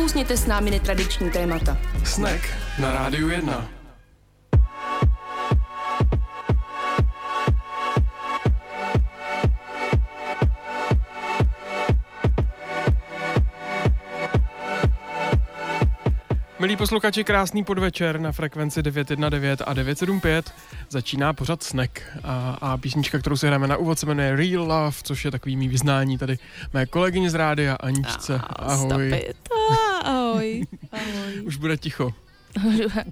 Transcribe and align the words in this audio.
Nakousněte 0.00 0.36
s 0.36 0.46
námi 0.46 0.70
netradiční 0.70 1.30
témata. 1.30 1.78
Snack 2.04 2.42
na 2.78 2.92
Rádiu 2.92 3.28
1. 3.28 3.68
Milí 16.60 16.76
posluchači, 16.76 17.24
krásný 17.24 17.64
podvečer 17.64 18.20
na 18.20 18.32
frekvenci 18.32 18.82
919 18.82 19.62
a 19.66 19.74
975 19.74 20.52
začíná 20.90 21.32
pořad 21.32 21.62
Snack 21.62 22.02
a, 22.24 22.58
a 22.60 22.76
písnička, 22.76 23.18
kterou 23.18 23.36
si 23.36 23.46
hrajeme 23.46 23.66
na 23.66 23.76
úvod, 23.76 23.98
se 23.98 24.06
jmenuje 24.06 24.36
Real 24.36 24.64
Love, 24.64 24.96
což 25.02 25.24
je 25.24 25.30
takový 25.30 25.56
mý 25.56 25.68
vyznání 25.68 26.18
tady 26.18 26.38
mé 26.72 26.86
kolegyně 26.86 27.30
z 27.30 27.34
rádia 27.34 27.74
Aničce. 27.74 28.40
Ahoj. 28.48 29.22
Ahoj. 30.04 30.64
Ahoj. 30.92 31.42
Už 31.44 31.56
bude 31.56 31.76
ticho. 31.76 32.12
Ale, 32.62 33.04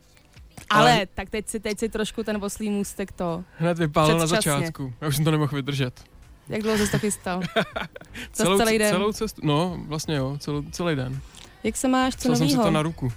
Ale 0.70 1.06
tak 1.14 1.30
teď 1.30 1.48
si, 1.48 1.60
teď 1.60 1.78
si 1.78 1.88
trošku 1.88 2.22
ten 2.24 2.44
oslý 2.44 2.70
můstek 2.70 3.12
to. 3.12 3.44
Hned 3.58 3.78
vypálil 3.78 4.18
na 4.18 4.26
začátku. 4.26 4.92
Já 5.00 5.08
už 5.08 5.16
jsem 5.16 5.24
to 5.24 5.30
nemohl 5.30 5.56
vydržet. 5.56 6.04
Jak 6.48 6.62
dlouho 6.62 6.78
jsi 6.78 6.90
to 6.90 6.98
chystal? 6.98 7.40
celou, 8.32 8.58
celý 8.58 8.78
den? 8.78 8.90
Celou 8.90 9.12
cestu, 9.12 9.40
no 9.44 9.80
vlastně 9.86 10.16
jo, 10.16 10.36
celou, 10.40 10.62
celý 10.62 10.96
den. 10.96 11.20
Jak 11.64 11.76
se 11.76 11.88
máš, 11.88 12.14
co 12.14 12.18
Psal 12.18 12.36
jsem 12.36 12.48
si 12.48 12.54
novýho? 12.54 12.64
to 12.64 12.70
na 12.70 12.82
ruku. 12.82 13.12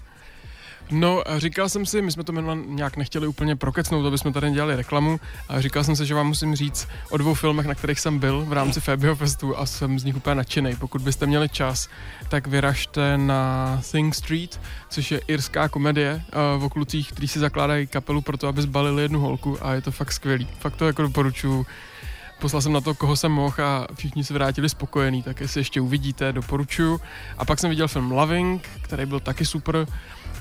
No, 0.92 1.24
říkal 1.38 1.70
jsem 1.70 1.86
si, 1.86 2.02
my 2.02 2.12
jsme 2.12 2.24
to 2.24 2.32
jméno 2.32 2.56
nějak 2.56 2.98
nechtěli 2.98 3.28
úplně 3.28 3.56
prokecnout, 3.56 4.06
aby 4.06 4.18
jsme 4.18 4.32
tady 4.32 4.52
dělali 4.52 4.76
reklamu, 4.76 5.20
a 5.50 5.62
říkal 5.62 5.84
jsem 5.84 5.96
si, 5.96 6.06
že 6.06 6.16
vám 6.16 6.28
musím 6.28 6.56
říct 6.56 6.88
o 7.10 7.18
dvou 7.18 7.34
filmech, 7.34 7.66
na 7.66 7.76
kterých 7.76 8.00
jsem 8.00 8.20
byl 8.20 8.46
v 8.46 8.54
rámci 8.54 8.82
Fabio 8.82 9.16
Festu 9.16 9.58
a 9.58 9.66
jsem 9.66 10.00
z 10.00 10.04
nich 10.04 10.16
úplně 10.16 10.36
nadšený. 10.36 10.76
Pokud 10.76 11.02
byste 11.02 11.26
měli 11.26 11.50
čas, 11.50 11.90
tak 12.30 12.48
vyražte 12.48 13.18
na 13.18 13.82
Thing 13.92 14.16
Street, 14.16 14.60
což 14.90 15.12
je 15.12 15.22
irská 15.28 15.70
komedie 15.70 16.24
uh, 16.58 16.64
o 16.64 16.70
klucích, 16.70 17.12
kteří 17.12 17.28
si 17.28 17.40
zakládají 17.40 17.88
kapelu 17.88 18.22
pro 18.22 18.38
to, 18.38 18.48
aby 18.48 18.62
zbalili 18.62 19.02
jednu 19.02 19.20
holku 19.20 19.58
a 19.66 19.74
je 19.74 19.82
to 19.82 19.92
fakt 19.92 20.12
skvělý. 20.12 20.48
Fakt 20.60 20.76
to 20.76 20.88
jako 20.88 21.02
doporučuji. 21.02 21.66
Poslal 22.40 22.62
jsem 22.62 22.74
na 22.74 22.82
to, 22.82 22.94
koho 22.96 23.16
jsem 23.16 23.32
mohl 23.32 23.56
a 23.64 23.88
všichni 23.96 24.24
se 24.24 24.34
vrátili 24.34 24.70
spokojení, 24.70 25.24
tak 25.24 25.42
jestli 25.42 25.60
ještě 25.60 25.82
uvidíte, 25.82 26.34
doporučuji. 26.34 27.00
A 27.38 27.46
pak 27.46 27.60
jsem 27.60 27.70
viděl 27.70 27.88
film 27.88 28.12
Loving, 28.12 28.70
který 28.82 29.06
byl 29.06 29.20
taky 29.20 29.46
super 29.46 29.88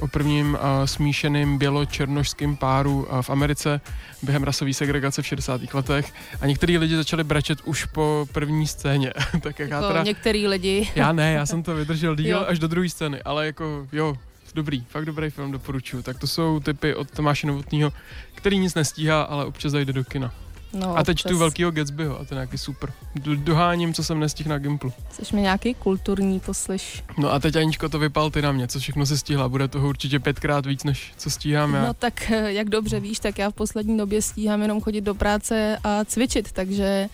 o 0.00 0.08
prvním 0.08 0.54
uh, 0.54 0.60
smíšeným 0.84 1.58
bělo-černožským 1.58 2.56
páru 2.56 3.08
uh, 3.12 3.22
v 3.22 3.30
Americe 3.30 3.80
během 4.22 4.42
rasové 4.42 4.74
segregace 4.74 5.22
v 5.22 5.26
60. 5.26 5.74
letech 5.74 6.12
a 6.40 6.46
některý 6.46 6.78
lidi 6.78 6.96
začali 6.96 7.24
brečet 7.24 7.58
už 7.64 7.84
po 7.84 8.26
první 8.32 8.66
scéně. 8.66 9.12
tak 9.40 9.58
jak 9.58 9.70
jako 9.70 9.84
já 9.84 9.88
teda... 9.88 10.02
některý 10.02 10.46
lidi. 10.46 10.90
Já 10.94 11.12
ne, 11.12 11.32
já 11.32 11.46
jsem 11.46 11.62
to 11.62 11.74
vydržel 11.74 12.16
díl 12.16 12.44
až 12.48 12.58
do 12.58 12.68
druhé 12.68 12.88
scény, 12.88 13.22
ale 13.22 13.46
jako 13.46 13.86
jo, 13.92 14.14
dobrý, 14.54 14.84
fakt 14.88 15.04
dobrý 15.04 15.30
film, 15.30 15.52
doporučuji. 15.52 16.02
Tak 16.02 16.18
to 16.18 16.26
jsou 16.26 16.60
typy 16.60 16.94
od 16.94 17.10
Tomáše 17.10 17.46
Novotního, 17.46 17.92
který 18.34 18.58
nic 18.58 18.74
nestíhá, 18.74 19.22
ale 19.22 19.44
občas 19.44 19.72
zajde 19.72 19.92
do 19.92 20.04
kina. 20.04 20.32
No, 20.72 20.96
A 20.98 21.04
teď 21.04 21.14
občas 21.14 21.32
tu 21.32 21.38
velkýho 21.38 21.70
Gatsbyho 21.70 22.20
a 22.20 22.24
ten 22.24 22.38
je 22.38 22.40
nějaký 22.40 22.58
super. 22.58 22.92
Do, 23.14 23.36
doháním, 23.36 23.94
co 23.94 24.04
jsem 24.04 24.20
nestihl 24.20 24.50
na 24.50 24.58
Gimplu. 24.58 24.92
Jsi 25.22 25.36
mi 25.36 25.42
nějaký 25.42 25.74
kulturní 25.74 26.40
poslyš. 26.40 27.04
No 27.18 27.32
a 27.32 27.38
teď 27.38 27.56
Aničko 27.56 27.88
to 27.88 27.98
vypal 27.98 28.30
ty 28.30 28.42
na 28.42 28.52
mě, 28.52 28.68
co 28.68 28.78
všechno 28.78 29.06
se 29.06 29.18
stihla. 29.18 29.48
Bude 29.48 29.68
toho 29.68 29.88
určitě 29.88 30.20
pětkrát 30.20 30.66
víc, 30.66 30.84
než 30.84 31.12
co 31.16 31.30
stíhám 31.30 31.74
já. 31.74 31.86
No 31.86 31.94
tak 31.94 32.30
eh, 32.30 32.52
jak 32.52 32.68
dobře 32.68 33.00
víš, 33.00 33.18
tak 33.18 33.38
já 33.38 33.50
v 33.50 33.54
poslední 33.54 33.98
době 33.98 34.22
stíhám 34.22 34.62
jenom 34.62 34.80
chodit 34.80 35.00
do 35.00 35.14
práce 35.14 35.78
a 35.84 36.04
cvičit, 36.04 36.52
takže 36.52 37.08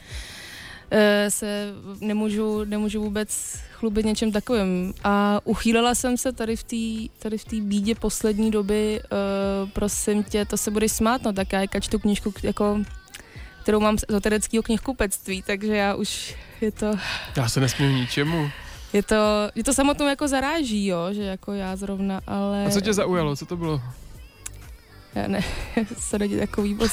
eh, 0.91 1.31
se 1.31 1.73
nemůžu, 2.01 2.65
nemůžu 2.65 3.03
vůbec 3.03 3.59
chlubit 3.73 4.07
něčem 4.07 4.33
takovým. 4.33 4.95
A 5.05 5.41
uchýlila 5.45 5.95
jsem 5.95 6.17
se 6.17 6.33
tady 6.33 6.57
v 6.57 6.63
té 6.63 7.15
tady 7.19 7.39
v 7.39 7.45
té 7.45 7.57
bídě 7.61 7.95
poslední 7.95 8.51
doby, 8.51 9.01
uh, 9.03 9.71
prosím 9.71 10.25
tě, 10.25 10.45
to 10.45 10.57
se 10.57 10.71
budeš 10.71 10.93
smát, 10.93 11.23
no 11.23 11.33
tak 11.33 11.53
já 11.53 11.61
jaka 11.61 11.81
čtu 11.81 11.99
knížku, 11.99 12.33
jako, 12.43 12.79
kterou 13.67 13.81
mám 13.81 13.99
z 13.99 14.05
ezoterického 14.09 14.63
knihkupectví, 14.63 15.43
takže 15.43 15.77
já 15.77 15.95
už 15.95 16.35
je 16.61 16.73
to, 16.73 16.93
Já 17.37 17.49
se 17.49 17.61
nesmím 17.61 17.95
ničemu. 17.95 18.51
je 18.93 19.03
to, 19.03 19.15
je 19.55 19.65
to 19.65 19.75
samotnou 19.75 20.07
jako 20.07 20.29
zaráží, 20.29 20.87
jo, 20.87 21.09
že 21.13 21.23
jako 21.23 21.53
já 21.53 21.77
zrovna, 21.77 22.21
ale... 22.27 22.67
A 22.67 22.71
co 22.71 22.81
tě 22.81 22.95
zaujalo? 22.95 23.37
Co 23.37 23.47
to 23.47 23.57
bylo? 23.57 23.81
Já 25.15 25.29
ne, 25.29 25.41
se 25.99 26.19
není 26.19 26.37
takový 26.39 26.75
moc. 26.75 26.91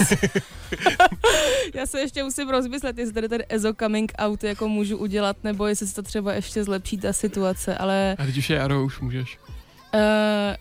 Já 1.74 1.86
se 1.86 2.00
ještě 2.00 2.24
musím 2.24 2.50
rozmyslet, 2.50 2.98
jestli 2.98 3.14
tady 3.14 3.30
ten 3.30 3.44
EZO 3.50 3.74
coming 3.74 4.12
out 4.20 4.44
jako 4.44 4.68
můžu 4.68 4.98
udělat, 4.98 5.38
nebo 5.44 5.68
jestli 5.68 5.88
se 5.88 5.96
to 5.96 6.02
třeba 6.04 6.34
ještě 6.34 6.64
zlepší 6.64 6.98
ta 6.98 7.14
situace, 7.14 7.78
ale 7.78 8.16
A 8.20 8.26
teď 8.26 8.38
už 8.38 8.50
je 8.50 8.56
jaro, 8.58 8.84
už 8.84 9.00
můžeš. 9.00 9.38
uh, 9.94 10.00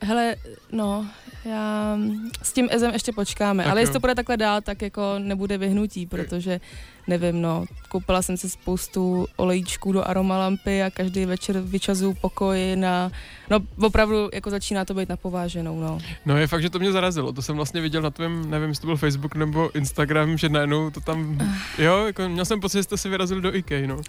hele, 0.08 0.34
no, 0.72 1.06
já 1.44 1.96
s 2.42 2.52
tím 2.52 2.68
EZem 2.70 2.92
ještě 2.92 3.12
počkáme, 3.12 3.62
Tak 3.64 3.70
ale 3.70 3.80
jo. 3.80 3.82
jestli 3.82 3.92
to 3.92 4.00
bude 4.00 4.14
takhle 4.14 4.36
dál, 4.36 4.60
tak 4.60 4.82
jako 4.82 5.14
nebude 5.18 5.58
vyhnutí, 5.58 6.06
protože 6.06 6.60
nevím, 7.06 7.42
no, 7.42 7.64
koupila 7.88 8.22
jsem 8.22 8.36
si 8.36 8.48
spoustu 8.50 9.26
olejčků 9.36 9.92
do 9.92 10.08
aromalampy 10.08 10.82
a 10.82 10.90
každý 10.90 11.24
večer 11.24 11.60
vyčazuju 11.60 12.14
pokoj 12.20 12.76
na, 12.76 13.10
no 13.50 13.58
opravdu 13.80 14.28
jako 14.34 14.50
začíná 14.50 14.84
to 14.84 14.94
být 14.94 15.08
napováženou, 15.08 15.80
no. 15.80 15.98
No 16.26 16.36
je 16.36 16.46
fakt, 16.46 16.62
že 16.62 16.70
to 16.70 16.78
mě 16.78 16.92
zarazilo. 16.92 17.32
To 17.32 17.42
jsem 17.42 17.56
vlastně 17.56 17.80
viděl 17.80 18.02
na 18.02 18.10
tvém, 18.10 18.50
nevím, 18.50 18.68
jestli 18.68 18.80
to 18.80 18.86
byl 18.86 18.96
Facebook 18.96 19.34
nebo 19.34 19.76
Instagram, 19.76 20.38
že 20.38 20.48
najednou 20.48 20.90
to 20.90 21.00
tam, 21.00 21.38
jo, 21.78 22.06
jako 22.06 22.28
měl 22.28 22.44
jsem 22.44 22.60
pocit, 22.60 22.78
že 22.78 22.82
jste 22.82 22.96
si 22.96 23.08
vyrazili 23.08 23.40
do 23.40 23.56
IKEA, 23.56 23.86
no. 23.86 24.00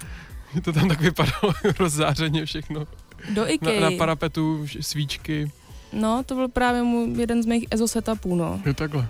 To 0.63 0.73
tam 0.73 0.87
tak 0.89 1.01
vypadalo 1.01 1.53
rozzářeně 1.79 2.45
všechno. 2.45 2.87
Do 3.33 3.41
Na, 3.41 3.47
IKEA. 3.47 3.79
na 3.81 3.91
parapetu 3.97 4.63
š- 4.63 4.77
svíčky, 4.81 5.51
No, 5.93 6.23
to 6.25 6.35
byl 6.35 6.47
právě 6.47 6.83
můj, 6.83 7.19
jeden 7.19 7.43
z 7.43 7.45
mých 7.45 7.65
EZO 7.71 7.87
setupů, 7.87 8.35
no. 8.35 8.61
jo 8.65 8.73
takhle. 8.73 9.07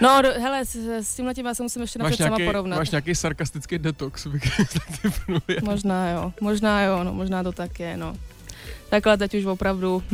No, 0.00 0.22
do, 0.22 0.28
hele, 0.28 0.64
s, 0.64 0.76
s 0.76 1.16
tímhle 1.16 1.34
tím 1.34 1.46
já 1.46 1.54
se 1.54 1.62
musím 1.62 1.82
ještě 1.82 1.98
napřed 1.98 2.22
sama 2.22 2.38
porovnat. 2.46 2.76
máš 2.76 2.90
nějaký 2.90 3.14
sarkastický 3.14 3.78
detox, 3.78 4.26
bych. 4.26 4.60
Možná 5.62 6.10
jo, 6.10 6.32
možná 6.40 6.82
jo, 6.82 7.04
no, 7.04 7.14
možná 7.14 7.42
to 7.42 7.52
tak 7.52 7.80
je, 7.80 7.96
no. 7.96 8.16
Takhle 8.88 9.16
teď 9.16 9.34
už 9.34 9.44
opravdu. 9.44 10.02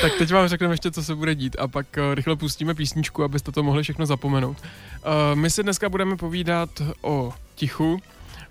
Tak 0.00 0.12
teď 0.18 0.32
vám 0.32 0.48
řekneme 0.48 0.74
ještě, 0.74 0.90
co 0.90 1.04
se 1.04 1.14
bude 1.14 1.34
dít 1.34 1.56
a 1.58 1.68
pak 1.68 1.86
uh, 1.98 2.14
rychle 2.14 2.36
pustíme 2.36 2.74
písničku, 2.74 3.24
abyste 3.24 3.52
to 3.52 3.62
mohli 3.62 3.82
všechno 3.82 4.06
zapomenout. 4.06 4.56
Uh, 4.60 5.34
my 5.34 5.50
si 5.50 5.62
dneska 5.62 5.88
budeme 5.88 6.16
povídat 6.16 6.70
o 7.02 7.32
tichu, 7.54 8.00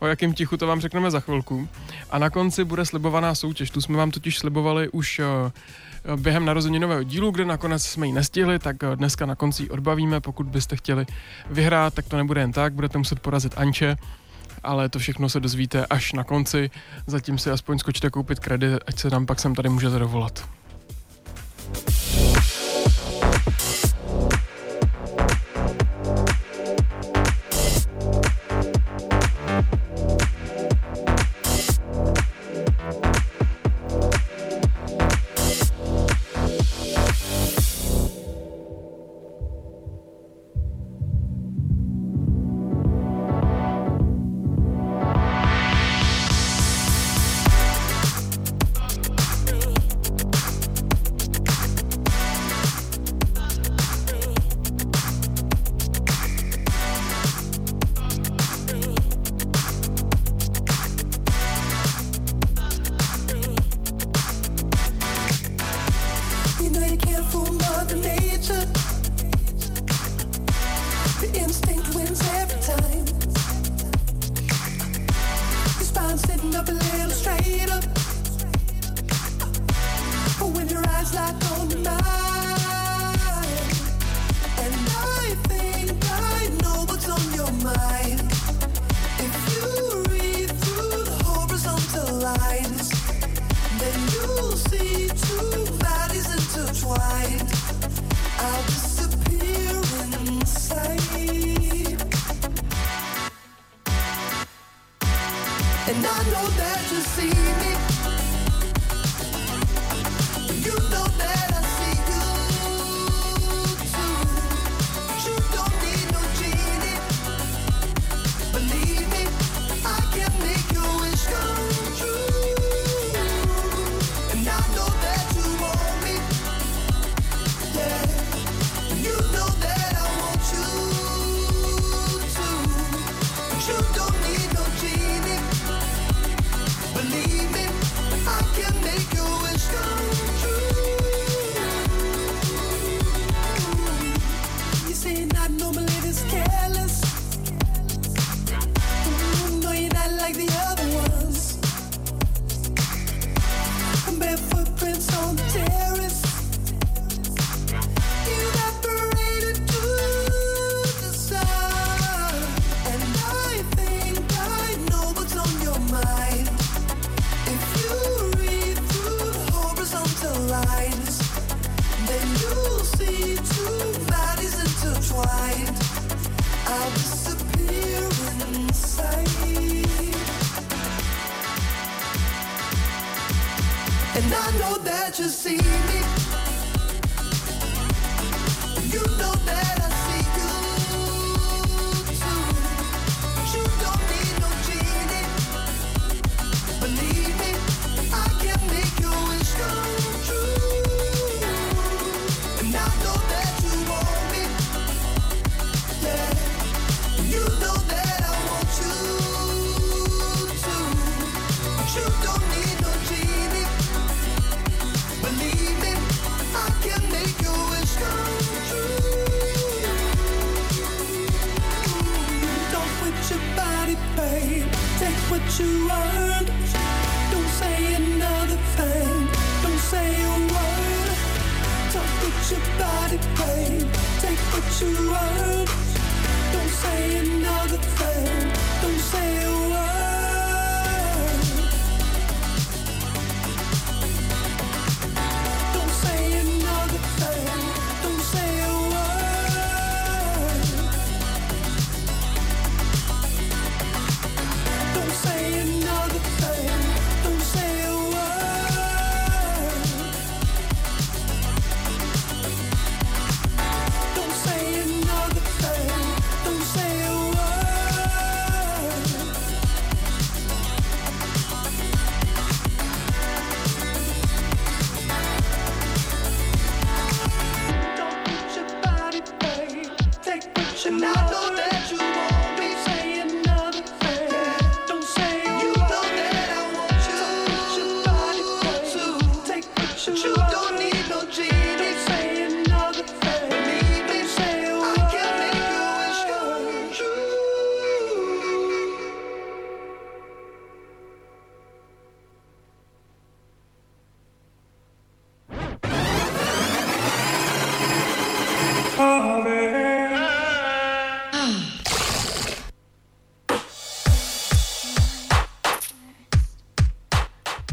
o 0.01 0.07
jakém 0.07 0.33
tichu 0.33 0.57
to 0.57 0.67
vám 0.67 0.81
řekneme 0.81 1.11
za 1.11 1.19
chvilku. 1.19 1.67
A 2.09 2.19
na 2.19 2.29
konci 2.29 2.63
bude 2.63 2.85
slibovaná 2.85 3.35
soutěž. 3.35 3.69
Tu 3.69 3.81
jsme 3.81 3.97
vám 3.97 4.11
totiž 4.11 4.37
slibovali 4.37 4.89
už 4.89 5.19
uh, 5.19 6.19
během 6.19 6.45
narozeninového 6.45 7.03
dílu, 7.03 7.31
kde 7.31 7.45
nakonec 7.45 7.83
jsme 7.83 8.07
ji 8.07 8.13
nestihli, 8.13 8.59
tak 8.59 8.83
uh, 8.83 8.95
dneska 8.95 9.25
na 9.25 9.35
konci 9.35 9.63
ji 9.63 9.69
odbavíme. 9.69 10.21
Pokud 10.21 10.47
byste 10.47 10.75
chtěli 10.75 11.05
vyhrát, 11.49 11.93
tak 11.93 12.05
to 12.07 12.17
nebude 12.17 12.41
jen 12.41 12.51
tak, 12.51 12.73
budete 12.73 12.97
muset 12.97 13.19
porazit 13.19 13.53
Anče, 13.57 13.97
ale 14.63 14.89
to 14.89 14.99
všechno 14.99 15.29
se 15.29 15.39
dozvíte 15.39 15.85
až 15.85 16.13
na 16.13 16.23
konci. 16.23 16.69
Zatím 17.07 17.37
si 17.37 17.51
aspoň 17.51 17.79
skočte 17.79 18.09
koupit 18.09 18.39
kredit, 18.39 18.79
ať 18.87 18.99
se 18.99 19.09
nám 19.09 19.25
pak 19.25 19.39
sem 19.39 19.55
tady 19.55 19.69
můžete 19.69 19.99
dovolat. 19.99 20.49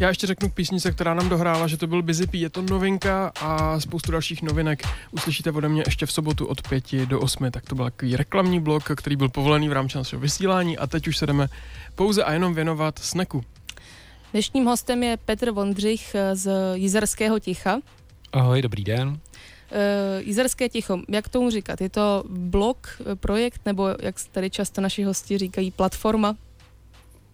Já 0.09 0.11
ještě 0.11 0.27
řeknu 0.27 0.50
k 0.50 0.55
písnice, 0.55 0.93
která 0.93 1.15
nám 1.15 1.29
dohrála, 1.29 1.67
že 1.67 1.77
to 1.77 1.87
byl 1.87 2.03
Busy 2.03 2.27
P. 2.27 2.38
Je 2.38 2.50
to 2.50 2.62
novinka 2.62 3.33
a 3.41 3.81
spoustu 3.81 4.12
dalších 4.12 4.43
novinek 4.43 4.83
uslyšíte 5.11 5.53
ode 5.53 5.69
mě 5.69 5.83
ještě 5.87 6.07
v 6.07 6.12
sobotu 6.12 6.47
od 6.47 6.69
5 6.69 6.95
do 6.95 7.21
8. 7.21 7.50
Tak 7.50 7.67
to 7.67 7.75
byl 7.75 7.85
takový 7.85 8.17
reklamní 8.17 8.61
blok, 8.61 8.83
který 8.97 9.17
byl 9.17 9.29
povolený 9.29 9.69
v 9.69 9.73
rámci 9.73 9.99
našeho 9.99 10.21
vysílání 10.21 10.79
a 10.79 10.87
teď 10.87 11.09
už 11.09 11.17
se 11.17 11.27
jdeme 11.27 11.49
pouze 11.95 12.25
a 12.25 12.33
jenom 12.33 12.55
věnovat 12.55 12.99
sneku. 12.99 13.45
Dnešním 14.33 14.65
hostem 14.65 15.03
je 15.03 15.17
Petr 15.17 15.50
Vondřich 15.50 16.17
z 16.33 16.50
Jizerského 16.75 17.38
ticha. 17.38 17.81
Ahoj, 18.33 18.62
dobrý 18.62 18.85
den. 18.85 19.19
Eh, 19.71 20.23
Jizerské 20.23 20.69
ticho, 20.69 20.99
jak 21.09 21.29
tomu 21.29 21.50
říkat? 21.50 21.81
Je 21.81 21.88
to 21.88 22.25
blog, 22.29 23.00
eh, 23.00 23.17
projekt, 23.17 23.61
nebo 23.67 23.88
jak 24.00 24.15
tady 24.33 24.50
často 24.50 24.81
naši 24.81 25.03
hosti 25.03 25.38
říkají, 25.38 25.71
platforma? 25.71 26.37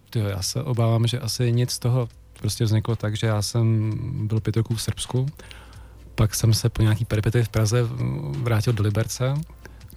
Tyjo, 0.09 0.27
já 0.27 0.41
se 0.41 0.63
obávám, 0.63 1.07
že 1.07 1.19
asi 1.19 1.51
nic 1.51 1.71
z 1.71 1.79
toho 1.79 2.07
prostě 2.39 2.63
vzniklo 2.63 2.95
tak, 2.95 3.17
že 3.17 3.27
já 3.27 3.41
jsem 3.41 3.91
byl 4.27 4.39
pět 4.39 4.57
roků 4.57 4.75
v 4.75 4.81
Srbsku, 4.81 5.25
pak 6.15 6.35
jsem 6.35 6.53
se 6.53 6.69
po 6.69 6.81
nějaký 6.81 7.05
peripety 7.05 7.43
v 7.43 7.49
Praze 7.49 7.83
vrátil 8.43 8.73
do 8.73 8.83
Liberce, 8.83 9.33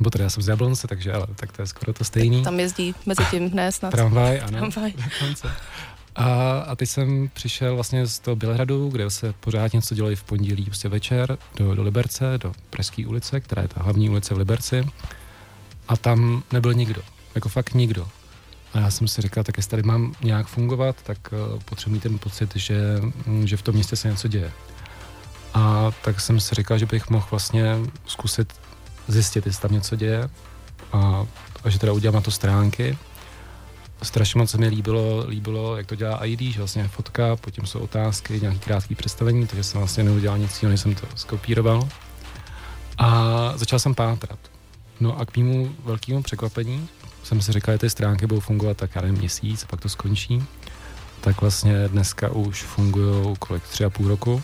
nebo 0.01 0.11
teda 0.11 0.25
já 0.25 0.31
jsem 0.31 0.43
z 0.43 0.49
Jablonce, 0.49 0.89
takže 0.89 1.13
ale 1.13 1.27
tak 1.37 1.53
to 1.53 1.63
je 1.63 1.67
skoro 1.67 1.93
to 1.93 2.05
stejný. 2.05 2.43
Tam 2.43 2.61
jezdí 2.61 2.95
mezi 3.07 3.23
tím 3.31 3.51
dnes 3.51 3.77
snad. 3.77 3.91
Tramvaj, 3.91 4.41
ano. 4.41 4.59
Tramvaj. 4.59 4.93
A, 6.17 6.59
a 6.59 6.77
teď 6.77 6.89
jsem 6.89 7.31
přišel 7.35 7.75
vlastně 7.75 8.07
z 8.07 8.19
toho 8.19 8.37
Bělehradu, 8.37 8.89
kde 8.89 9.11
se 9.11 9.35
pořád 9.41 9.73
něco 9.73 9.95
dělali 9.95 10.17
v 10.17 10.23
pondělí 10.23 10.65
prostě 10.65 10.89
večer 10.89 11.39
do, 11.57 11.75
do 11.75 11.83
Liberce, 11.83 12.39
do 12.43 12.53
Pražské 12.71 13.07
ulice, 13.07 13.41
která 13.41 13.63
je 13.63 13.69
ta 13.69 13.83
hlavní 13.83 14.11
ulice 14.11 14.35
v 14.35 14.39
Liberci. 14.39 14.87
A 15.89 15.97
tam 15.97 16.43
nebyl 16.53 16.75
nikdo, 16.75 17.03
jako 17.35 17.49
fakt 17.49 17.75
nikdo. 17.75 18.09
A 18.75 18.79
já 18.79 18.91
jsem 18.91 19.09
si 19.09 19.23
říkal, 19.23 19.45
tak 19.45 19.57
jestli 19.57 19.71
tady 19.71 19.83
mám 19.83 20.15
nějak 20.23 20.47
fungovat, 20.47 20.97
tak 21.03 21.19
uh, 21.33 21.61
potřebuji 21.61 22.01
ten 22.01 22.19
pocit, 22.19 22.57
že, 22.57 23.01
mm, 23.27 23.47
že 23.47 23.57
v 23.57 23.63
tom 23.63 23.75
městě 23.75 23.97
se 23.97 24.09
něco 24.09 24.29
děje. 24.29 24.53
A 25.55 25.91
tak 26.05 26.21
jsem 26.21 26.41
si 26.41 26.55
říkal, 26.55 26.79
že 26.79 26.87
bych 26.87 27.11
mohl 27.11 27.27
vlastně 27.31 27.77
zkusit 28.07 28.53
zjistit, 29.09 29.47
jestli 29.47 29.63
tam 29.63 29.73
něco 29.73 29.97
děje 29.97 30.29
a, 30.93 31.27
a 31.65 31.71
že 31.71 31.79
teda 31.79 31.93
udělám 31.93 32.15
na 32.15 32.21
to 32.21 32.31
stránky. 32.31 32.99
Strašně 34.03 34.39
moc 34.39 34.51
se 34.51 34.59
mi 34.59 34.69
líbilo, 34.69 35.25
líbilo, 35.29 35.77
jak 35.77 35.87
to 35.87 35.95
dělá 35.95 36.25
ID, 36.25 36.41
že 36.41 36.59
vlastně 36.59 36.89
fotka, 36.89 37.37
potom 37.37 37.67
jsou 37.67 37.79
otázky, 37.79 38.41
nějaký 38.41 38.59
krátký 38.59 38.95
představení, 38.95 39.47
takže 39.47 39.65
jsem 39.65 39.79
vlastně 39.81 40.05
neudělal 40.05 40.39
nic 40.39 40.63
jiného, 40.63 40.71
než 40.71 40.81
jsem 40.81 40.95
to 40.95 41.07
skopíroval. 41.15 41.89
A 42.99 43.53
začal 43.57 43.79
jsem 43.79 43.95
pátrat. 43.95 44.39
No 45.01 45.19
a 45.19 45.25
k 45.25 45.37
mému 45.37 45.75
velkému 45.85 46.23
překvapení 46.23 46.89
jsem 47.29 47.43
si 47.43 47.53
říkal, 47.53 47.75
že 47.75 47.79
ty 47.79 47.91
stránky 47.91 48.27
budou 48.27 48.41
fungovat 48.41 48.77
tak 48.77 48.95
já 48.95 49.03
nevím, 49.03 49.19
měsíc 49.19 49.65
pak 49.65 49.81
to 49.81 49.89
skončí. 49.89 50.45
tak 51.21 51.41
vlastně 51.41 51.89
dneska 51.89 52.31
už 52.31 52.63
fungují 52.63 53.37
kolik, 53.39 53.63
tři 53.63 53.85
a 53.85 53.91
půl 53.91 54.09
roku 54.09 54.43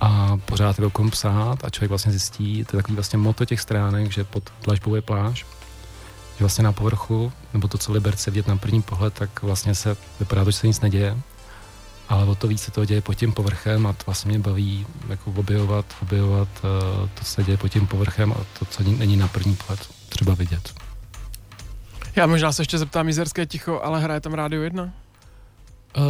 a 0.00 0.36
pořád 0.44 0.78
je 0.78 0.90
kom 0.90 1.10
psát 1.10 1.64
a 1.64 1.70
člověk 1.70 1.88
vlastně 1.88 2.12
zjistí, 2.12 2.64
to 2.64 2.76
je 2.76 2.82
takový 2.82 2.94
vlastně 2.94 3.18
moto 3.18 3.44
těch 3.44 3.60
stránek, 3.60 4.12
že 4.12 4.24
pod 4.24 4.52
dlažbou 4.62 4.94
je 4.94 5.02
pláž, 5.02 5.46
že 6.36 6.40
vlastně 6.40 6.64
na 6.64 6.72
povrchu, 6.72 7.32
nebo 7.52 7.68
to, 7.68 7.78
co 7.78 7.92
Liberce 7.92 8.30
vidět 8.30 8.48
na 8.48 8.56
první 8.56 8.82
pohled, 8.82 9.14
tak 9.14 9.42
vlastně 9.42 9.74
se 9.74 9.96
vypadá 10.20 10.44
to, 10.44 10.50
že 10.50 10.56
se 10.56 10.66
nic 10.66 10.80
neděje, 10.80 11.16
ale 12.08 12.24
o 12.24 12.34
to 12.34 12.48
víc 12.48 12.62
se 12.62 12.70
to 12.70 12.84
děje 12.84 13.00
pod 13.00 13.14
tím 13.14 13.32
povrchem 13.32 13.86
a 13.86 13.92
to 13.92 14.02
vlastně 14.06 14.28
mě 14.28 14.38
baví 14.38 14.86
jako 15.08 15.30
objevovat, 15.30 15.86
objevovat 16.02 16.48
uh, 16.48 17.08
to, 17.08 17.24
co 17.24 17.30
se 17.30 17.44
děje 17.44 17.56
pod 17.58 17.68
tím 17.68 17.86
povrchem 17.86 18.32
a 18.32 18.36
to, 18.58 18.64
co 18.64 18.82
není 18.82 19.16
na 19.16 19.28
první 19.28 19.56
pohled 19.56 19.88
třeba 20.08 20.34
vidět. 20.34 20.83
Já 22.16 22.26
možná 22.26 22.52
se 22.52 22.62
ještě 22.62 22.78
zeptám 22.78 23.06
Jizerské 23.06 23.46
ticho, 23.46 23.80
ale 23.82 24.00
hraje 24.00 24.20
tam 24.20 24.34
Rádio 24.34 24.62
1? 24.62 24.84
Uh, 25.96 26.02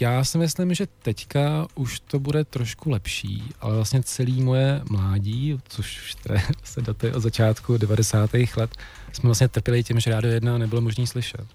já 0.00 0.24
si 0.24 0.38
myslím, 0.38 0.74
že 0.74 0.86
teďka 1.02 1.66
už 1.74 2.00
to 2.00 2.18
bude 2.18 2.44
trošku 2.44 2.90
lepší, 2.90 3.42
ale 3.60 3.74
vlastně 3.74 4.02
celý 4.02 4.42
moje 4.42 4.80
mládí, 4.90 5.58
což 5.68 6.14
teda 6.14 6.40
se 6.64 6.82
datuje 6.82 7.14
od 7.14 7.20
začátku 7.20 7.76
90. 7.76 8.30
let, 8.56 8.76
jsme 9.12 9.26
vlastně 9.26 9.48
trpěli 9.48 9.84
tím, 9.84 10.00
že 10.00 10.10
Rádio 10.10 10.34
1 10.34 10.58
nebylo 10.58 10.80
možný 10.80 11.06
slyšet. 11.06 11.46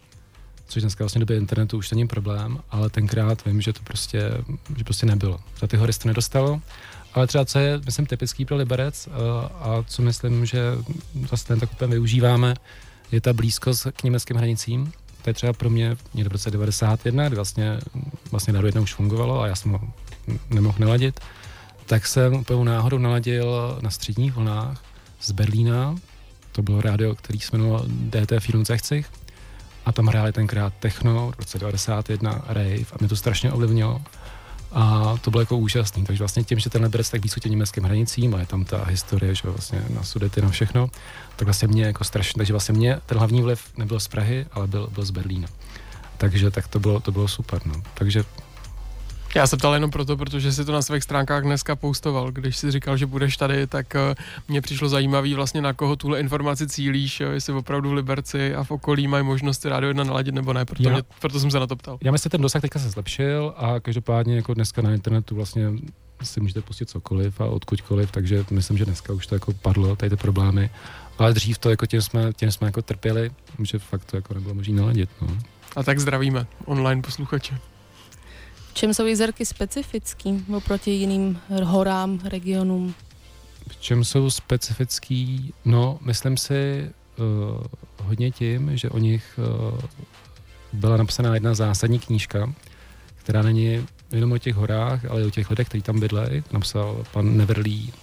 Což 0.68 0.82
dneska 0.82 1.04
vlastně 1.04 1.20
době 1.20 1.38
internetu 1.38 1.78
už 1.78 1.92
není 1.92 2.08
problém, 2.08 2.60
ale 2.70 2.90
tenkrát 2.90 3.46
vím, 3.46 3.62
že 3.62 3.74
to 3.74 3.80
prostě, 3.84 4.32
že 4.78 4.84
prostě 4.84 5.06
nebylo. 5.06 5.40
Za 5.60 5.68
ty 5.68 5.78
hory 5.78 5.94
to 5.94 6.08
nedostalo, 6.08 6.62
ale 7.14 7.28
třeba 7.28 7.46
co 7.46 7.60
je, 7.60 7.82
myslím, 7.86 8.06
typický 8.06 8.46
pro 8.46 8.58
Liberec 8.58 9.08
uh, 9.08 9.14
a 9.60 9.84
co 9.88 10.02
myslím, 10.02 10.46
že 10.46 10.60
zase 11.30 11.48
ten 11.48 11.60
tak 11.60 11.72
úplně 11.72 11.92
využíváme, 11.92 12.56
je 13.12 13.22
ta 13.22 13.34
blízkost 13.34 13.88
k 13.96 14.04
německým 14.04 14.38
hranicím. 14.38 14.92
To 15.22 15.30
je 15.30 15.34
třeba 15.34 15.54
pro 15.54 15.70
mě 15.70 15.98
někde 16.14 16.30
v 16.30 16.32
roce 16.32 16.52
91, 16.52 17.28
kdy 17.28 17.36
vlastně, 17.36 17.80
vlastně 18.32 18.54
Rádio 18.54 18.68
1 18.68 18.82
už 18.82 18.94
fungovalo 18.94 19.42
a 19.42 19.48
já 19.48 19.56
jsem 19.56 19.72
ho 19.72 19.82
nemohl 20.50 20.76
naladit, 20.80 21.20
tak 21.86 22.08
jsem 22.08 22.34
úplně 22.34 22.66
náhodou 22.66 22.98
naladil 22.98 23.78
na 23.82 23.90
středních 23.90 24.34
vlnách 24.34 24.84
z 25.22 25.32
Berlína, 25.32 25.96
to 26.52 26.62
bylo 26.62 26.82
rádio, 26.82 27.16
který 27.16 27.40
se 27.40 27.58
jmenovalo 27.58 27.86
DT 27.88 28.34
64 28.40 29.04
a 29.86 29.92
tam 29.92 30.08
hráli 30.08 30.34
tenkrát 30.34 30.74
techno, 30.80 31.32
v 31.32 31.40
roce 31.40 31.60
91 31.60 32.42
rave 32.48 32.86
a 32.94 32.96
mě 33.00 33.10
to 33.10 33.16
strašně 33.16 33.52
ovlivnilo. 33.52 34.02
A 34.72 35.16
to 35.22 35.32
bylo 35.32 35.42
jako 35.42 35.58
úžasný, 35.58 36.06
takže 36.06 36.22
vlastně 36.22 36.44
tím, 36.44 36.60
že 36.60 36.70
ten 36.70 36.84
Liberec 36.84 37.10
tak 37.10 37.22
blízko 37.22 37.40
těm 37.40 37.52
německým 37.52 37.84
hranicím 37.84 38.36
a 38.36 38.40
je 38.40 38.46
tam 38.46 38.66
ta 38.66 38.84
historie, 38.84 39.36
že 39.36 39.42
vlastně 39.50 39.84
na 39.90 40.04
sudety, 40.04 40.42
na 40.42 40.50
všechno, 40.50 40.90
tak 41.36 41.46
vlastně 41.46 41.68
mě 41.68 41.84
jako 41.84 42.04
strašně, 42.04 42.38
takže 42.38 42.54
vlastně 42.54 42.74
mě 42.74 43.00
ten 43.06 43.18
hlavní 43.18 43.42
vliv 43.42 43.64
nebyl 43.78 44.00
z 44.00 44.08
Prahy, 44.08 44.46
ale 44.52 44.68
byl, 44.68 44.90
byl 44.92 45.06
z 45.06 45.12
Berlína. 45.12 45.48
Takže 46.18 46.52
tak 46.52 46.68
to 46.68 46.80
bylo, 46.80 47.00
to 47.00 47.12
bylo 47.12 47.28
super, 47.28 47.62
no. 47.66 47.74
Takže 47.94 48.24
Já 49.36 49.48
se 49.48 49.58
ptal 49.58 49.74
jenom 49.74 49.92
proto, 49.92 50.18
protože 50.18 50.52
si 50.52 50.66
to 50.66 50.72
na 50.72 50.82
svých 50.82 51.04
stránkách 51.04 51.44
dneska 51.44 51.76
postoval. 51.76 52.32
Když 52.32 52.58
si 52.58 52.72
říkal, 52.72 52.98
že 52.98 53.06
budeš 53.06 53.38
tady, 53.38 53.68
tak 53.68 53.96
eh, 53.96 54.16
mně 54.48 54.62
přišlo 54.62 54.90
zajímavý 54.90 55.34
vlastně 55.34 55.62
na 55.62 55.74
koho 55.74 55.96
tuhle 55.96 56.20
informaci 56.20 56.68
cílíš, 56.68 57.20
jo, 57.20 57.32
jestli 57.32 57.54
opravdu 57.54 57.90
v 57.90 57.94
Liberci 57.94 58.56
a 58.56 58.64
v 58.64 58.72
okolí 58.72 59.08
mají 59.08 59.24
možnost 59.24 59.66
Rádio 59.66 59.88
1 59.88 60.04
naladit 60.04 60.36
nebo 60.36 60.54
ne, 60.54 60.66
proto, 60.66 60.84
Já- 60.84 60.94
mě, 60.94 61.04
proto 61.20 61.40
jsem 61.40 61.52
se 61.52 61.60
na 61.60 61.68
to 61.68 61.76
ptal. 61.76 61.98
Já 62.04 62.12
myslím, 62.12 62.30
že 62.30 62.32
ten 62.32 62.42
dosah 62.42 62.62
teďka 62.62 62.80
se 62.80 62.90
zlepšil 62.90 63.54
a 63.58 63.80
každopádně 63.80 64.36
jako 64.36 64.54
dneska 64.54 64.82
na 64.82 64.94
internetu 64.94 65.36
vlastně 65.36 65.72
si 66.24 66.40
můžete 66.42 66.62
pustit 66.62 66.90
cokoliv 66.90 67.42
a 67.42 67.46
odkudkoliv, 67.46 68.12
takže 68.12 68.46
myslím, 68.52 68.78
že 68.78 68.86
dneska 68.86 69.14
už 69.14 69.28
to 69.28 69.36
jako 69.36 69.54
padlo, 69.54 69.96
tady 69.96 70.10
ty 70.10 70.16
problémy. 70.16 70.70
Ale 71.18 71.34
dřív 71.34 71.58
to 71.58 71.70
jako 71.70 71.86
tím 71.86 72.02
jsme, 72.02 72.34
tím 72.34 72.52
jsme 72.52 72.68
jako 72.68 72.82
trpěli, 72.82 73.32
že 73.64 73.80
fakt 73.80 74.06
to 74.06 74.16
jako 74.18 74.34
nebylo 74.34 74.56
možné 74.56 74.76
naladit. 74.76 75.10
No. 75.22 75.28
A 75.76 75.84
tak 75.84 76.00
zdravíme 76.00 76.48
online 76.66 77.02
posluchače. 77.02 77.58
V 78.70 78.74
čem 78.74 78.94
jsou 78.94 79.06
jezerky 79.06 79.46
specifický 79.46 80.46
oproti 80.56 80.92
jiným 80.92 81.40
horám, 81.64 82.20
regionům? 82.24 82.94
V 83.68 83.82
čem 83.82 84.04
jsou 84.04 84.30
specifický? 84.30 85.54
No, 85.66 86.00
myslím 86.02 86.38
si 86.38 86.90
uh, 87.18 87.26
hodně 88.04 88.32
tím, 88.32 88.78
že 88.78 88.90
o 88.90 88.98
nich 88.98 89.40
uh, 89.72 89.80
byla 90.74 90.98
napsaná 90.98 91.34
jedna 91.34 91.54
zásadní 91.54 92.00
knížka, 92.00 92.54
která 93.16 93.42
není 93.42 93.88
jenom 94.12 94.32
o 94.32 94.38
těch 94.38 94.56
horách, 94.56 95.06
ale 95.06 95.22
i 95.22 95.26
o 95.26 95.30
těch 95.30 95.50
lidech, 95.50 95.68
kteří 95.68 95.82
tam 95.82 96.00
bydlejí. 96.00 96.44
Napsal 96.52 97.06
pan 97.14 97.38
Neverlí 97.38 97.94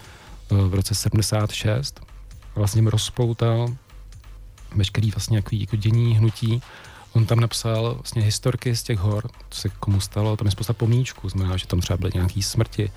uh, 0.51 0.59
v 0.69 0.75
roce 0.75 0.95
76. 0.95 2.01
A 2.55 2.59
vlastně 2.59 2.91
rozpoutal 2.91 3.77
veškerý 4.75 5.11
vlastně 5.11 5.39
jaký, 5.39 5.61
jako 5.61 5.77
dění, 5.77 6.17
hnutí. 6.17 6.63
On 7.17 7.27
tam 7.27 7.41
napsal 7.41 7.95
vlastně 7.95 8.23
historky 8.23 8.77
z 8.77 8.83
těch 8.83 8.99
hor, 8.99 9.31
co 9.51 9.61
se 9.61 9.69
komu 9.69 10.01
stalo, 10.01 10.37
tam 10.37 10.47
je 10.47 10.51
spousta 10.51 10.73
pomíčků, 10.73 11.29
znamená, 11.29 11.57
že 11.57 11.67
tam 11.67 11.81
třeba 11.81 11.97
byly 11.97 12.13
nějaké 12.15 12.43
smrti, 12.43 12.93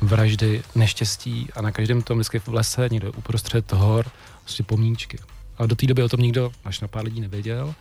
vraždy, 0.00 0.62
neštěstí 0.74 1.48
a 1.54 1.62
na 1.62 1.72
každém 1.72 2.02
tom 2.02 2.18
vždycky 2.18 2.38
v 2.38 2.48
lese, 2.48 2.88
někde 2.90 3.10
uprostřed 3.10 3.72
hor, 3.72 4.06
prostě 4.42 4.62
pomníčky. 4.62 5.18
A 5.58 5.66
do 5.66 5.76
té 5.76 5.86
doby 5.86 6.02
o 6.02 6.08
tom 6.08 6.20
nikdo 6.20 6.52
až 6.64 6.80
na 6.80 6.88
pár 6.88 7.04
lidí 7.04 7.20
nevěděl. 7.20 7.74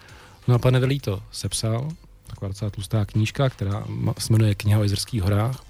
No 0.48 0.56
a 0.56 0.60
pan 0.60 0.74
Nevelý 0.74 1.00
to 1.00 1.24
sepsal, 1.32 1.90
taková 2.28 2.48
docela 2.48 2.72
tlustá 2.72 3.06
knížka, 3.06 3.50
která 3.50 3.84
se 4.18 4.34
jmenuje 4.34 4.56
Kniha 4.56 4.80
o 4.80 4.84
jezerských 4.84 5.22
horách. 5.22 5.64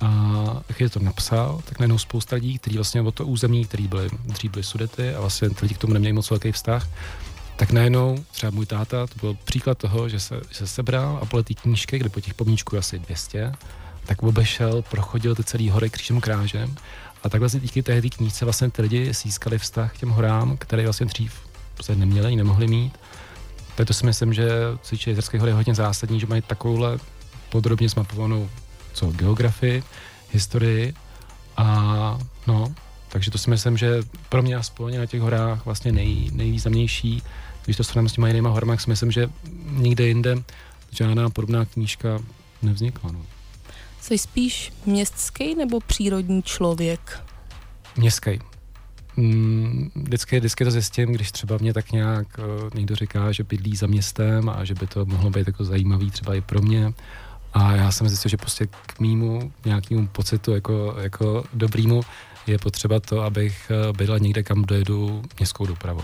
A 0.00 0.62
když 0.76 0.92
to 0.92 1.00
napsal, 1.00 1.62
tak 1.64 1.78
najednou 1.78 1.98
spousta 1.98 2.36
lidí, 2.36 2.58
kteří 2.58 2.76
vlastně 2.76 3.02
o 3.02 3.10
to 3.10 3.26
území, 3.26 3.64
který 3.64 3.88
byly, 3.88 4.08
dřív 4.24 4.50
byly 4.50 4.62
sudety 4.62 5.14
a 5.14 5.20
vlastně 5.20 5.50
ty 5.50 5.56
lidi 5.62 5.74
k 5.74 5.78
tomu 5.78 5.92
neměli 5.92 6.12
moc 6.12 6.30
velký 6.30 6.52
vztah, 6.52 6.88
tak 7.56 7.72
najednou 7.72 8.24
třeba 8.30 8.50
můj 8.50 8.66
táta, 8.66 9.06
to 9.06 9.14
byl 9.20 9.36
příklad 9.44 9.78
toho, 9.78 10.08
že 10.08 10.20
se, 10.20 10.40
že 10.50 10.56
se 10.58 10.66
sebral 10.66 11.18
a 11.22 11.24
podle 11.24 11.42
té 11.42 11.54
knížky, 11.54 11.98
kde 11.98 12.08
po 12.08 12.20
těch 12.20 12.34
pomníčků 12.34 12.78
asi 12.78 12.98
200, 12.98 13.52
tak 14.06 14.22
obešel, 14.22 14.82
prochodil 14.82 15.34
ty 15.34 15.44
celý 15.44 15.70
hory 15.70 15.90
křížem 15.90 16.20
krážem 16.20 16.74
a 17.22 17.28
tak 17.28 17.40
vlastně 17.40 17.60
díky 17.60 17.82
té 17.82 18.00
knížce 18.00 18.44
vlastně 18.44 18.70
ty 18.70 18.82
lidi 18.82 19.12
získali 19.12 19.58
vztah 19.58 19.94
k 19.94 19.98
těm 19.98 20.10
horám, 20.10 20.56
které 20.56 20.82
vlastně 20.82 21.06
dřív 21.06 21.34
se 21.82 21.96
neměli, 21.96 22.26
ani 22.26 22.36
nemohli 22.36 22.66
mít. 22.66 22.98
Proto 23.74 23.94
si 23.94 24.06
myslím, 24.06 24.32
že 24.32 24.48
cvičení 24.82 25.12
Jezerské 25.12 25.38
hory 25.38 25.50
je 25.50 25.54
hodně 25.54 25.74
zásadní, 25.74 26.20
že 26.20 26.26
mají 26.26 26.42
takovouhle 26.42 26.98
podrobně 27.48 27.88
zmapovanou 27.88 28.48
co 28.92 29.06
geografii, 29.06 29.82
historii 30.32 30.94
a 31.56 32.18
no, 32.46 32.74
takže 33.08 33.30
to 33.30 33.38
si 33.38 33.50
myslím, 33.50 33.76
že 33.76 34.02
pro 34.28 34.42
mě 34.42 34.56
aspoň 34.56 34.98
na 34.98 35.06
těch 35.06 35.20
horách 35.20 35.64
vlastně 35.64 35.92
nej, 35.92 36.30
nejvýznamnější, 36.32 37.22
když 37.66 37.76
to 37.76 37.84
srovnám 37.84 38.08
s 38.08 38.12
těma 38.12 38.28
jinýma 38.28 38.50
horami, 38.50 38.72
tak 38.72 38.80
si 38.80 38.90
myslím, 38.90 39.10
že 39.10 39.28
nikde 39.70 40.06
jinde 40.06 40.36
žádná 40.90 41.30
podobná 41.30 41.64
knížka 41.64 42.18
nevznikla. 42.62 43.12
No. 43.12 43.20
Jsi 44.00 44.18
spíš 44.18 44.72
městský 44.86 45.54
nebo 45.54 45.80
přírodní 45.80 46.42
člověk? 46.42 47.20
Městský. 47.96 48.38
Mm, 49.16 49.90
vždycky, 49.94 50.38
vždycky 50.38 50.64
to 50.64 50.70
zjistím, 50.70 51.12
když 51.12 51.32
třeba 51.32 51.58
mě 51.60 51.72
tak 51.72 51.92
nějak 51.92 52.26
uh, 52.38 52.70
někdo 52.74 52.96
říká, 52.96 53.32
že 53.32 53.44
bydlí 53.44 53.76
za 53.76 53.86
městem 53.86 54.48
a 54.48 54.64
že 54.64 54.74
by 54.74 54.86
to 54.86 55.04
mohlo 55.04 55.30
být 55.30 55.46
jako 55.46 55.64
zajímavý 55.64 56.10
třeba 56.10 56.34
i 56.34 56.40
pro 56.40 56.62
mě. 56.62 56.92
A 57.54 57.72
já 57.72 57.92
jsem 57.92 58.08
zjistil, 58.08 58.28
že 58.28 58.36
prostě 58.36 58.66
k 58.66 59.00
mýmu 59.00 59.52
nějakému 59.64 60.06
pocitu 60.06 60.52
jako, 60.52 60.96
jako 61.00 61.44
dobrýmu 61.54 62.00
je 62.46 62.58
potřeba 62.58 63.00
to, 63.00 63.20
abych 63.22 63.70
eh, 63.70 63.92
bydlel 63.92 64.18
někde, 64.18 64.42
kam 64.42 64.62
dojedu 64.62 65.22
městskou 65.38 65.66
dopravou. 65.66 66.02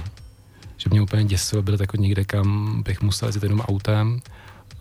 Že 0.83 0.91
mě 0.91 1.03
úplně 1.03 1.25
děsilo 1.25 1.63
bydlet 1.63 1.81
jako 1.81 1.97
někde, 1.97 2.25
kam 2.25 2.83
bych 2.83 3.03
musel 3.03 3.29
jezdit 3.29 3.43
jenom 3.43 3.61
autem. 3.61 4.21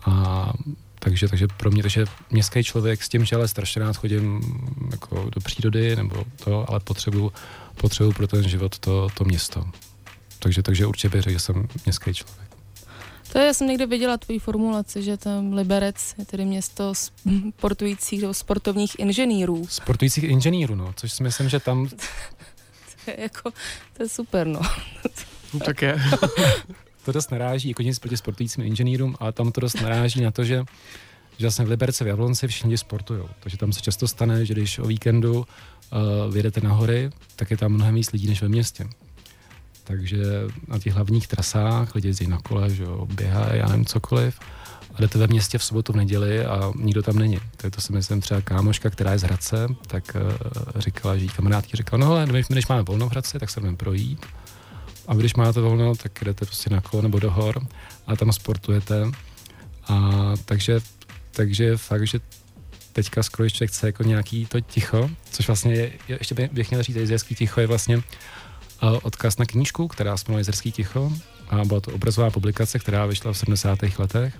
A 0.04 0.52
takže, 0.98 1.28
takže 1.28 1.46
pro 1.56 1.70
mě, 1.70 1.82
takže 1.82 2.04
městský 2.30 2.64
člověk 2.64 3.02
s 3.02 3.08
tím, 3.08 3.24
že 3.24 3.36
ale 3.36 3.48
strašně 3.48 3.82
rád 3.82 3.96
chodím 3.96 4.40
jako 4.90 5.30
do 5.30 5.40
přírody 5.40 5.96
nebo 5.96 6.24
to, 6.44 6.70
ale 6.70 6.80
potřebuju, 6.80 7.32
potřebuju 7.76 8.12
pro 8.12 8.26
ten 8.26 8.48
život 8.48 8.78
to, 8.78 9.08
to 9.14 9.24
město. 9.24 9.64
Takže, 10.38 10.62
takže 10.62 10.86
určitě 10.86 11.08
bych 11.08 11.22
řekl, 11.22 11.32
že 11.32 11.40
jsem 11.40 11.68
městský 11.84 12.14
člověk. 12.14 12.48
To 13.32 13.38
je, 13.38 13.46
já 13.46 13.54
jsem 13.54 13.66
někde 13.66 13.86
viděla 13.86 14.16
tvoji 14.16 14.38
formulaci, 14.38 15.02
že 15.02 15.16
tam 15.16 15.52
Liberec 15.52 16.14
je 16.18 16.24
tedy 16.24 16.44
město 16.44 16.92
sportujících 16.94 18.20
nebo 18.20 18.34
sportovních 18.34 18.98
inženýrů. 18.98 19.66
Sportujících 19.68 20.24
inženýrů, 20.24 20.74
no, 20.74 20.92
což 20.96 21.12
si 21.12 21.22
myslím, 21.22 21.48
že 21.48 21.60
tam 21.60 21.88
To 23.04 23.10
je 23.10 23.20
jako, 23.20 23.50
to 23.96 24.02
je 24.02 24.08
super, 24.08 24.46
no. 24.46 24.60
No, 25.54 25.60
tak 25.60 25.82
je. 25.82 26.00
to 27.04 27.12
dost 27.12 27.30
naráží, 27.30 27.68
jako 27.68 27.82
nic 27.82 27.98
proti 27.98 28.16
sportujícím 28.16 28.64
inženýrům, 28.64 29.16
ale 29.20 29.32
tam 29.32 29.52
to 29.52 29.60
dost 29.60 29.80
naráží 29.80 30.20
na 30.20 30.30
to, 30.30 30.44
že 30.44 30.64
že 31.38 31.46
vlastně 31.46 31.64
v 31.64 31.68
Liberci 31.68 32.04
v 32.04 32.06
Jablonci 32.06 32.48
všichni 32.48 32.78
sportují. 32.78 33.22
Takže 33.40 33.56
tam 33.56 33.72
se 33.72 33.80
často 33.80 34.08
stane, 34.08 34.44
že 34.46 34.54
když 34.54 34.78
o 34.78 34.86
víkendu 34.86 35.34
uh, 35.34 36.32
vyjedete 36.32 36.60
na 36.60 36.72
hory, 36.72 37.10
tak 37.36 37.50
je 37.50 37.56
tam 37.56 37.72
mnohem 37.72 37.94
víc 37.94 38.12
lidí 38.12 38.26
než 38.28 38.42
ve 38.42 38.48
městě. 38.48 38.88
Takže 39.84 40.22
na 40.68 40.78
těch 40.78 40.94
hlavních 40.94 41.28
trasách 41.28 41.94
lidi 41.94 42.08
jezdí 42.08 42.26
na 42.26 42.38
kole, 42.38 42.70
že 42.70 42.82
jo, 42.82 43.06
běhají, 43.14 43.58
já 43.58 43.66
nevím, 43.68 43.84
cokoliv. 43.84 44.40
A 44.94 45.00
jdete 45.00 45.18
ve 45.18 45.26
městě 45.26 45.58
v 45.58 45.64
sobotu, 45.64 45.92
v 45.92 45.96
neděli 45.96 46.44
a 46.44 46.72
nikdo 46.76 47.02
tam 47.02 47.18
není. 47.18 47.40
To 47.56 47.66
je 47.66 47.70
to 47.70 47.80
si 47.80 47.92
myslím 47.92 48.20
třeba 48.20 48.40
kámoška, 48.40 48.90
která 48.90 49.12
je 49.12 49.18
z 49.18 49.22
Hradce, 49.22 49.66
tak 49.86 50.16
uh, 50.16 50.80
říkala, 50.80 51.16
že 51.16 51.24
jí 51.24 51.28
kamarádky 51.28 51.76
říkala, 51.76 52.00
no 52.00 52.12
ale 52.12 52.26
my, 52.26 52.42
když 52.48 52.66
máme 52.66 52.82
volno 52.82 53.08
v 53.08 53.10
Hradci, 53.10 53.38
tak 53.38 53.50
se 53.50 53.60
jdeme 53.60 53.76
projít. 53.76 54.26
A 55.08 55.14
když 55.14 55.34
máte 55.34 55.60
volno, 55.60 55.94
tak 55.94 56.24
jdete 56.24 56.46
prostě 56.46 56.70
na 56.70 56.80
kolo 56.80 57.02
nebo 57.02 57.18
do 57.18 57.30
hor 57.30 57.66
a 58.06 58.16
tam 58.16 58.32
sportujete. 58.32 59.02
A 59.88 60.10
takže, 60.44 60.80
takže 61.30 61.76
fakt, 61.76 62.06
že 62.06 62.20
teďka 62.92 63.22
skoro 63.22 63.44
ještě 63.44 63.66
chce 63.66 63.86
jako 63.86 64.02
nějaký 64.02 64.46
to 64.46 64.60
ticho, 64.60 65.10
což 65.30 65.46
vlastně 65.46 65.74
je, 65.74 65.92
je 66.08 66.16
ještě 66.20 66.34
by- 66.34 66.50
bych 66.52 66.70
měl 66.70 66.82
říct, 66.82 66.96
jezerský 66.96 67.34
ticho 67.34 67.60
je 67.60 67.66
vlastně 67.66 68.02
odkaz 69.02 69.38
na 69.38 69.44
knížku, 69.46 69.88
která 69.88 70.16
se 70.16 70.24
jmenuje 70.28 70.40
Jezerský 70.40 70.72
ticho 70.72 71.12
a 71.48 71.64
byla 71.64 71.80
to 71.80 71.90
obrazová 71.92 72.30
publikace, 72.30 72.78
která 72.78 73.06
vyšla 73.06 73.32
v 73.32 73.38
70. 73.38 73.78
letech 73.98 74.34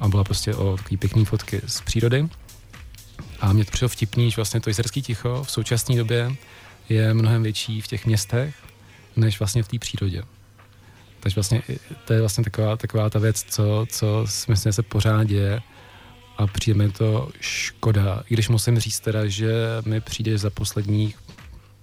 a 0.00 0.08
byla 0.08 0.24
prostě 0.24 0.54
o 0.54 0.76
takový 0.76 0.96
pěkný 0.96 1.24
fotky 1.24 1.60
z 1.66 1.80
přírody. 1.80 2.28
A 3.40 3.52
mě 3.52 3.64
to 3.64 3.70
přišlo 3.70 3.88
vtipný, 3.88 4.30
že 4.30 4.36
vlastně 4.36 4.60
to 4.60 4.70
jezerský 4.70 5.02
ticho 5.02 5.44
v 5.44 5.50
současné 5.50 5.96
době 5.96 6.32
je 6.88 7.14
mnohem 7.14 7.42
větší 7.42 7.80
v 7.80 7.86
těch 7.86 8.06
městech, 8.06 8.54
než 9.18 9.38
vlastně 9.38 9.62
v 9.62 9.68
té 9.68 9.78
přírodě. 9.78 10.22
Takže 11.20 11.34
vlastně 11.34 11.62
to 12.04 12.12
je 12.12 12.20
vlastně 12.20 12.44
taková, 12.44 12.76
taková 12.76 13.10
ta 13.10 13.18
věc, 13.18 13.44
co, 13.48 13.86
co 13.90 14.26
myslím, 14.48 14.72
se 14.72 14.82
pořád 14.82 15.24
děje 15.24 15.60
a 16.36 16.46
přijde 16.46 16.78
mi 16.78 16.92
to 16.92 17.28
škoda. 17.40 18.22
I 18.30 18.34
když 18.34 18.48
musím 18.48 18.78
říct 18.78 19.00
teda, 19.00 19.26
že 19.26 19.52
mi 19.84 20.00
přijde 20.00 20.38
za 20.38 20.50
posledních 20.50 21.18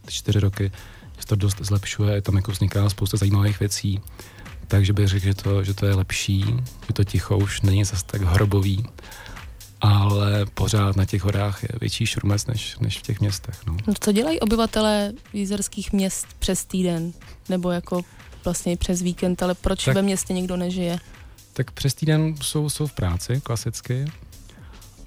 čtyři 0.07 0.39
roky, 0.39 0.71
že 1.19 1.25
to 1.25 1.35
dost 1.35 1.57
zlepšuje, 1.59 2.21
tam 2.21 2.35
jako 2.35 2.51
vzniká 2.51 2.89
spousta 2.89 3.17
zajímavých 3.17 3.59
věcí, 3.59 4.01
takže 4.67 4.93
bych 4.93 5.07
řekl, 5.07 5.25
že 5.25 5.33
to, 5.33 5.63
že 5.63 5.73
to 5.73 5.85
je 5.85 5.95
lepší, 5.95 6.45
že 6.87 6.93
to 6.93 7.03
ticho 7.03 7.37
už 7.37 7.61
není 7.61 7.85
zase 7.85 8.05
tak 8.05 8.21
hrobový, 8.21 8.85
ale 9.85 10.45
pořád 10.53 10.95
na 10.95 11.05
těch 11.05 11.23
horách 11.23 11.63
je 11.63 11.69
větší 11.81 12.05
šurmec 12.05 12.45
než, 12.45 12.77
než 12.79 12.99
v 12.99 13.01
těch 13.01 13.19
městech. 13.19 13.59
No. 13.67 13.77
No, 13.87 13.93
co 13.99 14.11
dělají 14.11 14.39
obyvatelé 14.39 15.13
jízerských 15.33 15.93
měst 15.93 16.27
přes 16.39 16.65
týden? 16.65 17.13
Nebo 17.49 17.71
jako 17.71 18.01
vlastně 18.45 18.73
i 18.73 18.77
přes 18.77 19.01
víkend, 19.01 19.43
ale 19.43 19.55
proč 19.55 19.85
Tak- 19.85 19.95
ve 19.95 20.01
městě 20.01 20.33
nikdo 20.33 20.57
nežije? 20.57 20.99
Tak 21.53 21.71
přes 21.71 21.93
týden 21.93 22.35
jsou, 22.41 22.69
jsou 22.69 22.87
v 22.87 22.93
práci 22.93 23.41
klasicky 23.43 24.05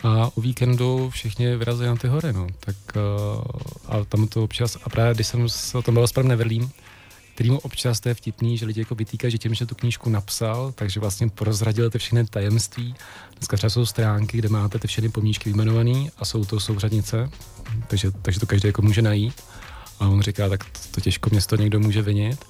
a 0.02 0.30
o 0.36 0.40
víkendu 0.40 1.10
všichni 1.10 1.56
vyrazí 1.56 1.84
na 1.84 1.96
ty 1.96 2.08
hory, 2.08 2.32
no. 2.32 2.46
Tak 2.60 2.76
uh, 2.96 3.42
a 3.88 4.04
tam 4.04 4.28
to 4.28 4.44
občas, 4.44 4.76
a 4.84 4.88
právě 4.88 5.14
když 5.14 5.26
jsem 5.26 5.48
se 5.48 5.78
o 5.78 5.82
tom 5.82 5.94
byl 5.94 6.06
s 6.06 6.22
Neverlím, 6.22 6.70
kterýmu 7.38 7.58
občas 7.58 8.00
to 8.00 8.08
je 8.08 8.14
vtipný, 8.14 8.58
že 8.58 8.66
lidi 8.66 8.80
jako 8.80 8.94
vytýkají, 8.94 9.30
že 9.30 9.38
tím, 9.38 9.54
že 9.54 9.66
tu 9.66 9.74
knížku 9.74 10.10
napsal, 10.10 10.72
takže 10.72 11.00
vlastně 11.00 11.28
prozradil 11.28 11.90
ty 11.90 11.98
všechny 11.98 12.26
tajemství. 12.26 12.94
Dneska 13.36 13.56
třeba 13.56 13.70
jsou 13.70 13.86
stránky, 13.86 14.38
kde 14.38 14.48
máte 14.48 14.78
ty 14.78 14.88
všechny 14.88 15.08
pomníčky 15.08 15.50
vyjmenované 15.50 16.10
a 16.18 16.24
jsou 16.24 16.44
to 16.44 16.60
souřadnice, 16.60 17.30
takže, 17.86 18.10
takže 18.22 18.40
to 18.40 18.46
každý 18.46 18.68
jako 18.68 18.82
může 18.82 19.02
najít. 19.02 19.42
A 20.00 20.08
on 20.08 20.22
říká, 20.22 20.48
tak 20.48 20.64
to, 20.64 20.78
to 20.90 21.00
těžko 21.00 21.30
město 21.30 21.56
někdo 21.56 21.80
může 21.80 22.02
vinit. 22.02 22.44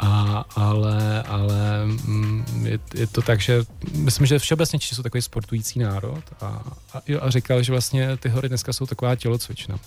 A, 0.00 0.44
ale 0.56 1.22
ale 1.22 1.86
mm, 1.86 2.44
je, 2.66 2.78
je, 2.94 3.06
to 3.06 3.22
tak, 3.22 3.40
že 3.40 3.62
myslím, 3.94 4.26
že 4.26 4.38
všeobecně 4.38 4.78
Češi 4.78 4.94
jsou 4.94 5.02
takový 5.02 5.22
sportující 5.22 5.78
národ 5.78 6.24
a, 6.40 6.46
a, 6.92 7.02
a 7.20 7.30
říkal, 7.30 7.62
že 7.62 7.72
vlastně 7.72 8.16
ty 8.16 8.28
hory 8.28 8.48
dneska 8.48 8.72
jsou 8.72 8.86
taková 8.86 9.16
tělocvična. 9.16 9.78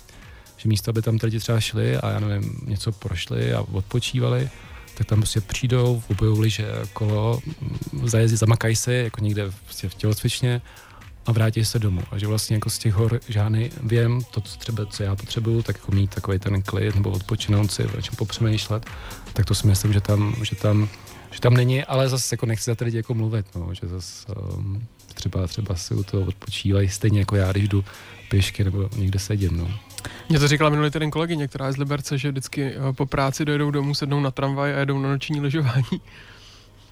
Že 0.64 0.68
místo, 0.68 0.90
aby 0.90 1.02
tam 1.02 1.18
ty 1.18 1.26
lidi 1.26 1.38
třeba 1.38 1.60
šli 1.60 1.96
a 1.96 2.10
já 2.10 2.20
nevím, 2.20 2.60
něco 2.66 2.92
prošli 2.92 3.54
a 3.54 3.60
odpočívali, 3.60 4.50
tak 4.94 5.06
tam 5.06 5.18
prostě 5.18 5.40
přijdou, 5.40 6.02
obojou 6.10 6.40
liže 6.40 6.66
kolo, 6.92 7.40
mm, 7.92 8.08
zajezdí, 8.08 8.36
zamakají 8.36 8.76
se 8.76 8.94
jako 8.94 9.20
někde 9.20 9.50
prostě 9.64 9.88
v 9.88 9.94
tělocvičně 9.94 10.62
a 11.26 11.32
vrátí 11.32 11.64
se 11.64 11.78
domů. 11.78 12.02
A 12.10 12.18
že 12.18 12.26
vlastně 12.26 12.56
jako 12.56 12.70
z 12.70 12.78
těch 12.78 12.94
hor 12.94 13.20
žádný 13.28 13.70
věm, 13.82 14.20
to, 14.30 14.40
co 14.40 14.58
třeba, 14.58 14.86
co 14.86 15.02
já 15.02 15.16
potřebuju, 15.16 15.62
tak 15.62 15.76
jako 15.76 15.92
mít 15.92 16.14
takový 16.14 16.38
ten 16.38 16.62
klid 16.62 16.94
nebo 16.94 17.10
odpočinout 17.10 17.72
si, 17.72 17.84
o 17.84 18.02
čem 18.02 18.16
popřemýšlet, 18.16 18.86
tak 19.32 19.46
to 19.46 19.54
si 19.54 19.66
myslím, 19.66 19.92
že 19.92 20.00
tam, 20.00 20.34
že 20.42 20.56
tam, 20.56 20.88
že 21.30 21.40
tam 21.40 21.54
není, 21.54 21.84
ale 21.84 22.08
zase 22.08 22.34
jako 22.34 22.46
nechci 22.46 22.64
za 22.64 22.74
ty 22.74 22.84
lidi 22.84 22.96
jako 22.96 23.14
mluvit, 23.14 23.46
no, 23.54 23.74
že 23.74 23.88
zase 23.88 24.26
um, 24.34 24.86
třeba, 25.14 25.46
třeba 25.46 25.74
si 25.76 25.94
u 25.94 26.02
toho 26.02 26.22
odpočívají 26.26 26.88
stejně 26.88 27.18
jako 27.18 27.36
já, 27.36 27.52
když 27.52 27.68
jdu 27.68 27.84
pěšky 28.34 28.64
nebo 28.64 28.88
někde 28.96 29.18
sedím, 29.18 29.56
no. 29.56 29.70
Mě 30.28 30.38
to 30.38 30.48
říkala 30.48 30.70
minulý 30.70 30.90
týden 30.90 31.10
kolegyně, 31.10 31.48
která 31.48 31.66
je 31.66 31.72
z 31.72 31.76
Liberce, 31.76 32.18
že 32.18 32.30
vždycky 32.30 32.62
eh, 32.64 32.92
po 32.92 33.06
práci 33.06 33.44
dojedou 33.44 33.70
domů, 33.70 33.94
sednou 33.94 34.20
na 34.20 34.30
tramvaj 34.30 34.74
a 34.74 34.78
jedou 34.78 34.98
na 34.98 35.08
noční 35.08 35.40
lyžování. 35.40 35.84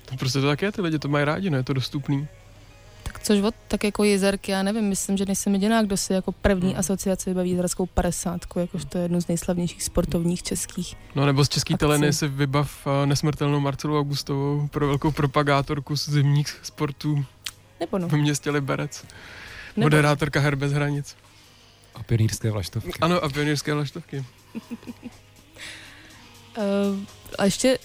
To 0.05 0.17
prostě 0.17 0.41
to 0.41 0.47
tak 0.47 0.63
je, 0.63 0.73
ty 0.73 0.83
lidi 0.83 0.99
to 0.99 1.09
mají 1.09 1.25
rádi, 1.25 1.51
no, 1.51 1.57
je 1.57 1.63
to 1.63 1.73
dostupný. 1.73 2.27
Tak 3.03 3.19
což 3.23 3.41
od, 3.41 3.55
tak 3.69 3.85
jako 3.85 4.05
jezerky, 4.05 4.53
já 4.53 4.63
nevím, 4.63 4.85
myslím, 4.85 5.17
že 5.17 5.25
nejsem 5.27 5.53
jediná, 5.53 5.83
kdo 5.83 5.97
si 5.97 6.13
jako 6.13 6.33
první 6.33 6.71
Hmm. 6.71 6.79
asociaci 6.79 7.31
vybaví 7.31 7.51
jezerskou 7.51 7.87
50, 7.87 8.41
jakož 8.57 8.85
to 8.85 8.99
je 8.99 9.05
jednu 9.05 9.21
z 9.21 9.29
nejslavnějších 9.29 9.83
sportovních 9.83 10.43
českých. 10.43 10.95
No 11.15 11.27
nebo 11.27 11.45
z 11.45 11.49
český 11.49 11.75
teleny 11.77 12.13
si 12.13 12.29
vybav 12.29 12.87
eh, 12.87 13.07
nesmrtelnou 13.07 13.61
Marcelu 13.61 13.99
Augustovou 13.99 14.69
pro 14.69 14.87
velkou 14.87 15.11
propagátorku 15.11 15.97
z 15.97 16.09
zimních 16.09 16.59
sportů 16.63 17.25
Nebo 17.81 17.99
no. 17.99 18.09
v 18.09 18.13
městě 18.13 18.51
Liberec. 18.51 19.05
Nebo, 19.77 19.87
Moderátorka 19.87 20.41
Her 20.41 20.57
bez 20.57 20.73
hranic. 20.73 21.17
A 21.95 22.03
pionýrské 22.03 22.51
vlaštovky. 22.51 22.93
Ano, 23.01 23.25
a 23.25 23.29
pionýrské 23.29 23.73
laštovky. 23.73 24.25
Uh, 26.59 26.65
a 27.39 27.45
ještě 27.45 27.79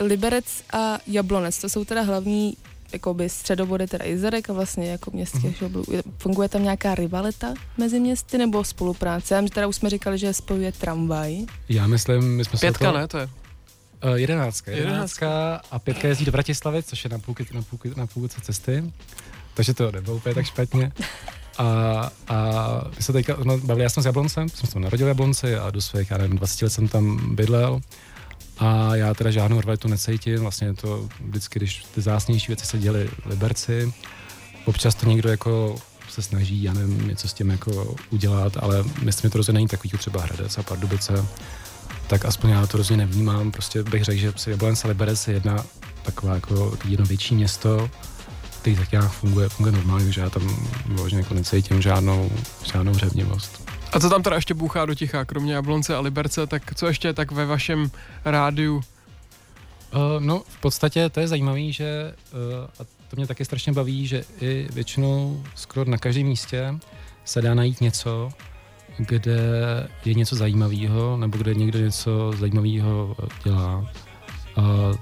Liberec 0.00 0.44
a 0.72 0.98
Jablonec, 1.06 1.58
to 1.60 1.68
jsou 1.68 1.84
teda 1.84 2.02
hlavní 2.02 2.56
jakoby 2.92 3.28
středobody 3.28 3.86
teda 3.86 4.04
jezerek 4.04 4.50
a 4.50 4.52
vlastně 4.52 4.90
jako 4.90 5.10
městských 5.10 5.42
Mhm. 5.44 5.52
mm-hmm. 5.52 5.58
žoblů. 5.58 5.84
Funguje 6.18 6.48
tam 6.48 6.62
nějaká 6.62 6.94
rivalita 6.94 7.54
mezi 7.76 8.00
městy 8.00 8.38
nebo 8.38 8.64
spolupráce? 8.64 9.34
Já 9.34 9.42
teda 9.42 9.66
už 9.66 9.76
jsme 9.76 9.90
říkali, 9.90 10.18
že 10.18 10.26
je 10.26 10.34
spojuje 10.34 10.72
tramvaj. 10.72 11.36
Já 11.68 11.86
myslím, 11.86 12.36
my 12.36 12.44
jsme 12.44 12.58
se 12.58 12.66
Pětka, 12.66 12.92
to, 12.92 12.98
ne, 12.98 13.08
to 13.08 13.18
je. 13.18 13.28
Uh, 14.04 14.14
jedenáctka, 14.14 14.70
Jedenáctka. 14.70 15.26
jedenáctka 15.26 15.60
a 15.70 15.78
pětka 15.78 16.08
jezdí 16.08 16.24
do 16.24 16.32
Bratislavy, 16.32 16.82
což 16.82 17.04
je 17.04 17.10
na 17.10 17.18
půlky, 17.18 17.46
na 17.52 17.62
půlky, 17.62 17.92
na 17.96 18.06
půlce 18.06 18.40
cesty. 18.40 18.92
Takže 19.54 19.74
to 19.74 19.92
nebylo 19.92 20.16
úplně 20.16 20.34
tak 20.34 20.46
špatně. 20.46 20.92
A, 21.58 22.10
a 22.28 22.80
my 22.96 23.02
se 23.02 23.12
teďka 23.12 23.36
no, 23.44 23.58
bavili, 23.58 23.82
já 23.82 23.88
jsem 23.88 24.02
s 24.02 24.06
Jabloncem, 24.06 24.48
jsem 24.48 24.66
se 24.66 24.72
tam 24.72 24.82
narodil 24.82 25.08
Jablonci 25.08 25.56
a 25.56 25.70
do 25.70 25.80
svých, 25.80 26.10
já 26.10 26.18
nevím, 26.18 26.36
20 26.36 26.62
let 26.62 26.70
jsem 26.70 26.88
tam 26.88 27.34
bydlel. 27.36 27.80
A 28.58 28.96
já 28.96 29.14
teda 29.14 29.30
žádnou 29.30 29.60
rivalitu 29.60 29.88
necítím, 29.88 30.38
vlastně 30.38 30.74
to 30.74 31.08
vždycky, 31.20 31.58
když 31.58 31.84
ty 31.94 32.00
zásnější 32.00 32.46
věci 32.46 32.66
se 32.66 32.78
děly 32.78 33.08
v 33.22 33.26
Liberci, 33.26 33.92
občas 34.64 34.94
to 34.94 35.08
někdo 35.08 35.28
jako 35.30 35.76
se 36.10 36.22
snaží, 36.22 36.62
já 36.62 36.72
nevím, 36.72 37.08
něco 37.08 37.28
s 37.28 37.34
tím 37.34 37.50
jako 37.50 37.94
udělat, 38.10 38.56
ale 38.56 38.84
myslím, 39.02 39.28
že 39.28 39.32
to 39.32 39.38
rozhodně 39.38 39.58
není 39.58 39.68
takový 39.68 39.90
třeba 39.98 40.22
Hradec 40.22 40.58
a 40.58 40.62
Pardubice, 40.62 41.26
tak 42.06 42.24
aspoň 42.24 42.50
já 42.50 42.66
to 42.66 42.78
rozhodně 42.78 43.06
nevnímám. 43.06 43.52
Prostě 43.52 43.82
bych 43.82 44.04
řekl, 44.04 44.20
že 44.20 44.32
Jablonec 44.50 44.84
a 44.84 44.88
Liberec 44.88 45.28
je 45.28 45.34
jedna 45.34 45.64
taková 46.02 46.34
jako 46.34 46.78
jedno 46.84 47.06
větší 47.06 47.34
město, 47.34 47.90
který 48.66 48.76
tak 48.76 48.92
nějak 48.92 49.12
funguje, 49.12 49.48
funguje 49.48 49.72
normálně, 49.72 50.04
takže 50.04 50.20
já 50.20 50.30
tam 50.30 50.56
vyloženě 50.86 51.22
jako 51.22 51.34
necítím 51.34 51.82
žádnou, 51.82 52.30
žádnou 52.72 52.94
řevnivost. 52.94 53.70
A 53.92 54.00
co 54.00 54.10
tam 54.10 54.22
teda 54.22 54.36
ještě 54.36 54.54
bouchá 54.54 54.86
do 54.86 54.94
ticha, 54.94 55.24
kromě 55.24 55.54
Jablonce 55.54 55.96
a 55.96 56.00
Liberce, 56.00 56.46
tak 56.46 56.74
co 56.74 56.86
ještě 56.86 57.12
tak 57.12 57.32
ve 57.32 57.46
vašem 57.46 57.90
rádiu? 58.24 58.76
Uh, 58.76 58.82
no, 60.18 60.42
v 60.48 60.60
podstatě 60.60 61.08
to 61.10 61.20
je 61.20 61.28
zajímavé, 61.28 61.72
že 61.72 62.14
uh, 62.32 62.64
a 62.64 62.84
to 63.08 63.16
mě 63.16 63.26
taky 63.26 63.44
strašně 63.44 63.72
baví, 63.72 64.06
že 64.06 64.24
i 64.40 64.68
většinou 64.72 65.42
skoro 65.54 65.90
na 65.90 65.98
každém 65.98 66.26
místě 66.26 66.74
se 67.24 67.42
dá 67.42 67.54
najít 67.54 67.80
něco, 67.80 68.30
kde 68.98 69.40
je 70.04 70.14
něco 70.14 70.36
zajímavého, 70.36 71.16
nebo 71.16 71.38
kde 71.38 71.54
někdo 71.54 71.78
něco 71.78 72.32
zajímavého 72.38 73.16
dělá. 73.44 73.90
Uh, 74.58 74.96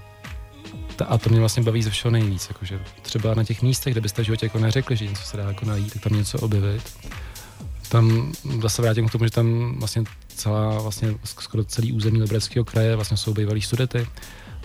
ta, 0.96 1.04
a 1.04 1.18
to 1.18 1.30
mě 1.30 1.40
vlastně 1.40 1.62
baví 1.62 1.82
ze 1.82 1.90
všeho 1.90 2.12
nejvíc, 2.12 2.48
jakože 2.48 2.80
třeba 3.02 3.34
na 3.34 3.44
těch 3.44 3.62
místech, 3.62 3.94
kde 3.94 4.00
byste 4.00 4.22
v 4.22 4.24
životě 4.24 4.46
jako 4.46 4.58
neřekli, 4.58 4.96
že 4.96 5.06
něco 5.06 5.22
se 5.22 5.36
dá 5.36 5.42
jako 5.42 5.66
najít, 5.66 5.92
tak 5.92 6.02
tam 6.02 6.12
něco 6.12 6.38
objevit. 6.38 6.82
Tam 7.88 8.32
zase 8.62 8.82
vrátím 8.82 9.08
k 9.08 9.12
tomu, 9.12 9.24
že 9.24 9.30
tam 9.30 9.74
vlastně 9.78 10.04
celá, 10.28 10.78
vlastně 10.78 11.14
skoro 11.24 11.64
celý 11.64 11.92
území 11.92 12.20
Libereckého 12.20 12.64
kraje 12.64 12.96
vlastně 12.96 13.16
jsou 13.16 13.34
bývalý 13.34 13.62
studety, 13.62 14.06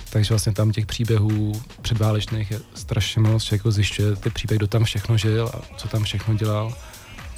takže 0.10 0.34
vlastně 0.34 0.54
tam 0.54 0.72
těch 0.72 0.86
příběhů 0.86 1.62
předválečných 1.82 2.52
je 2.52 2.60
strašně 2.76 3.22
moc, 3.22 3.44
člověk 3.44 3.60
jako 3.60 3.72
zjišťuje 3.72 4.16
ty 4.16 4.30
příběhy, 4.30 4.58
kdo 4.58 4.68
tam 4.68 4.84
všechno 4.84 5.18
žil 5.18 5.52
a 5.54 5.62
co 5.78 5.88
tam 5.88 6.04
všechno 6.04 6.34
dělal. 6.34 6.74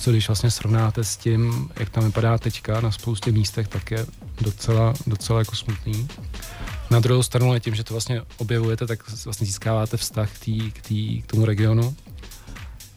Co 0.02 0.12
když 0.12 0.28
vlastně 0.28 0.52
srovnáte 0.52 1.04
s 1.04 1.18
tím, 1.18 1.70
jak 1.80 1.90
tam 1.90 2.04
vypadá 2.04 2.38
teďka 2.38 2.82
na 2.82 2.92
spoustě 2.92 3.32
místech, 3.32 3.68
tak 3.68 3.92
je 3.92 4.06
docela, 4.42 4.94
docela 5.08 5.40
jako 5.40 5.56
smutný. 5.56 6.08
Na 6.92 7.00
druhou 7.00 7.24
stranu, 7.24 7.50
ale 7.50 7.60
tím, 7.60 7.76
že 7.76 7.84
to 7.84 7.94
vlastně 7.94 8.22
objevujete, 8.38 8.88
tak 8.88 9.26
vlastně 9.26 9.48
získáváte 9.48 9.98
vztah 9.98 10.32
k, 10.32 10.40
tý, 10.40 10.72
k, 10.72 10.82
tý, 10.82 11.22
k 11.22 11.28
tomu 11.28 11.46
regionu. 11.46 11.96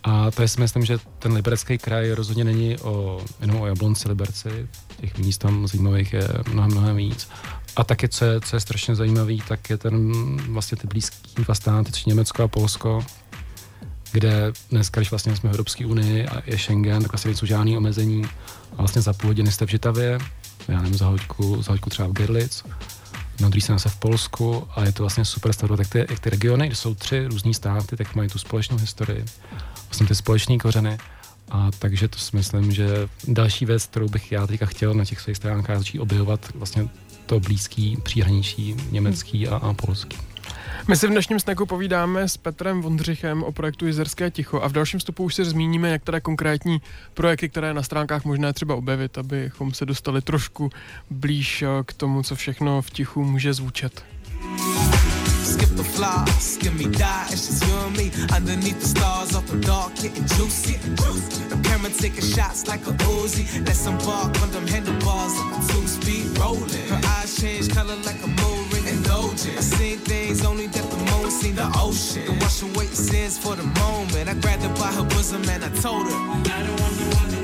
A 0.02 0.30
to 0.30 0.42
je 0.42 0.48
si 0.48 0.60
myslím, 0.60 0.84
že 0.84 0.98
ten 1.18 1.32
liberecký 1.32 1.78
kraj 1.78 2.10
rozhodně 2.10 2.44
není 2.44 2.78
o, 2.78 3.20
jenom 3.40 3.60
o 3.60 3.66
Jablonci, 3.66 4.08
Liberci. 4.08 4.68
Těch 5.00 5.18
míst 5.18 5.38
tam 5.38 5.66
zajímavých 5.68 6.12
je 6.12 6.28
mnohem, 6.52 6.70
mnohem 6.70 6.96
víc. 6.96 7.28
A 7.76 7.84
taky, 7.84 8.08
co 8.08 8.24
je, 8.24 8.40
co 8.40 8.56
je 8.56 8.60
strašně 8.60 8.94
zajímavý, 8.94 9.42
tak 9.48 9.70
je 9.70 9.78
ten 9.78 10.12
vlastně 10.52 10.78
ty 10.78 10.86
blízký 10.86 11.42
dva 11.44 11.54
státy, 11.54 11.90
je 11.96 12.02
Německo 12.06 12.42
a 12.42 12.48
Polsko, 12.48 13.04
kde 14.14 14.52
dneska, 14.70 15.00
když 15.00 15.10
vlastně 15.10 15.36
jsme 15.36 15.50
v 15.50 15.52
Evropské 15.52 15.86
unii 15.86 16.26
a 16.26 16.42
je 16.46 16.58
Schengen, 16.58 17.02
tak 17.02 17.12
vlastně 17.12 17.28
nejsou 17.28 17.46
žádný 17.46 17.76
omezení. 17.76 18.24
A 18.72 18.76
vlastně 18.76 19.02
za 19.02 19.12
půl 19.12 19.30
hodiny 19.30 19.52
jste 19.52 19.66
v 19.66 19.70
Žitavě, 19.70 20.18
já 20.68 20.82
nevím, 20.82 20.98
za 20.98 21.06
hoďku, 21.06 21.62
za 21.62 21.72
hoďku 21.72 21.90
třeba 21.90 22.08
v 22.08 22.12
Gerlitz. 22.12 22.62
na 23.40 23.50
straně 23.60 23.78
se 23.78 23.88
v 23.88 23.96
Polsku 23.96 24.68
a 24.76 24.84
je 24.84 24.92
to 24.92 25.02
vlastně 25.02 25.24
super 25.24 25.52
sledovat, 25.52 25.78
jak 25.78 25.88
ty, 25.88 25.98
jak 25.98 26.20
ty 26.20 26.30
regiony, 26.30 26.66
kde 26.66 26.76
jsou 26.76 26.94
tři 26.94 27.26
různý 27.26 27.54
státy, 27.54 27.96
tak 27.96 28.14
mají 28.14 28.28
tu 28.28 28.38
společnou 28.38 28.76
historii, 28.76 29.24
vlastně 29.84 30.06
ty 30.06 30.14
společné 30.14 30.58
kořeny. 30.58 30.98
A 31.50 31.70
takže 31.78 32.08
to 32.08 32.18
si 32.18 32.36
myslím, 32.36 32.72
že 32.72 32.88
další 33.28 33.66
věc, 33.66 33.86
kterou 33.86 34.08
bych 34.08 34.32
já 34.32 34.46
teďka 34.46 34.66
chtěl 34.66 34.94
na 34.94 35.04
těch 35.04 35.20
svých 35.20 35.36
stránkách 35.36 35.78
začít 35.78 36.00
objevovat, 36.00 36.40
vlastně 36.54 36.88
to 37.26 37.40
blízký, 37.40 37.96
příhraničí, 38.02 38.76
německý 38.90 39.48
a, 39.48 39.56
a 39.56 39.72
polský. 39.72 40.16
My 40.88 40.96
si 40.96 41.06
v 41.06 41.10
dnešním 41.10 41.40
snaku 41.40 41.66
povídáme 41.66 42.28
s 42.28 42.36
Petrem 42.36 42.82
Vondřichem 42.82 43.42
o 43.42 43.52
projektu 43.52 43.86
Jizerské 43.86 44.30
ticho 44.30 44.60
a 44.60 44.68
v 44.68 44.72
dalším 44.72 45.00
vstupu 45.00 45.24
už 45.24 45.34
si 45.34 45.44
zmíníme 45.44 45.90
některé 45.90 46.20
konkrétní 46.20 46.82
projekty, 47.14 47.48
které 47.48 47.74
na 47.74 47.82
stránkách 47.82 48.24
možné 48.24 48.52
třeba 48.52 48.74
objevit, 48.74 49.18
abychom 49.18 49.74
se 49.74 49.86
dostali 49.86 50.22
trošku 50.22 50.70
blíž 51.10 51.62
eh, 51.62 51.68
k 51.86 51.92
tomu, 51.92 52.22
co 52.22 52.36
všechno 52.36 52.82
v 52.82 52.90
tichu 52.90 53.24
může 53.24 53.54
zvučet. 53.54 54.04
Skip 55.44 55.68
the 55.68 55.82
flies, 55.82 56.58
give 56.58 56.74
me 56.74 56.84
it's 57.30 57.48
just 57.48 57.66
you 57.66 57.74
and 57.86 57.96
me 57.96 58.10
underneath 58.36 58.80
the 58.80 58.86
stars, 58.86 59.30
the 59.30 59.56
dark, 59.66 59.94
getting 59.94 60.24
juicy. 60.36 60.78
The 61.48 61.60
camera 61.68 61.90
taking 61.90 62.24
shots 62.24 62.66
like 62.66 62.86
a 62.86 62.92
Uzi. 63.04 63.44
On 64.42 64.50
them 64.50 64.66
handlebars 64.66 65.34
two-speed 65.68 66.38
rolling. 66.38 66.88
Her 66.88 67.00
eyes 67.18 67.36
change 67.40 67.68
color 67.74 67.96
like 68.04 68.20
a 68.24 68.28
indulgent. 69.14 69.58
I 69.58 69.60
seen 69.60 69.98
things 69.98 70.44
only 70.44 70.66
that 70.68 70.90
the 70.90 70.96
moon 70.96 71.30
seen 71.30 71.54
the 71.54 71.70
ocean. 71.76 72.26
The 72.26 72.32
wash 72.40 72.62
away 72.62 72.86
sins 72.86 73.38
for 73.38 73.54
the 73.56 73.64
moment. 73.64 74.28
I 74.28 74.34
grabbed 74.34 74.62
her 74.62 74.74
by 74.74 74.92
her 74.92 75.04
bosom 75.04 75.48
and 75.48 75.64
I 75.64 75.68
told 75.80 76.06
her. 76.06 76.14
I 76.14 76.62
don't 76.66 76.80
want 76.80 77.32
no 77.32 77.43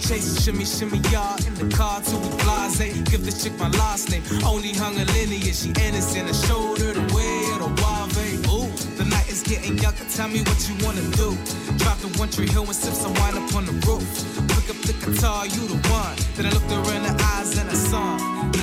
chase. 0.00 0.42
Shimmy, 0.44 0.64
shimmy, 0.64 0.98
y'all 1.10 1.36
in 1.46 1.54
the 1.54 1.68
car 1.74 2.00
till 2.00 2.20
we 2.20 2.28
blase. 2.42 2.78
Give 3.10 3.24
this 3.24 3.42
chick 3.42 3.58
my 3.58 3.68
last 3.70 4.10
name. 4.10 4.22
Only 4.44 4.72
hung 4.72 4.96
a 4.96 5.04
lineage, 5.16 5.56
she 5.56 5.70
innocent. 5.86 6.28
I 6.28 6.32
showed 6.46 6.78
her 6.78 6.92
the 6.92 7.06
way 7.14 7.34
of 7.54 7.58
the 7.60 7.70
wave. 8.16 8.40
Ooh, 8.48 8.70
the 8.96 9.04
night 9.04 9.28
is 9.28 9.42
getting 9.42 9.78
younger. 9.78 10.04
Tell 10.16 10.28
me 10.28 10.40
what 10.42 10.58
you 10.68 10.74
wanna 10.84 11.02
do. 11.16 11.36
Drop 11.78 11.98
the 11.98 12.08
one 12.18 12.28
tree 12.28 12.48
hill 12.48 12.64
and 12.64 12.74
sip 12.74 12.94
some 12.94 13.14
wine 13.14 13.36
up 13.36 13.54
on 13.54 13.66
the 13.66 13.76
roof. 13.86 14.06
Pick 14.54 14.70
up 14.70 14.78
the 14.82 14.94
guitar, 15.04 15.46
you 15.46 15.62
the 15.68 15.78
one. 15.88 16.16
Then 16.36 16.46
I 16.46 16.50
looked 16.50 16.70
her 16.70 16.94
in 16.96 17.02
the 17.02 17.14
eyes 17.34 17.56
and 17.58 17.70
I 17.70 17.74
saw. 17.74 18.57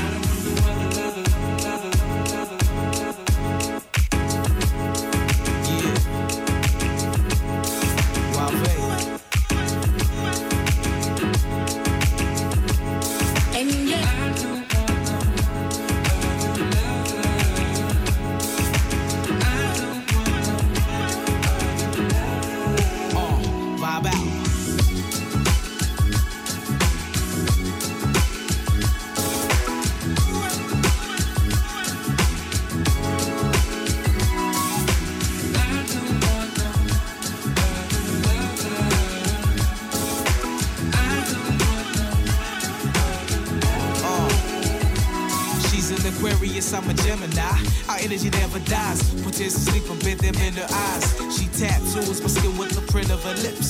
Energy 48.16 48.30
never 48.30 48.60
dies. 48.60 49.04
Put 49.24 49.34
tears 49.34 49.56
to 49.56 49.60
sleep, 49.60 49.84
I'm 49.92 50.00
bit 50.00 50.20
them 50.20 50.36
in 50.36 50.54
her 50.54 50.68
eyes. 50.72 51.04
She 51.36 51.52
tattoos 51.52 52.22
my 52.22 52.28
skin 52.28 52.58
with 52.58 52.72
the 52.72 52.80
print 52.90 53.12
of 53.12 53.22
her 53.26 53.36
lips. 53.44 53.68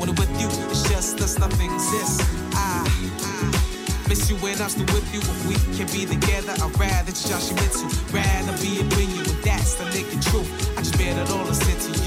When 0.00 0.08
I'm 0.08 0.16
with 0.16 0.34
you, 0.34 0.48
it's 0.66 0.82
just 0.90 1.20
us, 1.20 1.38
nothing 1.38 1.72
exists. 1.72 2.18
I, 2.58 2.82
I 3.22 4.08
miss 4.08 4.28
you 4.28 4.34
when 4.42 4.60
I'm 4.60 4.68
still 4.68 4.90
with 4.90 5.06
you. 5.14 5.20
If 5.22 5.46
we 5.46 5.54
can 5.78 5.86
be 5.94 6.10
together, 6.10 6.58
I'd 6.58 6.74
rather 6.74 7.12
just 7.12 7.54
you 7.54 7.56
into. 7.62 7.86
Rather 8.10 8.58
be 8.58 8.82
in 8.82 8.90
you, 9.14 9.22
and 9.30 9.40
that's 9.46 9.76
the 9.76 9.84
naked 9.94 10.22
truth. 10.26 10.50
I 10.76 10.82
just 10.82 10.98
bear 10.98 11.14
it 11.14 11.30
all 11.30 11.46
and 11.46 11.54
send 11.54 11.94
to 11.94 12.02
you. 12.02 12.03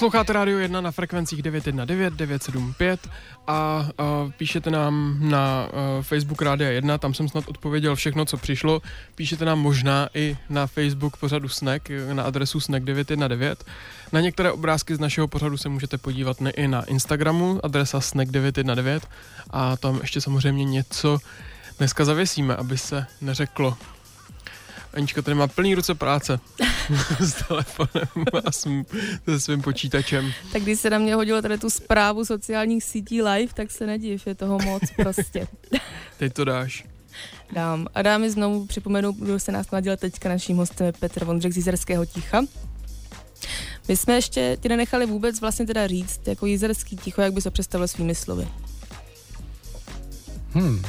Posloucháte 0.00 0.32
Radio 0.32 0.58
1 0.58 0.80
na 0.80 0.90
frekvencích 0.90 1.42
919, 1.42 2.16
975 2.16 3.08
a, 3.46 3.88
a 3.98 4.30
píšete 4.36 4.70
nám 4.70 5.16
na 5.20 5.68
uh, 5.72 6.02
Facebook 6.02 6.42
Rádia 6.42 6.70
1, 6.70 6.98
tam 6.98 7.14
jsem 7.14 7.28
snad 7.28 7.48
odpověděl 7.48 7.96
všechno, 7.96 8.24
co 8.24 8.36
přišlo. 8.36 8.82
Píšete 9.14 9.44
nám 9.44 9.58
možná 9.58 10.08
i 10.14 10.36
na 10.48 10.66
Facebook 10.66 11.16
pořadu 11.16 11.48
Snack 11.48 11.90
na 12.12 12.22
adresu 12.22 12.60
snack 12.60 12.84
919. 12.84 13.60
Na 14.12 14.20
některé 14.20 14.52
obrázky 14.52 14.94
z 14.96 15.00
našeho 15.00 15.28
pořadu 15.28 15.56
se 15.56 15.68
můžete 15.68 15.98
podívat 15.98 16.40
ne 16.40 16.50
i 16.50 16.68
na 16.68 16.82
Instagramu, 16.82 17.60
adresa 17.62 18.00
snack 18.00 18.30
919 18.30 19.08
a 19.50 19.76
tam 19.76 19.98
ještě 20.00 20.20
samozřejmě 20.20 20.64
něco 20.64 21.18
dneska 21.78 22.04
zavěsíme, 22.04 22.56
aby 22.56 22.78
se 22.78 23.06
neřeklo. 23.20 23.76
Anička 24.94 25.22
tady 25.22 25.34
má 25.34 25.46
plný 25.46 25.74
ruce 25.74 25.94
práce 25.94 26.40
s 27.20 27.32
telefonem 27.48 28.24
a 28.44 28.52
s, 28.52 28.68
se 29.24 29.40
svým 29.40 29.62
počítačem. 29.62 30.32
Tak 30.52 30.62
když 30.62 30.80
se 30.80 30.90
na 30.90 30.98
mě 30.98 31.14
hodilo 31.14 31.42
tady 31.42 31.58
tu 31.58 31.70
zprávu 31.70 32.24
sociálních 32.24 32.84
sítí 32.84 33.22
live, 33.22 33.52
tak 33.54 33.70
se 33.70 33.86
nediv, 33.86 34.26
je 34.26 34.34
toho 34.34 34.58
moc 34.58 34.82
prostě. 34.96 35.48
Teď 36.18 36.32
to 36.32 36.44
dáš. 36.44 36.84
Dám. 37.52 37.86
A 37.94 38.02
dámy 38.02 38.30
znovu 38.30 38.66
připomenu, 38.66 39.12
kdo 39.12 39.40
se 39.40 39.52
nás 39.52 39.70
nadělal 39.70 39.96
teďka 39.96 40.28
naším 40.28 40.56
hostem 40.56 40.86
je 40.86 40.92
Petr 40.92 41.24
Vondřek 41.24 41.52
z 41.52 41.56
Jizerského 41.56 42.06
ticha. 42.06 42.42
My 43.88 43.96
jsme 43.96 44.14
ještě 44.14 44.56
ti 44.60 44.68
nenechali 44.68 45.06
vůbec 45.06 45.40
vlastně 45.40 45.66
teda 45.66 45.86
říct, 45.86 46.20
jako 46.26 46.46
jizerský 46.46 46.96
ticho, 46.96 47.22
jak 47.22 47.32
by 47.32 47.40
se 47.40 47.50
představil 47.50 47.88
svými 47.88 48.14
slovy. 48.14 48.48
Hmm, 50.52 50.82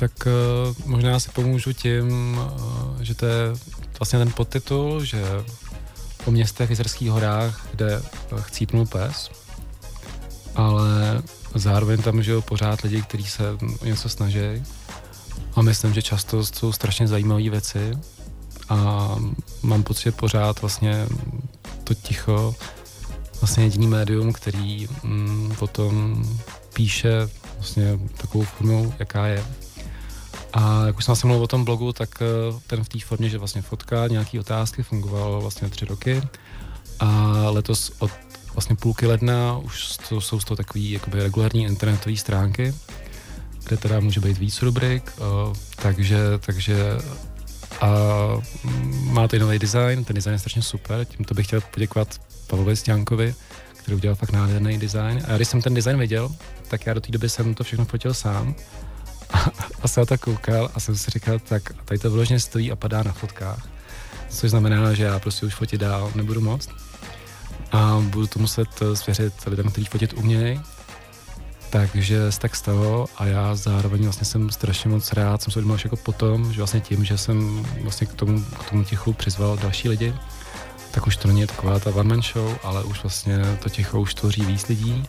tak 0.00 0.12
uh, 0.26 0.74
možná 0.86 1.20
si 1.20 1.30
pomůžu 1.30 1.72
tím, 1.72 2.38
uh, 2.38 3.02
že 3.02 3.14
to 3.14 3.26
je 3.26 3.52
vlastně 3.98 4.18
ten 4.18 4.32
podtitul, 4.32 5.04
že 5.04 5.24
o 6.24 6.30
městech 6.30 6.68
v 6.68 6.70
Jizerských 6.70 7.10
horách, 7.10 7.66
kde 7.70 7.98
uh, 7.98 8.40
chcípnul 8.40 8.86
pes, 8.86 9.30
ale 10.54 11.22
zároveň 11.54 12.02
tam 12.02 12.22
žijou 12.22 12.40
pořád 12.40 12.80
lidi, 12.80 13.02
kteří 13.02 13.24
se 13.24 13.44
něco 13.84 14.08
snaží 14.08 14.62
a 15.56 15.62
myslím, 15.62 15.94
že 15.94 16.02
často 16.02 16.44
jsou 16.44 16.72
strašně 16.72 17.08
zajímavé 17.08 17.50
věci 17.50 17.98
a 18.68 19.08
mám 19.62 19.82
pocit, 19.82 20.02
že 20.02 20.12
pořád 20.12 20.60
vlastně 20.60 21.06
to 21.84 21.94
ticho 21.94 22.54
vlastně 23.40 23.64
jediný 23.64 23.86
médium, 23.86 24.32
který 24.32 24.88
mm, 25.02 25.54
potom 25.58 26.24
píše 26.74 27.28
vlastně 27.54 27.98
takovou 28.16 28.44
formou, 28.44 28.94
jaká 28.98 29.26
je. 29.26 29.44
A 30.52 30.86
jak 30.86 30.98
už 30.98 31.04
jsem 31.04 31.12
vlastně 31.12 31.28
mluvil 31.28 31.44
o 31.44 31.48
tom 31.48 31.64
blogu, 31.64 31.92
tak 31.92 32.22
eh, 32.22 32.60
ten 32.66 32.84
v 32.84 32.88
té 32.88 32.98
formě, 32.98 33.28
že 33.28 33.38
vlastně 33.38 33.62
fotka, 33.62 34.08
nějaký 34.08 34.38
otázky 34.38 34.82
fungoval 34.82 35.40
vlastně 35.40 35.68
tři 35.68 35.84
roky 35.84 36.22
a 37.00 37.32
letos 37.50 37.92
od 37.98 38.10
vlastně 38.54 38.76
půlky 38.76 39.06
ledna 39.06 39.58
už 39.58 39.96
to, 40.08 40.20
jsou 40.20 40.40
z 40.40 40.44
toho 40.44 40.56
takový 40.56 40.90
jakoby 40.90 41.22
regulární 41.22 41.64
internetové 41.64 42.16
stránky 42.16 42.74
kde 43.70 43.76
teda 43.76 44.00
může 44.00 44.20
být 44.20 44.38
víc 44.38 44.62
rubrik, 44.62 45.12
uh, 45.18 45.54
takže, 45.76 46.18
takže 46.46 46.76
a 47.80 47.88
má 49.02 49.28
to 49.28 49.36
i 49.36 49.38
nový 49.38 49.58
design, 49.58 50.04
ten 50.04 50.14
design 50.14 50.32
je 50.32 50.38
strašně 50.38 50.62
super, 50.62 51.04
tímto 51.04 51.34
bych 51.34 51.46
chtěl 51.46 51.60
poděkovat 51.60 52.20
Pavlovi 52.46 52.76
Stěnkovi, 52.76 53.34
který 53.76 53.96
udělal 53.96 54.14
fakt 54.14 54.32
nádherný 54.32 54.78
design. 54.78 55.22
A 55.28 55.36
když 55.36 55.48
jsem 55.48 55.62
ten 55.62 55.74
design 55.74 55.98
viděl, 55.98 56.30
tak 56.68 56.86
já 56.86 56.94
do 56.94 57.00
té 57.00 57.12
doby 57.12 57.28
jsem 57.28 57.54
to 57.54 57.64
všechno 57.64 57.84
fotil 57.84 58.14
sám. 58.14 58.54
A, 59.82 59.88
jsem 59.88 60.00
na 60.00 60.06
to 60.06 60.18
koukal 60.18 60.70
a 60.74 60.80
jsem 60.80 60.96
si 60.96 61.10
říkal, 61.10 61.38
tak 61.38 61.62
tady 61.84 61.98
to 61.98 62.10
vyloženě 62.10 62.40
stojí 62.40 62.72
a 62.72 62.76
padá 62.76 63.02
na 63.02 63.12
fotkách. 63.12 63.68
Což 64.28 64.50
znamená, 64.50 64.94
že 64.94 65.04
já 65.04 65.18
prostě 65.18 65.46
už 65.46 65.54
fotit 65.54 65.80
dál 65.80 66.12
nebudu 66.14 66.40
moc. 66.40 66.68
A 67.72 68.02
budu 68.08 68.26
to 68.26 68.38
muset 68.38 68.68
eh, 68.82 68.96
svěřit 68.96 69.34
lidem, 69.46 69.70
kteří 69.70 69.86
fotit 69.86 70.12
umějí. 70.12 70.60
Takže 71.70 72.32
se 72.32 72.40
tak 72.40 72.56
stalo 72.56 73.06
a 73.16 73.26
já 73.26 73.54
zároveň 73.54 74.02
vlastně 74.02 74.24
jsem 74.24 74.50
strašně 74.50 74.90
moc 74.90 75.12
rád, 75.12 75.42
jsem 75.42 75.52
se 75.52 75.58
uvědomil 75.58 75.78
jako 75.84 75.96
potom, 75.96 76.52
že 76.52 76.58
vlastně 76.58 76.80
tím, 76.80 77.04
že 77.04 77.18
jsem 77.18 77.66
vlastně 77.82 78.06
k 78.06 78.14
tomu, 78.14 78.44
k 78.44 78.70
tomu 78.70 78.84
tichu 78.84 79.12
přizval 79.12 79.56
další 79.56 79.88
lidi, 79.88 80.14
tak 80.90 81.06
už 81.06 81.16
to 81.16 81.28
není 81.28 81.46
taková 81.46 81.78
ta 81.78 81.90
one 81.90 82.08
man 82.08 82.22
show, 82.22 82.56
ale 82.62 82.84
už 82.84 83.02
vlastně 83.02 83.58
to 83.62 83.68
ticho 83.68 84.00
už 84.00 84.14
tvoří 84.14 84.42
víc 84.42 84.68
lidí. 84.68 85.04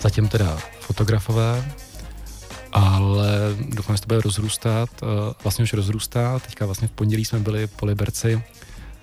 Zatím 0.00 0.28
teda 0.28 0.58
fotografové, 0.80 1.64
ale 2.74 3.28
doufám, 3.68 3.96
že 3.96 4.02
to 4.02 4.06
bude 4.06 4.20
rozrůstat. 4.20 4.90
Eh, 5.02 5.34
Vlastně 5.42 5.62
už 5.62 5.72
rozrůstá. 5.72 6.38
Teďka 6.38 6.66
vlastně 6.66 6.88
v 6.88 6.90
pondělí 6.90 7.24
jsme 7.24 7.38
byli 7.38 7.66
po 7.66 7.86
Liberci 7.86 8.42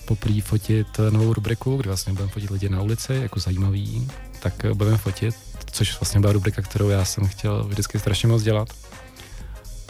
poprvé 0.05 0.41
fotit 0.41 0.88
novou 1.10 1.34
rubriku, 1.34 1.77
kde 1.77 1.88
vlastně 1.89 2.13
budeme 2.13 2.31
fotit 2.31 2.49
lidi 2.49 2.69
na 2.69 2.81
ulici, 2.81 3.13
jako 3.13 3.39
zajímavý, 3.39 4.07
tak 4.39 4.65
eh, 4.65 4.73
budeme 4.73 4.97
fotit, 4.97 5.36
což 5.71 5.99
vlastně 5.99 6.19
byla 6.19 6.34
rubrika, 6.34 6.62
kterou 6.62 6.89
já 6.89 7.05
jsem 7.05 7.27
chtěl 7.27 7.63
vždycky 7.63 7.99
strašně 7.99 8.27
moc 8.27 8.43
dělat. 8.43 8.67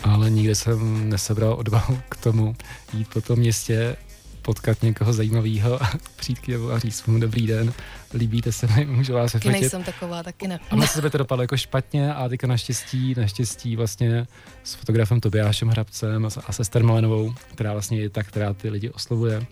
Ale 0.03 0.29
nikdy 0.29 0.55
jsem 0.55 1.09
nesebral 1.09 1.53
odvahu 1.53 1.99
k 2.09 2.15
tomu 2.17 2.55
jít 2.93 3.07
po 3.13 3.21
tom 3.21 3.39
městě, 3.39 3.95
potkat 4.41 4.83
někoho 4.83 5.13
zajímavého 5.13 5.83
a 5.83 5.91
přijít 6.15 6.39
k 6.39 6.47
němu 6.47 6.71
a 6.71 6.79
říct 6.79 7.05
mu 7.05 7.19
dobrý 7.19 7.47
den, 7.47 7.73
líbíte 8.13 8.51
se 8.51 8.67
mi, 8.75 8.85
můžu 8.85 9.13
vás 9.13 9.31
Taky 9.31 9.47
vyfotit. 9.47 9.61
nejsem 9.61 9.83
taková, 9.83 10.23
taky 10.23 10.47
ne. 10.47 10.59
A 10.71 10.75
by 11.01 11.09
to 11.09 11.17
dopadlo 11.17 11.43
jako 11.43 11.57
špatně 11.57 12.13
a 12.13 12.29
teďka 12.29 12.47
naštěstí, 12.47 13.15
naštěstí 13.17 13.75
vlastně 13.75 14.27
s 14.63 14.73
fotografem 14.73 15.19
Tobiášem 15.21 15.67
Hrabcem 15.69 16.25
a 16.25 16.51
se 16.51 16.61
Ester 16.61 16.83
Malenovou, 16.83 17.33
která 17.53 17.73
vlastně 17.73 17.99
je 17.99 18.09
ta, 18.09 18.23
která 18.23 18.53
ty 18.53 18.69
lidi 18.69 18.89
oslovuje, 18.89 19.45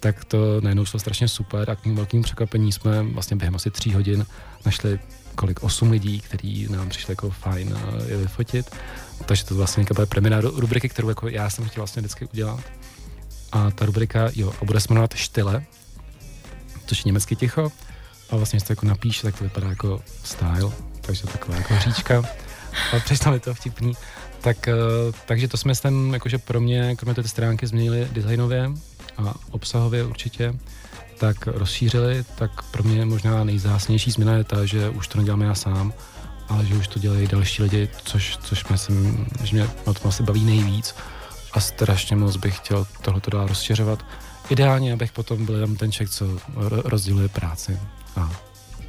tak 0.00 0.24
to 0.24 0.60
najednou 0.60 0.84
šlo 0.84 1.00
strašně 1.00 1.28
super 1.28 1.70
a 1.70 1.76
k 1.76 1.84
mým 1.84 1.96
velkým 1.96 2.22
překvapení 2.22 2.72
jsme 2.72 3.02
vlastně 3.02 3.36
během 3.36 3.54
asi 3.54 3.70
tří 3.70 3.94
hodin 3.94 4.26
našli 4.66 4.98
kolik, 5.34 5.62
osm 5.62 5.90
lidí, 5.90 6.20
kteří 6.20 6.66
nám 6.70 6.88
přišli 6.88 7.12
jako 7.12 7.30
fajn 7.30 7.74
a 7.76 8.02
je 8.10 8.16
vyfotit. 8.16 8.70
Takže 9.26 9.44
to 9.44 9.54
vlastně 9.54 9.84
byla 9.94 10.06
premiéra 10.06 10.40
ru- 10.40 10.58
rubriky, 10.60 10.88
kterou 10.88 11.08
jako 11.08 11.28
já 11.28 11.50
jsem 11.50 11.64
chtěl 11.68 11.80
vlastně 11.80 12.00
vždycky 12.00 12.26
udělat. 12.32 12.60
A 13.52 13.70
ta 13.70 13.86
rubrika, 13.86 14.30
jo, 14.36 14.52
a 14.62 14.64
bude 14.64 14.80
se 14.80 14.86
jmenovat 14.90 15.14
Štyle, 15.14 15.64
což 16.88 16.98
je 16.98 17.02
německy 17.08 17.36
ticho. 17.36 17.72
A 18.30 18.36
vlastně, 18.36 18.56
když 18.56 18.66
to 18.66 18.72
jako 18.72 18.86
napíše, 18.86 19.22
tak 19.22 19.38
to 19.38 19.44
vypadá 19.44 19.68
jako 19.68 20.02
style, 20.24 20.72
takže 21.00 21.26
taková 21.26 21.56
jako 21.56 21.74
hříčka. 21.74 22.22
A 22.96 23.00
přesto 23.00 23.32
je 23.32 23.40
to 23.40 23.54
vtipný. 23.54 23.92
Tak, 24.40 24.68
eh, 24.68 24.72
takže 25.26 25.48
to 25.48 25.56
jsme 25.56 25.74
ten, 25.74 26.10
jakože 26.12 26.38
pro 26.38 26.60
mě, 26.60 26.96
kromě 26.96 27.14
té 27.14 27.28
stránky 27.28 27.66
změnili 27.66 28.08
designově 28.12 28.70
a 29.16 29.34
obsahově 29.50 30.04
určitě, 30.04 30.54
tak 31.18 31.46
rozšířili, 31.46 32.24
tak 32.34 32.62
pro 32.62 32.82
mě 32.82 33.04
možná 33.04 33.44
nejzásnější 33.44 34.10
změna 34.10 34.32
je 34.32 34.44
ta, 34.44 34.64
že 34.64 34.88
už 34.88 35.08
to 35.08 35.18
nedělám 35.18 35.40
já 35.40 35.54
sám, 35.54 35.92
ale 36.48 36.64
že 36.64 36.74
už 36.74 36.88
to 36.88 36.98
dělají 36.98 37.26
další 37.26 37.62
lidi, 37.62 37.88
což, 38.04 38.36
což 38.36 38.64
myslím, 38.68 39.26
že 39.42 39.56
mě 39.56 39.68
na 39.86 39.92
tom 39.92 40.08
asi 40.08 40.22
baví 40.22 40.44
nejvíc 40.44 40.94
a 41.52 41.60
strašně 41.60 42.16
moc 42.16 42.36
bych 42.36 42.56
chtěl 42.56 42.86
tohleto 43.02 43.30
dál 43.30 43.46
rozšiřovat. 43.46 44.04
Ideálně, 44.50 44.92
abych 44.92 45.12
potom 45.12 45.46
byl 45.46 45.54
jenom 45.54 45.76
ten 45.76 45.92
člověk, 45.92 46.10
co 46.10 46.24
ro- 46.54 46.82
rozděluje 46.84 47.28
práci 47.28 47.78
a, 48.16 48.20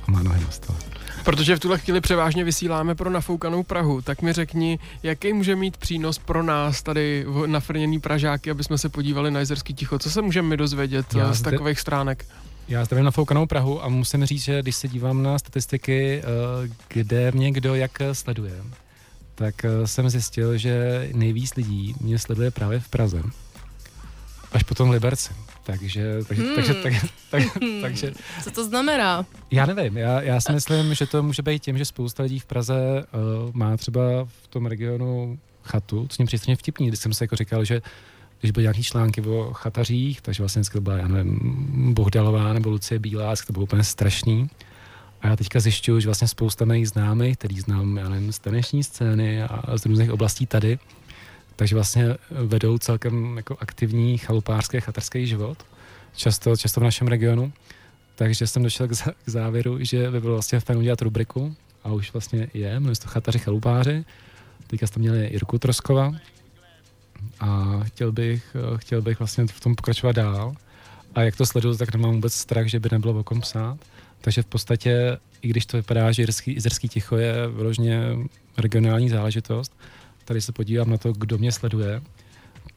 a 0.08 0.12
má 0.12 0.24
nohy 0.24 0.41
na 0.41 0.52
stole. 0.52 0.78
Protože 1.26 1.56
v 1.56 1.60
tuhle 1.60 1.80
chvíli 1.80 2.02
převážně 2.02 2.43
vysíláme 2.43 2.95
pro 2.95 3.10
nafoukanou 3.10 3.63
Prahu, 3.63 4.02
tak 4.02 4.22
mi 4.22 4.34
řekni, 4.34 4.80
jaký 5.04 5.34
může 5.34 5.56
mít 5.56 5.78
přínos 5.78 6.17
pro 6.19 6.43
nás 6.43 6.84
tady 6.84 7.26
v- 7.28 7.48
nafrněný 7.48 8.00
Pražáky, 8.00 8.52
aby 8.52 8.63
jsme 8.63 8.78
se 8.78 8.89
podívali 8.89 9.32
na 9.32 9.39
jezerský 9.39 9.74
ticho. 9.74 10.00
Co 10.00 10.10
se 10.12 10.22
můžeme 10.22 10.58
dozvědět 10.58 11.13
Já 11.15 11.30
eh, 11.30 11.34
z 11.34 11.38
zde- 11.38 11.52
takových 11.52 11.80
stránek? 11.80 12.26
Já 12.67 12.86
zdravím 12.86 13.06
na 13.06 13.12
Foukanou 13.12 13.45
Prahu 13.45 13.84
a 13.84 13.89
musím 13.89 14.26
říct, 14.26 14.41
že 14.43 14.62
když 14.62 14.76
se 14.76 14.88
dívám 14.88 15.24
na 15.24 15.39
statistiky, 15.39 16.22
eh, 16.22 16.69
kde 16.88 17.32
mě 17.32 17.52
kdo 17.52 17.76
jak 17.76 18.02
eh, 18.02 18.15
sleduje, 18.15 18.54
tak 19.36 19.65
jsem 19.86 20.10
zjistil, 20.10 20.58
že 20.58 21.10
nejvíc 21.13 21.56
lidí 21.56 21.95
mě 22.02 22.19
sleduje 22.19 22.52
právě 22.52 22.80
v 22.80 22.88
Praze. 22.89 23.24
Až 24.52 24.63
potom 24.63 24.89
v 24.89 24.91
Liberci. 24.91 25.30
Takže, 25.71 26.17
takže, 26.27 26.43
Hmm. 26.43 26.55
takže, 26.55 26.73
tak, 26.73 26.93
tak, 27.32 27.43
takže 27.82 28.12
Co 28.43 28.51
to 28.51 28.63
znamená? 28.65 29.25
já 29.51 29.65
nevím, 29.65 29.97
já, 29.97 30.21
já 30.21 30.41
si 30.41 30.51
myslím, 30.51 30.93
že 30.93 31.05
to 31.05 31.23
může 31.23 31.41
být 31.41 31.63
tím, 31.63 31.77
že 31.77 31.86
spousta 31.86 32.23
lidí 32.23 32.39
v 32.39 32.45
Praze 32.45 32.73
uh, 33.47 33.55
má 33.55 33.77
třeba 33.77 34.01
v 34.43 34.47
tom 34.47 34.65
regionu 34.65 35.39
chatu, 35.63 36.08
co 36.10 36.23
mě 36.23 36.25
přijde 36.25 36.55
vtipný, 36.55 36.88
když 36.88 36.99
jsem 36.99 37.13
se 37.13 37.23
jako 37.23 37.36
říkal, 37.36 37.65
že 37.65 37.82
když 38.39 38.51
byly 38.51 38.63
nějaký 38.63 38.84
články 38.84 39.21
o 39.21 39.49
chatařích, 39.53 40.21
takže 40.21 40.43
vlastně 40.43 40.60
vždycky 40.60 40.73
to 40.73 40.82
byla, 40.82 40.97
já 40.97 41.08
nevím, 41.08 41.93
Bohdalová 41.93 42.53
nebo 42.53 42.69
Lucie 42.69 42.99
Bílá, 42.99 43.34
to 43.47 43.53
bylo 43.53 43.63
úplně 43.63 43.84
strašný. 43.84 44.49
A 45.21 45.27
já 45.27 45.36
teďka 45.36 45.60
zjišťuju, 45.60 45.99
že 45.99 46.08
vlastně 46.08 46.27
spousta 46.27 46.65
mých 46.65 46.89
známých, 46.89 47.38
který 47.38 47.60
znám, 47.60 47.97
já 47.97 48.10
nevím, 48.10 48.32
z 48.32 48.39
taneční 48.39 48.84
scény 48.84 49.43
a 49.43 49.77
z 49.77 49.86
různých 49.86 50.12
oblastí 50.12 50.45
tady, 50.45 50.79
takže 51.60 51.76
vlastně 51.76 52.15
vedou 52.30 52.78
celkem 52.78 53.38
jako 53.38 53.58
aktivní 53.60 54.17
chalupářský, 54.17 54.80
chatarský 54.80 55.28
život, 55.28 55.65
často, 56.15 56.58
často 56.58 56.80
v 56.80 56.84
našem 56.84 57.08
regionu. 57.08 57.54
Takže 58.15 58.48
jsem 58.48 58.63
došel 58.63 58.88
k, 58.88 58.91
k 59.26 59.30
závěru, 59.30 59.78
že 59.82 60.12
by 60.12 60.19
bylo 60.19 60.34
vlastně 60.34 60.60
fajn 60.60 60.80
udělat 60.80 61.02
rubriku 61.02 61.56
a 61.84 61.91
už 61.91 62.13
vlastně 62.13 62.48
je, 62.54 62.80
jmenuje 62.80 62.95
se 62.95 63.02
to 63.02 63.08
Chataři 63.08 63.39
chalupáři. 63.39 64.06
Teďka 64.67 64.88
jste 64.88 65.00
měli 65.00 65.30
Jirku 65.32 65.60
Troskova 65.60 66.13
a 67.39 67.80
chtěl 67.84 68.12
bych, 68.12 68.56
eh, 68.56 68.78
chtěl 68.78 69.02
bych 69.02 69.19
vlastně 69.19 69.48
v 69.48 69.60
tom 69.60 69.76
pokračovat 69.76 70.15
dál. 70.15 70.56
A 71.15 71.22
jak 71.22 71.36
to 71.36 71.45
sleduju, 71.45 71.78
tak 71.78 71.93
nemám 71.93 72.13
vůbec 72.13 72.34
strach, 72.34 72.67
že 72.67 72.80
by 72.80 72.89
nebylo 72.91 73.19
o 73.19 73.24
kom 73.24 73.41
psát. 73.41 73.78
Takže 74.22 74.41
v 74.41 74.45
podstatě, 74.45 75.17
i 75.41 75.48
když 75.48 75.65
to 75.65 75.78
vypadá, 75.78 76.12
že 76.12 76.22
Jizerský, 76.22 76.54
Jizerský 76.54 76.89
ticho 76.89 77.17
je 77.17 77.48
vyloženě 77.48 78.02
regionální 78.58 79.10
záležitost, 79.10 79.74
tady 80.29 80.41
se 80.41 80.51
podívám 80.51 80.89
na 80.89 80.97
to, 80.97 81.13
kdo 81.13 81.37
mě 81.37 81.51
sleduje, 81.51 82.01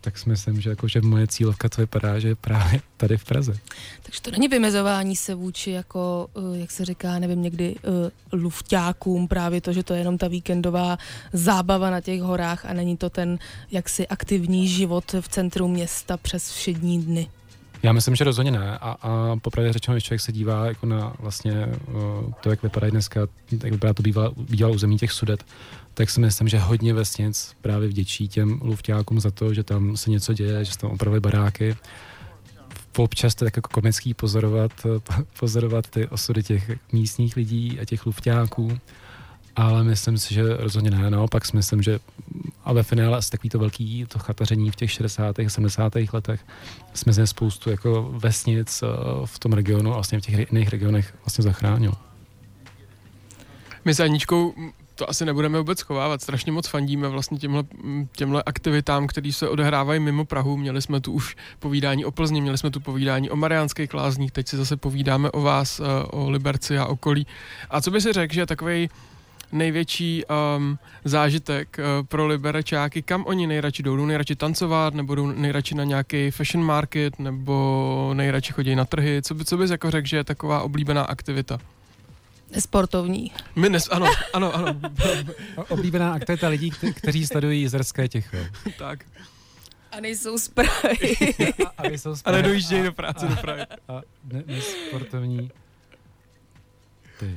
tak 0.00 0.18
si 0.18 0.28
myslím, 0.28 0.60
že, 0.60 0.70
jako, 0.70 0.88
že 0.88 1.00
moje 1.00 1.26
cílovka 1.26 1.68
to 1.68 1.80
vypadá, 1.80 2.18
že 2.18 2.28
je 2.28 2.34
právě 2.34 2.80
tady 2.96 3.16
v 3.16 3.24
Praze. 3.24 3.58
Takže 4.02 4.20
to 4.22 4.30
není 4.30 4.48
vymezování 4.48 5.16
se 5.16 5.34
vůči 5.34 5.70
jako, 5.70 6.26
eh, 6.36 6.58
jak 6.58 6.70
se 6.70 6.84
říká, 6.84 7.18
nevím, 7.18 7.42
někdy 7.42 7.74
uh, 7.74 8.40
lufťákům, 8.40 9.28
právě 9.28 9.60
to, 9.60 9.72
že 9.72 9.82
to 9.82 9.94
je 9.94 10.00
jenom 10.00 10.18
ta 10.18 10.28
víkendová 10.28 10.98
zábava 11.32 11.90
na 11.90 12.00
těch 12.00 12.22
horách 12.22 12.64
a 12.66 12.72
není 12.72 12.96
to 12.96 13.10
ten 13.10 13.38
jaksi 13.70 14.08
aktivní 14.08 14.68
život 14.68 15.12
v 15.20 15.28
centru 15.28 15.68
města 15.68 16.16
přes 16.16 16.50
všední 16.52 17.02
dny. 17.02 17.28
Já 17.82 17.92
myslím, 17.92 18.16
že 18.16 18.24
rozhodně 18.24 18.50
ne. 18.50 18.78
A, 18.78 18.96
a 19.02 19.36
popravdě 19.42 19.72
řečeno, 19.72 19.94
když 19.94 20.04
člověk 20.04 20.20
se 20.20 20.32
dívá 20.32 20.66
jako 20.66 20.86
na 20.86 21.12
vlastně 21.18 21.66
uh, 21.66 22.32
to, 22.40 22.50
jak 22.50 22.62
vypadá 22.62 22.90
dneska, 22.90 23.20
jak 23.50 23.72
vypadá 23.72 23.94
to 23.94 24.02
bývalé 24.02 24.74
území 24.74 24.98
těch 24.98 25.12
sudet, 25.12 25.44
tak 25.94 26.10
si 26.10 26.20
myslím, 26.20 26.48
že 26.48 26.58
hodně 26.58 26.94
vesnic 26.94 27.56
právě 27.60 27.88
vděčí 27.88 28.28
těm 28.28 28.60
lufťákům 28.62 29.20
za 29.20 29.30
to, 29.30 29.54
že 29.54 29.62
tam 29.62 29.96
se 29.96 30.10
něco 30.10 30.32
děje, 30.32 30.64
že 30.64 30.72
se 30.72 30.78
tam 30.78 30.90
opravili 30.90 31.20
baráky. 31.20 31.76
Občas 32.96 33.34
to 33.34 33.44
je 33.44 33.46
tak 33.46 33.56
jako 33.56 33.68
komický 33.68 34.14
pozorovat, 34.14 34.72
pozorovat 35.40 35.86
ty 35.86 36.08
osudy 36.08 36.42
těch 36.42 36.70
místních 36.92 37.36
lidí 37.36 37.80
a 37.80 37.84
těch 37.84 38.06
lufťáků. 38.06 38.78
Ale 39.56 39.84
myslím 39.84 40.18
si, 40.18 40.34
že 40.34 40.56
rozhodně 40.56 40.90
ne. 40.90 41.10
Naopak 41.10 41.44
si 41.44 41.56
myslím, 41.56 41.82
že 41.82 41.98
a 42.64 42.72
ve 42.72 42.82
finále 42.82 43.18
asi 43.18 43.30
takový 43.30 43.50
to 43.50 43.58
velký 43.58 44.06
to 44.08 44.18
chataření 44.18 44.70
v 44.70 44.76
těch 44.76 44.90
60. 44.90 45.38
a 45.38 45.48
70. 45.48 45.92
letech 46.12 46.40
jsme 46.94 47.26
spoustu 47.26 47.70
jako 47.70 48.14
vesnic 48.18 48.82
eh, 48.82 48.86
v 49.24 49.38
tom 49.38 49.52
regionu 49.52 49.90
a 49.90 49.94
vlastně 49.94 50.18
v 50.18 50.22
těch 50.22 50.38
jiných 50.38 50.68
regionech 50.68 51.14
vlastně 51.24 51.42
zachránil. 51.42 51.92
My 53.84 53.94
s 53.94 54.00
Aničkou 54.00 54.54
to 55.02 55.10
asi 55.10 55.24
nebudeme 55.24 55.58
vůbec 55.58 55.78
schovávat. 55.78 56.22
Strašně 56.22 56.52
moc 56.52 56.68
fandíme 56.68 57.08
vlastně 57.08 57.38
těmhle, 57.38 57.64
mm, 57.82 58.08
těmhle 58.12 58.42
aktivitám, 58.46 59.06
které 59.06 59.32
se 59.32 59.48
odehrávají 59.48 60.00
mimo 60.00 60.24
Prahu. 60.24 60.56
Měli 60.56 60.82
jsme 60.82 61.00
tu 61.00 61.12
už 61.12 61.36
povídání 61.58 62.04
o 62.04 62.10
Plzni, 62.10 62.40
měli 62.40 62.58
jsme 62.58 62.70
tu 62.70 62.80
povídání 62.80 63.30
o 63.30 63.36
Mariánských 63.36 63.94
lázních, 63.94 64.32
teď 64.32 64.48
si 64.48 64.56
zase 64.56 64.76
povídáme 64.76 65.30
o 65.30 65.40
vás, 65.40 65.80
eh, 65.80 65.84
o 66.10 66.30
Liberci 66.30 66.78
a 66.78 66.86
okolí. 66.86 67.26
A 67.70 67.80
co 67.80 67.90
by 67.90 68.00
si 68.00 68.12
řekl, 68.12 68.34
že 68.34 68.46
takový 68.46 68.90
největší 69.52 70.24
um, 70.24 70.78
zážitek 71.04 71.78
uh, 71.78 72.06
pro 72.06 72.26
liberečáky, 72.26 73.02
kam 73.02 73.24
oni 73.26 73.46
nejradši 73.46 73.82
jdou? 73.82 73.96
Jdou 73.96 74.06
nejradši 74.06 74.36
tancovat, 74.36 74.94
nebo 74.94 75.14
jdou 75.14 75.26
nejradši 75.26 75.74
na 75.74 75.84
nějaký 75.84 76.30
fashion 76.30 76.64
market, 76.64 77.18
nebo 77.18 78.10
nejradši 78.14 78.52
chodí 78.52 78.74
na 78.74 78.84
trhy? 78.84 79.22
Co, 79.22 79.34
by, 79.34 79.44
co 79.44 79.56
bys 79.56 79.70
jako 79.70 79.90
řekl, 79.90 80.08
že 80.08 80.16
je 80.16 80.24
taková 80.24 80.62
oblíbená 80.62 81.02
aktivita? 81.02 81.58
Sportovní. 82.60 83.32
My 83.56 83.68
nes, 83.68 83.88
ano, 83.92 84.06
ano, 84.32 84.54
ano, 84.54 84.80
Oblíbená 85.68 86.12
aktivita 86.14 86.48
lidí, 86.48 86.70
kte- 86.70 86.92
kteří 86.94 87.26
sledují 87.26 87.62
jezerské 87.62 88.08
ticho. 88.08 88.36
tak. 88.78 89.04
A 89.92 90.00
nejsou 90.00 90.38
z 90.38 90.48
Prahy. 90.48 91.16
A, 91.76 91.82
a, 91.82 91.86
jsou 91.90 92.14
A 92.24 92.30
nedojíždějí 92.32 92.82
do 92.82 92.92
práce 92.92 93.26
do 93.28 93.36
Prahy. 93.36 93.62
A 93.88 94.00
ne, 94.32 94.42
nesportovní. 94.46 95.50
Ty, 97.20 97.34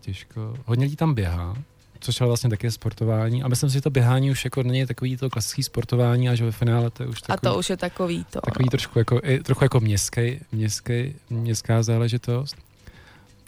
těžko. 0.00 0.56
Hodně 0.66 0.84
lidí 0.84 0.96
tam 0.96 1.14
běhá, 1.14 1.56
což 2.00 2.20
je 2.20 2.26
vlastně 2.26 2.50
také 2.50 2.70
sportování. 2.70 3.42
A 3.42 3.48
myslím 3.48 3.70
si, 3.70 3.74
že 3.74 3.80
to 3.80 3.90
běhání 3.90 4.30
už 4.30 4.44
jako 4.44 4.62
není 4.62 4.86
takový 4.86 5.16
to 5.16 5.30
klasický 5.30 5.62
sportování, 5.62 6.28
a 6.28 6.34
že 6.34 6.44
ve 6.44 6.52
finále 6.52 6.90
to 6.90 7.02
je 7.02 7.08
už 7.08 7.18
A 7.22 7.26
takový, 7.36 7.52
to 7.52 7.58
už 7.58 7.70
je 7.70 7.76
takový 7.76 8.24
to. 8.30 8.40
takový 8.40 8.68
trošku 8.68 8.98
jako, 8.98 9.20
i, 9.24 9.38
trochu 9.42 9.64
jako 9.64 9.80
městský, 9.80 10.40
městský, 10.52 11.14
městská 11.30 11.82
záležitost. 11.82 12.56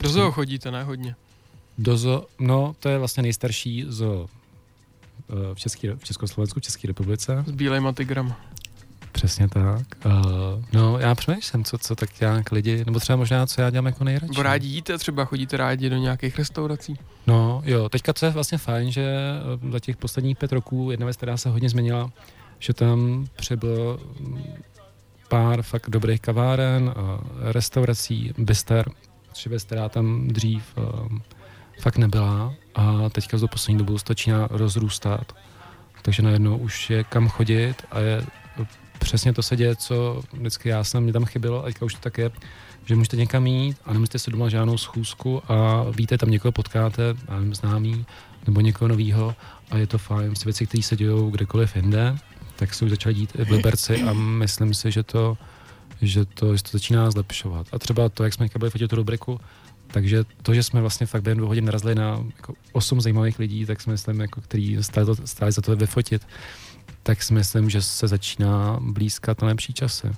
Do 0.01 0.09
zoo 0.09 0.33
chodíte, 0.33 0.71
ne? 0.71 0.85
Hodně. 0.85 1.17
Do 1.79 1.97
zoo, 1.97 2.27
no, 2.39 2.75
to 2.79 2.89
je 2.89 2.99
vlastně 2.99 3.23
nejstarší 3.23 3.85
zoo 3.89 4.27
eh, 5.31 5.55
v, 5.55 5.59
Český, 5.59 5.89
v 5.89 6.05
Československu, 6.05 6.61
v 6.61 6.63
České 6.63 6.89
republice. 6.89 7.45
S 7.47 7.51
bílejma 7.51 7.93
tygrama. 7.93 8.41
Přesně 9.13 9.49
tak. 9.49 9.87
Uh, 10.07 10.13
no, 10.73 10.99
já 10.99 11.15
přemýšlím, 11.15 11.65
co, 11.65 11.79
co 11.79 11.97
tak 11.97 12.21
nějak 12.21 12.53
lidi, 12.53 12.85
nebo 12.85 13.01
třeba 13.01 13.17
možná, 13.17 13.47
co 13.47 13.61
já 13.61 13.71
dělám 13.71 13.87
jako 13.87 14.05
nejradši. 14.05 14.43
Rádi 14.43 14.69
jíte, 14.69 14.99
třeba 14.99 15.25
chodíte 15.25 15.57
rádi 15.57 15.91
do 15.91 15.97
nějakých 15.97 16.39
restaurací. 16.39 16.99
No 17.27 17.63
jo, 17.65 17.89
teďka 17.89 18.13
co 18.13 18.27
je 18.27 18.33
vlastně 18.33 18.59
fajn, 18.59 18.93
že 18.93 19.03
eh, 19.67 19.71
za 19.73 19.81
těch 19.81 19.97
posledních 19.97 20.39
pět 20.39 20.53
roků 20.53 20.91
jedna 20.91 21.07
věc, 21.07 21.17
která 21.17 21.37
se 21.37 21.49
hodně 21.49 21.69
změnila, 21.69 22.11
že 22.59 22.75
tam 22.75 23.27
přibylo 23.37 23.99
mm, 24.21 24.45
pár 25.29 25.63
fakt 25.63 25.91
dobrých 25.91 26.21
kaváren, 26.21 26.95
restaurací, 27.41 28.33
bister, 28.39 28.91
věc, 29.49 29.65
která 29.65 29.89
tam 29.89 30.29
dřív 30.29 30.63
um, 30.77 31.23
fakt 31.81 31.97
nebyla 31.97 32.55
a 32.75 33.09
teďka 33.09 33.39
za 33.39 33.47
poslední 33.47 33.79
dobu 33.79 33.99
to 33.99 34.05
začíná 34.09 34.49
rozrůstat. 34.51 35.33
Takže 36.03 36.23
najednou 36.23 36.57
už 36.57 36.91
je 36.91 37.05
kam 37.05 37.29
chodit 37.29 37.75
a 37.91 38.01
je 38.01 38.25
přesně 38.99 39.33
to 39.33 39.43
se 39.43 39.57
děje, 39.57 39.77
co 39.77 40.23
vždycky 40.33 40.69
já 40.69 40.85
jsem, 40.85 41.03
mě 41.03 41.13
tam 41.13 41.25
chybělo 41.25 41.63
a 41.63 41.65
teďka 41.65 41.85
už 41.85 41.95
to 41.95 42.01
tak 42.01 42.19
je, 42.19 42.31
že 42.85 42.97
můžete 42.97 43.17
někam 43.17 43.47
jít 43.47 43.77
a 43.85 43.93
nemusíte 43.93 44.19
si 44.19 44.31
doma 44.31 44.49
žádnou 44.49 44.79
schůzku 44.79 45.43
a 45.53 45.85
víte, 45.91 46.19
tam 46.19 46.31
někoho 46.31 46.53
potkáte, 46.53 47.03
já 47.29 47.35
nevím, 47.35 47.55
známý, 47.55 48.07
nebo 48.47 48.61
někoho 48.61 48.89
novýho 48.89 49.35
a 49.71 49.77
je 49.77 49.87
to 49.87 49.99
fajn. 49.99 50.35
Věci, 50.45 50.67
které 50.67 50.83
se 50.83 50.97
dějou 50.97 51.31
kdekoliv 51.31 51.77
jinde, 51.77 52.17
tak 52.57 52.75
se 52.75 52.85
už 52.85 52.91
začaly 52.91 53.15
dít 53.15 53.33
i 53.39 53.45
v 53.45 53.51
Liberci 53.51 54.03
a 54.03 54.13
myslím 54.13 54.75
si, 54.75 54.91
že 54.91 55.03
to, 55.03 55.39
že 56.07 56.25
to, 56.25 56.57
že 56.57 56.63
to 56.63 56.69
začíná 56.73 57.11
zlepšovat. 57.11 57.67
A 57.73 57.79
třeba 57.79 58.09
to, 58.09 58.25
jak 58.25 58.35
jsme 58.35 58.49
byli 58.59 58.71
fotit 58.71 58.91
tu 58.91 58.97
rubriku, 58.97 59.41
takže 59.87 60.25
to, 60.43 60.55
že 60.55 60.63
jsme 60.63 60.81
vlastně 60.81 61.07
fakt 61.07 61.23
během 61.23 61.39
dvou 61.39 61.49
hodin 61.49 61.65
narazili 61.65 61.95
na 61.95 62.25
jako 62.37 62.55
osm 62.73 63.01
zajímavých 63.01 63.39
lidí, 63.39 63.67
tak 63.67 63.81
si 63.81 63.91
myslím, 63.91 64.21
jako, 64.21 64.41
který 64.41 64.79
stáli, 64.81 65.07
to, 65.07 65.17
stáli 65.27 65.53
za 65.53 65.63
to 65.63 65.77
vyfotit, 65.77 66.27
tak 67.03 67.23
si 67.23 67.35
myslím, 67.35 67.71
že 67.71 67.83
se 67.83 68.09
začíná 68.09 68.79
blízkat 68.81 69.43
na 69.43 69.49
lepší 69.49 69.73
časy. 69.73 70.11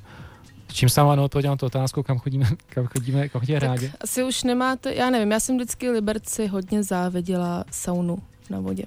Čím 0.72 0.88
sám 0.88 1.08
ano, 1.08 1.24
odpověděl 1.24 1.50
na 1.50 1.56
tu 1.56 1.66
otázku, 1.66 2.02
kam 2.02 2.18
chodíme, 2.18 2.46
kam 2.68 2.86
chodíme, 2.86 3.28
kam 3.28 3.40
chodíme 3.40 3.58
rádi. 3.58 3.92
Asi 4.00 4.24
už 4.24 4.42
nemáte, 4.42 4.94
já 4.94 5.10
nevím, 5.10 5.30
já 5.30 5.40
jsem 5.40 5.56
vždycky 5.56 5.90
Liberci 5.90 6.46
hodně 6.46 6.82
záviděla 6.82 7.64
saunu 7.70 8.18
na 8.50 8.60
vodě. 8.60 8.84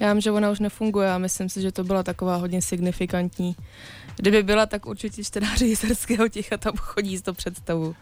Já 0.00 0.12
vím, 0.12 0.20
že 0.20 0.30
ona 0.30 0.50
už 0.50 0.60
nefunguje 0.60 1.10
a 1.12 1.18
myslím 1.18 1.48
si, 1.48 1.62
že 1.62 1.72
to 1.72 1.84
byla 1.84 2.02
taková 2.02 2.36
hodně 2.36 2.62
signifikantní. 2.62 3.56
Kdyby 4.18 4.42
byla, 4.42 4.66
tak 4.66 4.86
určitě 4.86 5.24
čtenáři 5.24 5.66
jezerského 5.68 6.28
ticha 6.28 6.56
tam 6.56 6.76
chodí 6.76 7.16
z 7.16 7.22
to 7.22 7.34
představu. 7.34 7.96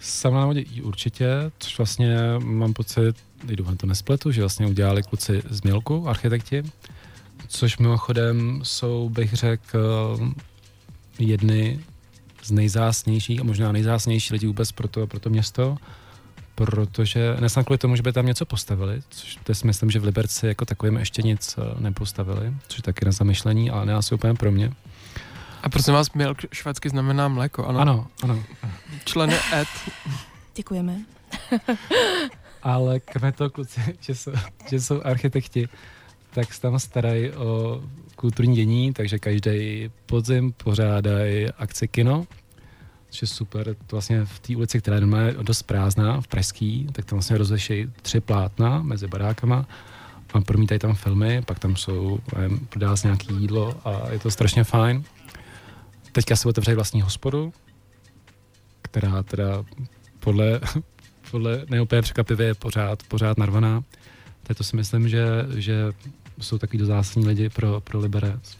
Sama 0.00 0.52
i 0.54 0.82
určitě, 0.82 1.26
což 1.58 1.78
vlastně 1.78 2.16
mám 2.38 2.72
pocit, 2.72 3.16
doufám 3.44 3.76
to 3.76 3.86
nespletu, 3.86 4.32
že 4.32 4.40
vlastně 4.40 4.66
udělali 4.66 5.02
kluci 5.02 5.42
z 5.50 5.62
Mělku, 5.62 6.08
architekti, 6.08 6.62
což 7.48 7.78
mimochodem 7.78 8.60
jsou, 8.62 9.08
bych 9.08 9.32
řekl, 9.32 10.18
jedny 11.18 11.80
z 12.42 12.50
nejzásnějších 12.50 13.40
a 13.40 13.44
možná 13.44 13.72
nejzásnější 13.72 14.34
lidí 14.34 14.46
vůbec 14.46 14.72
pro 14.72 14.88
to, 14.88 15.06
pro 15.06 15.20
to 15.20 15.30
město, 15.30 15.76
protože 16.54 17.36
nesnad 17.40 17.66
kvůli 17.66 17.78
tomu, 17.78 17.96
že 17.96 18.02
by 18.02 18.12
tam 18.12 18.26
něco 18.26 18.46
postavili, 18.46 19.02
což 19.10 19.38
to 19.44 19.54
si 19.54 19.66
myslím, 19.66 19.90
že 19.90 19.98
v 19.98 20.04
Liberci 20.04 20.46
jako 20.46 20.64
takovým 20.64 20.96
ještě 20.96 21.22
nic 21.22 21.58
eh, 21.58 21.80
nepostavili, 21.80 22.54
což 22.68 22.78
je 22.78 22.82
taky 22.82 23.04
na 23.04 23.12
zamyšlení, 23.12 23.70
ale 23.70 23.86
ne 23.86 23.94
asi 23.94 24.14
úplně 24.14 24.34
pro 24.34 24.52
mě. 24.52 24.72
A 25.62 25.68
prosím 25.68 25.94
vás, 25.94 26.12
milk 26.12 26.38
švédsky 26.52 26.88
znamená 26.88 27.28
mléko, 27.28 27.66
ano. 27.66 27.80
Ano, 27.80 28.06
ano. 28.22 28.42
Členy 29.04 29.34
ED. 29.52 29.68
Děkujeme. 30.54 30.96
Ale 32.62 33.00
kromě 33.00 33.32
toho 33.32 33.50
kluci, 33.50 33.80
že 34.00 34.14
jsou, 34.14 34.32
že 34.70 34.80
jsou 34.80 35.02
architekti, 35.04 35.68
tak 36.30 36.54
se 36.54 36.60
tam 36.60 36.78
starají 36.78 37.30
o 37.30 37.82
kulturní 38.16 38.56
dění, 38.56 38.92
takže 38.92 39.18
každý 39.18 39.90
podzim 40.06 40.52
pořádají 40.52 41.46
akci 41.50 41.88
kino, 41.88 42.26
což 43.10 43.22
je 43.22 43.28
super. 43.28 43.74
To 43.74 43.96
vlastně 43.96 44.24
v 44.24 44.38
té 44.38 44.56
ulici, 44.56 44.80
která 44.80 44.96
je 44.96 45.34
dost 45.42 45.62
prázdná, 45.62 46.20
v 46.20 46.26
Pražský, 46.26 46.86
tak 46.92 47.04
tam 47.04 47.16
vlastně 47.16 47.38
rozlišejí 47.38 47.92
tři 48.02 48.20
plátna 48.20 48.82
mezi 48.82 49.06
barákama 49.06 49.66
a 50.32 50.40
promítají 50.40 50.78
tam 50.78 50.94
filmy, 50.94 51.42
pak 51.42 51.58
tam 51.58 51.76
jsou, 51.76 52.18
nevím, 52.36 52.66
prodá 52.66 52.96
se 52.96 53.06
nějaké 53.06 53.34
jídlo 53.34 53.74
a 53.84 54.12
je 54.12 54.18
to 54.18 54.30
strašně 54.30 54.64
fajn. 54.64 55.04
Teďka 56.12 56.36
si 56.36 56.48
otevřeli 56.48 56.74
vlastní 56.74 57.02
hospodu, 57.02 57.52
která 58.82 59.22
teda 59.22 59.64
podle, 60.20 60.60
podle 61.30 61.64
neúplně 61.70 62.02
překvapivě 62.02 62.46
je 62.46 62.54
pořád, 62.54 63.02
pořád 63.02 63.38
narvaná. 63.38 63.82
Tak 64.42 64.56
to 64.56 64.64
si 64.64 64.76
myslím, 64.76 65.08
že, 65.08 65.24
že 65.56 65.92
jsou 66.40 66.58
takový 66.58 66.78
dozásadní 66.78 67.26
lidi 67.26 67.48
pro, 67.48 67.80
pro 67.80 67.98
Liberec. 68.00 68.56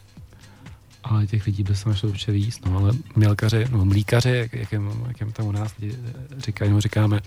Ale 1.03 1.27
těch 1.27 1.45
lidí 1.45 1.63
by 1.63 1.75
se 1.75 1.89
našlo 1.89 2.09
určitě 2.09 2.31
víc. 2.31 2.59
No, 2.65 2.77
ale 2.77 2.91
mělkaři, 3.15 3.65
no 3.71 3.85
mlíkaři, 3.85 4.29
jak, 4.29 4.53
jak, 4.53 4.71
jim, 4.71 5.05
jak 5.07 5.19
jim 5.19 5.31
tam 5.31 5.45
u 5.45 5.51
nás 5.51 5.77
lidi 5.77 5.97
říkají, 6.37 6.71
no 6.71 6.81
říkáme, 6.81 7.19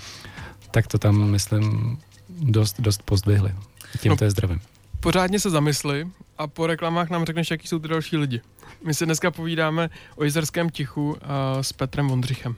tak 0.71 0.87
to 0.87 0.99
tam, 0.99 1.31
myslím, 1.31 1.99
dost, 2.29 2.81
dost 2.81 3.03
pozdvihli. 3.03 3.55
Tím 4.01 4.11
No. 4.11 4.17
to 4.17 4.25
je 4.25 4.31
zdravím. 4.31 4.61
Pořádně 5.01 5.41
se 5.41 5.51
zamysli 5.51 6.09
a 6.39 6.47
po 6.47 6.67
reklamách 6.67 7.11
nám 7.11 7.25
řekneš, 7.25 7.51
jaký 7.51 7.69
jsou 7.69 7.79
ty 7.79 7.89
další 7.89 8.17
lidi. 8.17 8.41
My 8.87 8.95
si 8.95 9.05
dneska 9.07 9.31
povídáme 9.31 9.91
o 10.17 10.25
jezerském 10.25 10.71
tichu 10.71 11.17
a 11.23 11.63
s 11.63 11.73
Petrem 11.73 12.09
Vondřichem. 12.09 12.57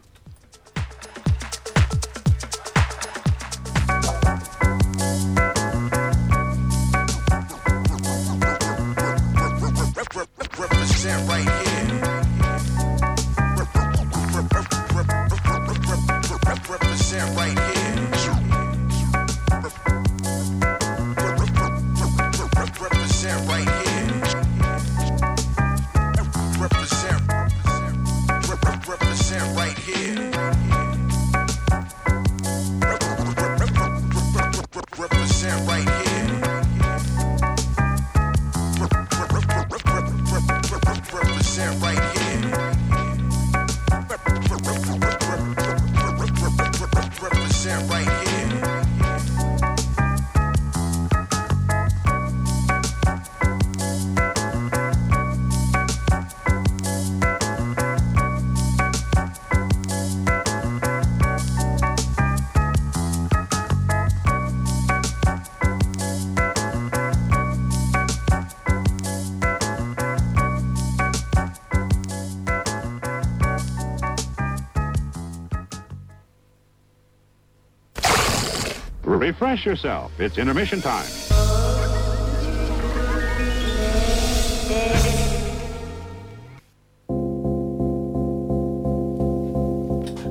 Refresh 79.59 79.67
yourself. 79.67 80.21
It's 80.21 80.38
intermission 80.38 80.83
time. 80.83 81.04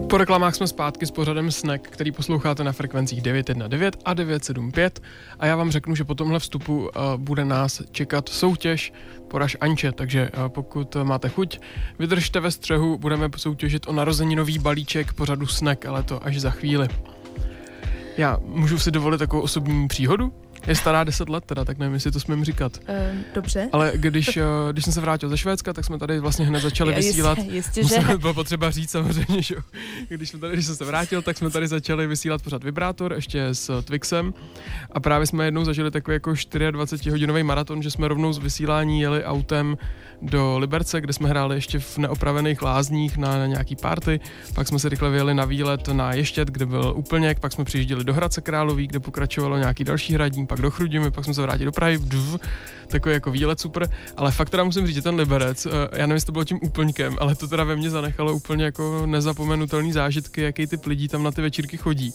Po 0.10 0.18
reklamách 0.18 0.56
jsme 0.56 0.68
zpátky 0.68 1.06
s 1.06 1.12
pořadem 1.12 1.52
Snack, 1.52 1.88
který 1.90 2.12
posloucháte 2.12 2.64
na 2.64 2.72
frekvencích 2.72 3.22
919 3.22 4.02
a 4.06 4.14
975 4.14 5.02
a 5.40 5.46
já 5.46 5.56
vám 5.56 5.72
řeknu, 5.72 5.96
že 5.96 6.04
po 6.04 6.16
tomhle 6.16 6.40
vstupu 6.40 6.80
uh, 6.80 6.90
bude 7.18 7.46
nás 7.46 7.82
čekat 7.92 8.30
soutěž 8.30 8.94
Poraž 9.28 9.58
Anče, 9.62 9.92
takže 9.92 10.30
uh, 10.38 10.50
pokud 10.50 10.98
máte 11.04 11.30
chuť, 11.30 11.60
vydržte 12.00 12.40
ve 12.40 12.52
střehu, 12.52 12.98
budeme 12.98 13.30
soutěžit 13.38 13.88
o 13.88 13.94
narozeninový 13.94 14.60
balíček 14.60 15.14
pořadu 15.14 15.48
Snack, 15.48 15.86
ale 15.86 16.04
to 16.04 16.26
až 16.26 16.40
za 16.40 16.50
chvíli. 16.50 16.88
Já 18.18 18.38
můžu 18.42 18.80
si 18.80 18.92
dovolit 18.92 19.18
takovou 19.18 19.42
osobní 19.42 19.88
příhodu? 19.88 20.34
Je 20.68 20.76
stará 20.76 21.04
10 21.04 21.30
let 21.30 21.44
teda, 21.46 21.66
tak 21.66 21.78
nevím, 21.78 21.94
jestli 21.94 22.12
to 22.12 22.20
smím 22.20 22.44
říkat. 22.44 22.78
Uh, 22.90 22.96
dobře. 23.36 23.70
Ale 23.72 23.92
když, 23.96 24.38
uh, 24.38 24.44
když 24.72 24.84
jsem 24.84 24.94
se 24.94 25.02
vrátil 25.02 25.30
ze 25.30 25.38
Švédska, 25.38 25.74
tak 25.74 25.86
jsme 25.86 25.98
tady 25.98 26.20
vlastně 26.20 26.46
hned 26.46 26.60
začali 26.60 26.94
Jistě- 26.94 27.08
vysílat 27.08 27.38
Jistě, 27.38 27.84
že. 27.84 28.18
Bylo 28.18 28.34
potřeba 28.34 28.72
říct 28.72 28.90
samozřejmě, 28.90 29.42
že 29.42 29.56
jo. 29.56 29.62
když, 30.10 30.30
jsme 30.30 30.40
tady, 30.40 30.54
když 30.54 30.66
jsem 30.66 30.76
se 30.76 30.86
vrátil, 30.86 31.22
tak 31.22 31.38
jsme 31.38 31.50
tady 31.50 31.68
začali 31.68 32.08
vysílat 32.08 32.42
pořád 32.42 32.64
Vibrátor, 32.64 33.14
ještě 33.14 33.48
s 33.52 33.82
Twixem 33.82 34.34
a 34.92 35.00
právě 35.00 35.28
jsme 35.28 35.46
jednou 35.46 35.66
zažili 35.66 35.92
takový 35.92 36.16
jako 36.16 36.32
24-hodinový 36.32 37.44
maraton, 37.44 37.82
že 37.82 37.92
jsme 37.92 38.08
rovnou 38.08 38.34
z 38.34 38.38
vysílání 38.38 39.02
jeli 39.02 39.24
autem 39.24 39.78
do 40.22 40.58
Liberce, 40.58 41.02
kde 41.02 41.14
jsme 41.14 41.30
hráli 41.30 41.56
ještě 41.56 41.80
v 41.80 41.98
neopravených 41.98 42.62
lázních 42.62 43.18
na, 43.18 43.38
na 43.38 43.46
nějaký 43.46 43.76
party, 43.76 44.20
pak 44.54 44.68
jsme 44.68 44.80
se 44.80 44.90
rychle 44.90 45.10
vyjeli 45.10 45.34
na 45.34 45.46
výlet 45.46 45.88
na 45.88 46.14
Ještět, 46.14 46.48
kde 46.48 46.66
byl 46.66 46.94
Úplněk, 46.96 47.40
pak 47.40 47.52
jsme 47.52 47.64
přijížděli 47.64 48.04
do 48.04 48.14
Hradce 48.14 48.42
Králový, 48.42 48.88
kde 48.88 49.00
pokračovalo 49.00 49.58
nějaký 49.58 49.84
další 49.84 50.14
hradní, 50.14 50.48
pak 50.48 50.57
do 50.62 50.72
Chrudimi, 50.72 51.12
pak 51.12 51.26
jsme 51.26 51.34
se 51.34 51.42
vrátili 51.42 51.66
do 51.66 51.72
Prahy, 51.72 51.98
dv, 51.98 52.38
takový 52.88 53.14
jako 53.14 53.32
výlet 53.32 53.60
super, 53.60 53.90
ale 54.18 54.32
fakt 54.32 54.50
teda 54.50 54.64
musím 54.64 54.88
říct, 54.88 54.96
že 54.96 55.02
ten 55.02 55.16
Liberec, 55.16 55.66
eh, 55.66 55.70
já 55.72 56.08
nevím, 56.08 56.14
jestli 56.14 56.26
to 56.26 56.32
bylo 56.32 56.44
tím 56.44 56.60
úplňkem, 56.62 57.16
ale 57.20 57.36
to 57.36 57.48
teda 57.48 57.64
ve 57.64 57.76
mně 57.76 57.90
zanechalo 57.90 58.34
úplně 58.34 58.66
jako 58.66 59.06
nezapomenutelný 59.06 59.92
zážitky, 59.92 60.42
jaký 60.42 60.68
typ 60.68 60.86
lidí 60.86 61.08
tam 61.08 61.24
na 61.24 61.32
ty 61.32 61.42
večírky 61.42 61.78
chodí. 61.78 62.14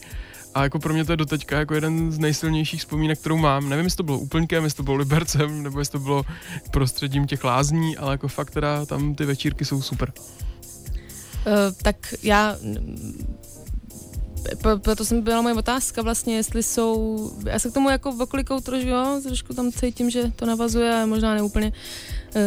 A 0.55 0.63
jako 0.63 0.79
pro 0.79 0.93
mě 0.93 1.05
to 1.05 1.13
je 1.13 1.17
doteďka 1.17 1.59
jako 1.59 1.75
jeden 1.75 2.13
z 2.13 2.19
nejsilnějších 2.19 2.81
vzpomínek, 2.81 3.19
kterou 3.19 3.37
mám. 3.37 3.69
Nevím, 3.69 3.85
jestli 3.85 3.97
to 3.97 4.03
bylo 4.03 4.19
úplňkem, 4.19 4.65
jestli 4.65 4.77
to 4.77 4.83
bylo 4.83 4.97
Libercem, 4.97 5.63
nebo 5.63 5.79
jestli 5.79 5.93
to 5.93 5.99
bylo 5.99 6.25
prostředím 6.71 7.27
těch 7.27 7.45
lázní, 7.45 7.97
ale 7.97 8.13
jako 8.13 8.29
fakt 8.29 8.51
teda 8.51 8.87
tam 8.87 9.15
ty 9.15 9.25
večírky 9.25 9.65
jsou 9.65 9.83
super. 9.83 10.13
Uh, 11.47 11.53
tak 11.83 12.15
já 12.23 12.57
pro- 14.63 14.79
proto 14.79 15.05
jsem 15.05 15.23
byla 15.23 15.43
moje 15.43 15.55
otázka 15.55 16.03
vlastně, 16.03 16.37
jestli 16.37 16.63
jsou, 16.63 17.31
já 17.47 17.59
se 17.59 17.71
k 17.71 17.75
tomu 17.75 17.91
jako 17.91 18.17
okolikou 18.21 18.61
trošku, 18.61 18.89
jo, 18.89 19.21
trošku 19.23 19.55
tam 19.55 19.73
cítím, 19.73 20.11
že 20.11 20.33
to 20.37 20.47
navazuje, 20.47 20.95
ale 20.95 21.07
možná 21.07 21.35
neúplně, 21.35 21.73
uh, 21.73 22.43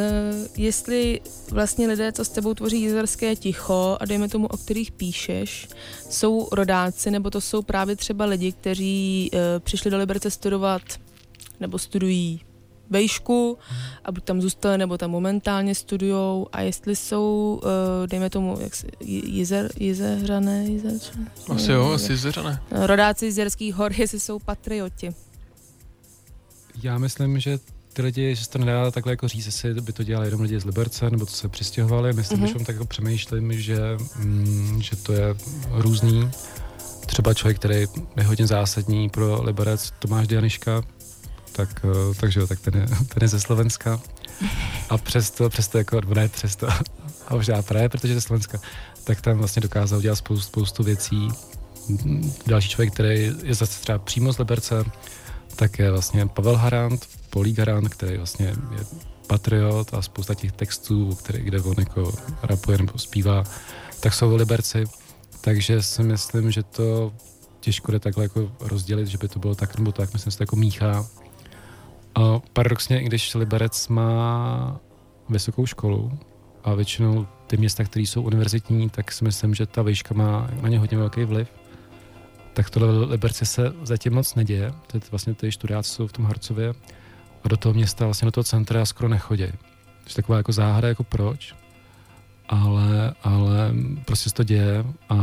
jestli 0.57 1.21
vlastně 1.51 1.87
lidé, 1.87 2.11
co 2.11 2.25
s 2.25 2.29
tebou 2.29 2.53
tvoří 2.53 2.81
jezerské 2.81 3.35
ticho 3.35 3.97
a 3.99 4.05
dejme 4.05 4.29
tomu, 4.29 4.47
o 4.47 4.57
kterých 4.57 4.91
píšeš, 4.91 5.67
jsou 6.09 6.47
rodáci, 6.51 7.11
nebo 7.11 7.29
to 7.29 7.41
jsou 7.41 7.61
právě 7.61 7.95
třeba 7.95 8.25
lidi, 8.25 8.51
kteří 8.51 9.29
uh, 9.33 9.39
přišli 9.59 9.91
do 9.91 9.97
Liberce 9.97 10.31
studovat 10.31 10.81
nebo 11.59 11.79
studují 11.79 12.41
vejšku 12.89 13.57
a 14.05 14.11
buď 14.11 14.23
tam 14.23 14.41
zůstali, 14.41 14.77
nebo 14.77 14.97
tam 14.97 15.11
momentálně 15.11 15.75
studujou 15.75 16.47
a 16.51 16.61
jestli 16.61 16.95
jsou, 16.95 17.59
uh, 17.63 17.69
dejme 18.07 18.29
tomu, 18.29 18.57
jak 18.59 18.75
se, 18.75 18.87
jezer, 19.25 19.71
jezehrané, 19.79 20.65
jezerčané? 20.65 21.31
Asi 21.49 21.71
jo, 21.71 21.91
asi 21.91 22.17
zeřané. 22.17 22.61
Rodáci 22.71 23.31
z 23.31 23.37
Jerských 23.37 23.75
hor, 23.75 23.91
jestli 23.97 24.19
jsou 24.19 24.39
patrioti. 24.39 25.13
Já 26.83 26.97
myslím, 26.97 27.39
že 27.39 27.59
ty 27.93 28.01
lidi, 28.01 28.35
že 28.35 28.43
se 28.43 28.49
to 28.49 28.59
nedá 28.59 28.91
takhle 28.91 29.11
jako 29.13 29.27
říct, 29.27 29.45
jestli 29.45 29.73
by 29.73 29.93
to 29.93 30.03
dělali 30.03 30.27
jenom 30.27 30.41
lidi 30.41 30.59
z 30.59 30.65
Liberce, 30.65 31.09
nebo 31.09 31.25
to 31.25 31.31
se 31.31 31.49
přistěhovali. 31.49 32.13
Myslím, 32.13 32.39
Mhm. 32.39 32.47
mm-hmm. 32.49 32.59
že 32.59 32.65
tak 32.65 32.75
jako 32.75 32.85
přemýšlím, 32.85 33.53
že, 33.53 33.79
mm, 34.19 34.81
že 34.81 34.95
to 34.95 35.13
je 35.13 35.35
různý. 35.71 36.29
Třeba 37.05 37.33
člověk, 37.33 37.57
který 37.59 37.75
je 38.17 38.23
hodně 38.23 38.47
zásadní 38.47 39.09
pro 39.09 39.43
Liberec, 39.43 39.91
Tomáš 39.99 40.27
Dianiška, 40.27 40.81
tak, 41.55 41.85
eh, 41.85 42.13
takže 42.19 42.47
tak 42.47 42.59
ten 42.59 42.73
je, 42.75 42.85
ten 43.13 43.21
je 43.21 43.27
ze 43.27 43.39
Slovenska. 43.39 44.01
A 44.89 44.97
přesto, 44.97 45.49
přesto 45.49 45.77
jako, 45.77 46.01
nebo 46.01 46.13
ne 46.13 46.29
přesto, 46.29 46.67
a 47.27 47.35
možná 47.35 47.61
právě, 47.61 47.89
protože 47.89 48.13
ze 48.13 48.21
Slovenska, 48.21 48.59
tak 49.03 49.21
tam 49.21 49.37
vlastně 49.37 49.61
dokázal 49.61 50.01
dělat 50.01 50.15
spoustu, 50.15 50.47
spoustu 50.47 50.83
věcí. 50.83 51.27
Další 52.47 52.69
člověk, 52.69 52.93
který 52.93 53.31
je 53.43 53.53
zase 53.53 53.81
třeba 53.81 53.99
přímo 53.99 54.33
z 54.33 54.37
Liberce, 54.37 54.85
tak 55.55 55.79
je 55.79 55.91
vlastně 55.91 56.27
Pavel 56.27 56.55
Harant, 56.55 57.07
Polík 57.29 57.59
Harant, 57.59 57.89
který 57.89 58.17
vlastně 58.17 58.45
je 58.45 58.85
patriot 59.27 59.93
a 59.93 60.01
spousta 60.01 60.35
těch 60.35 60.51
textů, 60.51 61.15
který, 61.15 61.43
kde 61.43 61.61
on 61.61 61.75
jako 61.79 62.13
rapuje 62.43 62.77
nebo 62.77 62.99
zpívá, 62.99 63.43
tak 63.99 64.13
jsou 64.13 64.29
v 64.29 64.35
Liberci. 64.35 64.83
Takže 65.41 65.81
si 65.81 66.03
myslím, 66.03 66.51
že 66.51 66.63
to 66.63 67.13
těžko 67.59 67.91
jde 67.91 67.99
takhle 67.99 68.23
jako 68.23 68.51
rozdělit, 68.59 69.07
že 69.07 69.17
by 69.17 69.27
to 69.27 69.39
bylo 69.39 69.55
tak 69.55 69.77
nebo 69.77 69.91
tak, 69.91 70.13
myslím, 70.13 70.31
že 70.31 70.37
to 70.37 70.43
jako 70.43 70.55
míchá. 70.55 71.05
A 72.15 72.39
paradoxně, 72.53 73.01
i 73.01 73.05
když 73.05 73.35
Liberec 73.35 73.87
má 73.87 74.79
vysokou 75.29 75.65
školu 75.65 76.19
a 76.63 76.73
většinou 76.73 77.27
ty 77.47 77.57
města, 77.57 77.83
které 77.83 78.03
jsou 78.03 78.21
univerzitní, 78.21 78.89
tak 78.89 79.11
si 79.11 79.23
myslím, 79.23 79.55
že 79.55 79.65
ta 79.65 79.81
výška 79.81 80.13
má 80.13 80.49
na 80.61 80.69
ně 80.69 80.79
hodně 80.79 80.97
velký 80.97 81.23
vliv. 81.23 81.47
Tak 82.53 82.69
tohle 82.69 83.05
v 83.05 83.09
Liberci 83.09 83.45
se 83.45 83.73
zatím 83.83 84.13
moc 84.13 84.35
neděje. 84.35 84.73
Teď 84.87 85.11
vlastně 85.11 85.33
ty 85.33 85.51
študáci 85.51 85.89
jsou 85.89 86.07
v 86.07 86.13
tom 86.13 86.25
Harcově 86.25 86.73
a 87.43 87.47
do 87.47 87.57
toho 87.57 87.73
města, 87.73 88.05
vlastně 88.05 88.25
do 88.25 88.31
toho 88.31 88.43
centra 88.43 88.85
skoro 88.85 89.09
nechodí. 89.09 89.47
To 89.47 90.09
je 90.09 90.15
taková 90.15 90.37
jako 90.37 90.51
záhada, 90.51 90.87
jako 90.87 91.03
proč. 91.03 91.55
Ale, 92.49 93.13
ale 93.23 93.73
prostě 94.05 94.29
se 94.29 94.35
to 94.35 94.43
děje 94.43 94.85
a, 95.09 95.15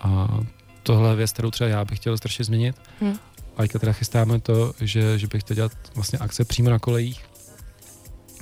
a 0.00 0.40
tohle 0.82 1.10
je 1.10 1.16
věc, 1.16 1.32
kterou 1.32 1.50
třeba 1.50 1.70
já 1.70 1.84
bych 1.84 1.98
chtěl 1.98 2.16
strašně 2.16 2.44
změnit. 2.44 2.76
Hm. 3.00 3.16
A 3.60 3.62
teďka 3.62 3.78
teda 3.78 3.92
chystáme 3.92 4.40
to, 4.40 4.72
že, 4.80 5.18
že 5.18 5.26
bych 5.26 5.42
chtěl 5.42 5.54
dělat 5.54 5.72
vlastně 5.94 6.18
akce 6.18 6.44
přímo 6.44 6.70
na 6.70 6.78
kolejích, 6.78 7.24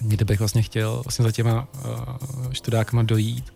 kde 0.01 0.25
bych 0.25 0.39
vlastně 0.39 0.63
chtěl 0.63 1.03
vlastně 1.05 1.23
za 1.23 1.33
těma 1.33 1.69
uh, 1.85 2.53
študákama 2.53 3.03
dojít 3.03 3.53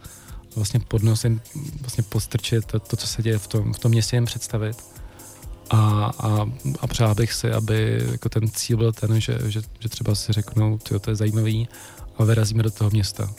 vlastně 0.56 0.80
pod 0.80 1.02
vlastně 1.02 2.02
postrčit 2.08 2.64
to, 2.64 2.80
to, 2.80 2.96
co 2.96 3.06
se 3.06 3.22
děje 3.22 3.38
v 3.38 3.46
tom, 3.46 3.72
v 3.72 3.78
tom 3.78 3.90
městě 3.90 4.16
jim 4.16 4.24
představit. 4.24 4.76
A, 5.70 5.78
a, 6.18 6.50
a 6.80 6.86
přál 6.86 7.14
bych 7.14 7.32
si, 7.32 7.50
aby 7.50 8.06
jako 8.12 8.28
ten 8.28 8.50
cíl 8.50 8.76
byl 8.76 8.92
ten, 8.92 9.20
že, 9.20 9.38
že, 9.46 9.60
že 9.80 9.88
třeba 9.88 10.14
si 10.14 10.32
řeknou, 10.32 10.78
to 10.78 11.10
je 11.10 11.16
zajímavý 11.16 11.68
a 12.18 12.24
vyrazíme 12.24 12.62
do 12.62 12.70
toho 12.70 12.90
města. 12.90 13.34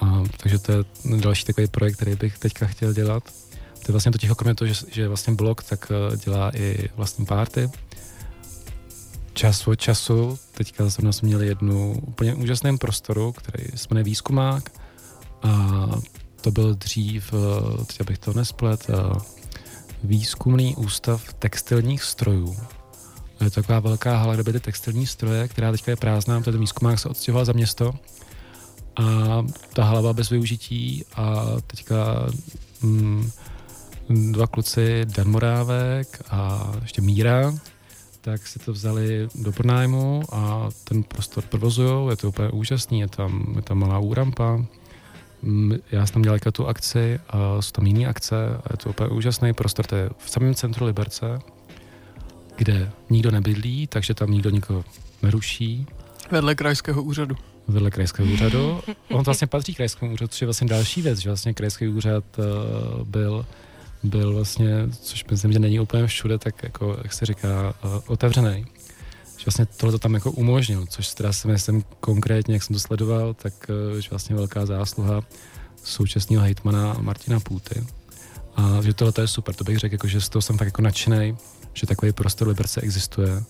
A, 0.00 0.22
takže 0.36 0.58
to 0.58 0.72
je 0.72 0.78
další 1.20 1.44
takový 1.44 1.66
projekt, 1.66 1.96
který 1.96 2.16
bych 2.16 2.38
teďka 2.38 2.66
chtěl 2.66 2.92
dělat. 2.92 3.45
To 3.86 3.90
je 3.90 3.92
vlastně 3.92 4.12
to 4.12 4.18
ticho, 4.18 4.34
kromě 4.34 4.54
toho, 4.54 4.68
že, 4.68 4.74
že 4.92 5.08
vlastně 5.08 5.34
blog, 5.34 5.62
tak 5.62 5.92
eh, 5.92 6.16
dělá 6.16 6.56
i 6.56 6.88
vlastní 6.96 7.26
párty. 7.26 7.70
Čas 9.32 9.68
od 9.68 9.74
času, 9.74 10.38
teďka 10.54 10.88
zrovna 10.88 11.12
jsme 11.12 11.26
měli 11.26 11.46
jednu 11.46 11.92
úplně 12.06 12.34
úžasném 12.34 12.78
prostoru, 12.78 13.32
který 13.32 13.64
se 13.74 13.86
jmenuje 13.90 14.04
Výzkumák 14.04 14.70
a 15.42 15.86
to 16.40 16.50
byl 16.50 16.74
dřív, 16.74 17.32
eh, 17.32 17.84
teď 17.84 18.00
abych 18.00 18.18
to 18.18 18.32
nesplet, 18.32 18.86
eh, 18.90 19.20
výzkumný 20.04 20.76
ústav 20.76 21.32
textilních 21.32 22.02
strojů. 22.02 22.56
Je 23.40 23.50
to 23.50 23.62
taková 23.62 23.80
velká 23.80 24.16
hala, 24.16 24.34
kde 24.34 24.42
byly 24.42 24.60
textilní 24.60 25.06
stroje, 25.06 25.48
která 25.48 25.72
teďka 25.72 25.92
je 25.92 25.96
prázdná, 25.96 26.38
protože 26.38 26.52
ten 26.52 26.60
výzkumák 26.60 26.98
se 26.98 27.08
odstěhoval 27.08 27.44
za 27.44 27.52
město 27.52 27.94
a 28.96 29.02
ta 29.72 29.84
hala 29.84 30.00
byla 30.00 30.12
bez 30.12 30.30
využití 30.30 31.04
a 31.14 31.44
teďka 31.66 32.26
mm, 32.82 33.30
dva 34.08 34.46
kluci, 34.46 35.04
Dan 35.04 35.28
Morávek 35.28 36.22
a 36.30 36.72
ještě 36.82 37.02
Míra, 37.02 37.54
tak 38.20 38.46
si 38.46 38.58
to 38.58 38.72
vzali 38.72 39.28
do 39.34 39.52
pronájmu 39.52 40.22
a 40.32 40.68
ten 40.84 41.02
prostor 41.02 41.44
provozují, 41.44 42.10
je 42.10 42.16
to 42.16 42.28
úplně 42.28 42.48
úžasný, 42.48 43.00
je 43.00 43.08
tam, 43.08 43.52
je 43.56 43.62
tam 43.62 43.78
malá 43.78 43.98
úrampa, 43.98 44.64
Mm, 45.42 45.74
já 45.92 46.06
jsem 46.06 46.12
tam 46.12 46.22
dělal 46.22 46.38
tu 46.52 46.66
akci 46.66 47.20
a 47.28 47.62
jsou 47.62 47.70
tam 47.70 47.86
jiné 47.86 48.06
akce 48.06 48.46
a 48.46 48.72
je 48.72 48.76
to 48.76 48.90
úplně 48.90 49.08
úžasný 49.08 49.52
prostor, 49.52 49.86
to 49.86 49.96
je 49.96 50.10
v 50.18 50.30
samém 50.30 50.54
centru 50.54 50.86
Liberce, 50.86 51.38
kde 52.56 52.90
nikdo 53.10 53.30
nebydlí, 53.30 53.86
takže 53.86 54.14
tam 54.14 54.30
nikdo 54.30 54.50
nikoho 54.50 54.84
neruší, 55.22 55.86
Vedle 56.30 56.54
krajského 56.54 57.02
úřadu. 57.02 57.36
vedle 57.68 57.90
krajského 57.90 58.32
úřadu. 58.32 58.80
On 59.10 59.18
to 59.18 59.22
vlastně 59.22 59.46
patří 59.46 59.74
krajskému 59.74 60.12
úřadu, 60.12 60.28
což 60.28 60.40
je 60.40 60.46
vlastně 60.46 60.68
další 60.68 61.02
věc, 61.02 61.18
že 61.18 61.30
vlastně 61.30 61.54
krajský 61.54 61.88
úřad 61.88 62.24
uh, 62.38 62.44
byl, 63.06 63.46
byl 64.06 64.34
vlastně, 64.34 64.70
což 65.00 65.24
myslím, 65.30 65.52
že 65.52 65.58
není 65.58 65.80
úplně 65.80 66.06
všude, 66.06 66.38
tak 66.38 66.62
jako, 66.62 66.96
jak 67.02 67.12
se 67.12 67.26
říká, 67.26 67.74
uh, 67.84 68.00
otevřený. 68.06 68.66
Že 69.36 69.44
vlastně 69.46 69.66
tohle 69.66 69.92
to 69.92 69.98
tam 69.98 70.14
jako 70.14 70.30
umožnil, 70.30 70.86
což 70.86 71.14
teda 71.14 71.32
si 71.32 71.48
myslím 71.48 71.84
konkrétně, 72.00 72.54
jak 72.54 72.62
jsem 72.62 72.74
to 72.74 72.80
sledoval, 72.80 73.34
tak 73.34 73.52
uh, 73.92 74.00
že 74.00 74.10
vlastně 74.10 74.36
velká 74.36 74.66
zásluha 74.66 75.22
současného 75.84 76.42
hejtmana 76.42 76.96
Martina 77.00 77.40
Půty. 77.40 77.86
A 78.56 78.82
že 78.82 78.94
tohle 78.94 79.12
to 79.12 79.20
je 79.20 79.28
super, 79.28 79.54
to 79.54 79.64
bych 79.64 79.78
řekl, 79.78 79.94
jako, 79.94 80.06
že 80.08 80.20
z 80.20 80.28
toho 80.28 80.42
jsem 80.42 80.58
fakt 80.58 80.66
jako 80.66 80.82
nadšený, 80.82 81.36
že 81.74 81.86
takový 81.86 82.12
prostor 82.12 82.48
Liberce 82.48 82.80
existuje. 82.80 83.42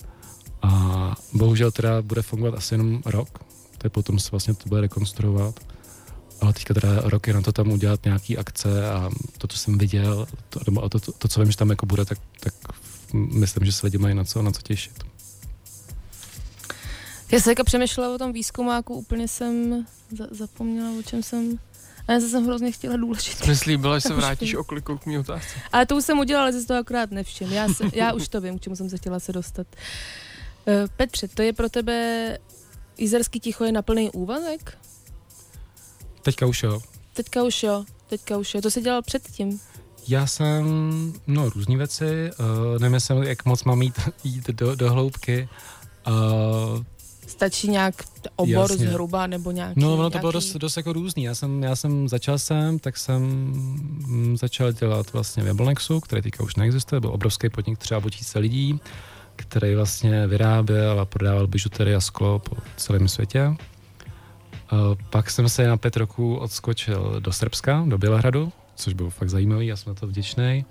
A 0.62 1.14
bohužel 1.32 1.70
teda 1.70 2.02
bude 2.02 2.22
fungovat 2.22 2.54
asi 2.54 2.74
jenom 2.74 3.02
rok, 3.06 3.38
to 3.78 3.86
je 3.86 3.90
potom 3.90 4.18
se 4.18 4.30
vlastně 4.30 4.54
to 4.54 4.68
bude 4.68 4.80
rekonstruovat. 4.80 5.60
Ale 6.40 6.52
teďka 6.52 6.74
teda 6.74 7.00
roky 7.00 7.32
na 7.32 7.42
to 7.42 7.52
tam 7.52 7.72
udělat 7.72 8.04
nějaký 8.04 8.38
akce 8.38 8.90
a 8.90 9.10
to, 9.38 9.48
co 9.48 9.58
jsem 9.58 9.78
viděl, 9.78 10.26
to, 10.48 10.60
nebo 10.66 10.88
to, 10.88 11.00
to, 11.00 11.12
to, 11.12 11.28
co 11.28 11.40
vím, 11.40 11.50
že 11.50 11.56
tam 11.56 11.70
jako 11.70 11.86
bude, 11.86 12.04
tak, 12.04 12.18
tak 12.40 12.54
myslím, 13.12 13.64
že 13.64 13.72
se 13.72 13.86
lidi 13.86 13.98
mají 13.98 14.14
na 14.14 14.24
co, 14.24 14.42
na 14.42 14.50
co 14.50 14.62
těšit. 14.62 15.04
Já 17.32 17.40
jsem 17.40 17.50
jako 17.50 17.64
přemýšlela 17.64 18.14
o 18.14 18.18
tom 18.18 18.32
výzkumáku, 18.32 18.94
úplně 18.94 19.28
jsem 19.28 19.86
za, 20.18 20.26
zapomněla, 20.30 20.90
o 20.98 21.02
čem 21.02 21.22
jsem... 21.22 21.58
A 22.08 22.12
já 22.12 22.20
jsem 22.20 22.46
hrozně 22.46 22.72
chtěla 22.72 22.96
důležitý. 22.96 23.44
Jsi 23.44 23.56
slíbila, 23.56 23.98
že 23.98 24.08
se 24.08 24.14
vrátíš 24.14 24.50
vím. 24.50 24.60
oklikou 24.60 24.98
k 24.98 25.06
mý 25.06 25.18
otázce. 25.18 25.48
Ale 25.72 25.86
to 25.86 25.96
už 25.96 26.04
jsem 26.04 26.18
udělala, 26.18 26.44
ale 26.44 26.52
jsi 26.52 26.66
to 26.66 26.74
akorát 26.74 27.10
nevšiml. 27.10 27.52
Já, 27.52 27.68
se, 27.68 27.84
já 27.92 28.12
už 28.12 28.28
to 28.28 28.40
vím, 28.40 28.58
k 28.58 28.62
čemu 28.62 28.76
jsem 28.76 28.90
se 28.90 28.96
chtěla 28.96 29.20
se 29.20 29.32
dostat. 29.32 29.66
Uh, 30.66 30.74
Petře, 30.96 31.28
to 31.28 31.42
je 31.42 31.52
pro 31.52 31.68
tebe 31.68 32.38
Jizerský 32.98 33.40
ticho 33.40 33.64
je 33.64 33.72
na 33.72 33.82
plný 33.82 34.10
úvazek? 34.10 34.78
Teďka 36.26 36.46
už 36.46 36.62
jo. 36.62 36.80
Teďka 37.12 37.42
už 37.42 37.62
jo, 37.62 37.84
teďka 38.06 38.38
už 38.38 38.54
jo. 38.54 38.60
To 38.60 38.70
jsi 38.70 38.80
dělal 38.80 39.02
předtím. 39.02 39.60
Já 40.08 40.26
jsem, 40.26 40.64
no 41.26 41.50
různý 41.50 41.76
věci, 41.76 42.30
uh, 42.38 42.78
nevím, 42.80 42.94
jestli, 42.94 43.28
jak 43.28 43.44
moc 43.44 43.64
mám 43.64 43.82
jít, 43.82 44.00
jít 44.24 44.50
do, 44.50 44.74
do 44.74 44.90
hloubky. 44.90 45.48
Uh, 46.06 46.82
Stačí 47.26 47.68
nějak 47.68 47.94
obor 48.36 48.70
Jasně. 48.70 48.88
zhruba 48.88 49.26
nebo 49.26 49.50
nějaký... 49.50 49.80
No, 49.80 49.94
ono 49.94 50.10
to 50.10 50.18
bylo 50.18 50.32
nějaký... 50.32 50.32
dost, 50.32 50.56
dost 50.56 50.76
jako 50.76 50.92
různý. 50.92 51.24
Já 51.24 51.34
jsem, 51.34 51.62
já 51.62 51.76
jsem 51.76 52.08
začal 52.08 52.38
jsem, 52.38 52.78
tak 52.78 52.96
jsem 52.96 53.22
mm, 53.22 54.36
začal 54.36 54.72
dělat 54.72 55.12
vlastně 55.12 55.42
v 55.42 55.46
Jablonexu, 55.46 56.00
který 56.00 56.22
teďka 56.22 56.44
už 56.44 56.56
neexistuje, 56.56 57.00
byl 57.00 57.10
obrovský 57.10 57.48
podnik 57.48 57.78
třeba 57.78 58.04
o 58.04 58.10
tisíce 58.10 58.38
lidí, 58.38 58.80
který 59.36 59.74
vlastně 59.74 60.26
vyráběl 60.26 61.00
a 61.00 61.04
prodával 61.04 61.46
bižutery 61.46 61.94
a 61.94 62.00
sklo 62.00 62.38
po 62.38 62.56
celém 62.76 63.08
světě. 63.08 63.56
Uh, 64.72 64.78
pak 65.10 65.30
jsem 65.30 65.48
se 65.48 65.68
na 65.68 65.76
pět 65.76 65.96
roků 65.96 66.36
odskočil 66.36 67.20
do 67.20 67.32
Srbska, 67.32 67.84
do 67.88 67.98
Bělehradu, 67.98 68.52
což 68.74 68.94
bylo 68.94 69.10
fakt 69.10 69.30
zajímavý, 69.30 69.66
já 69.66 69.76
jsem 69.76 69.90
na 69.90 70.00
to 70.00 70.06
vděčný. 70.06 70.64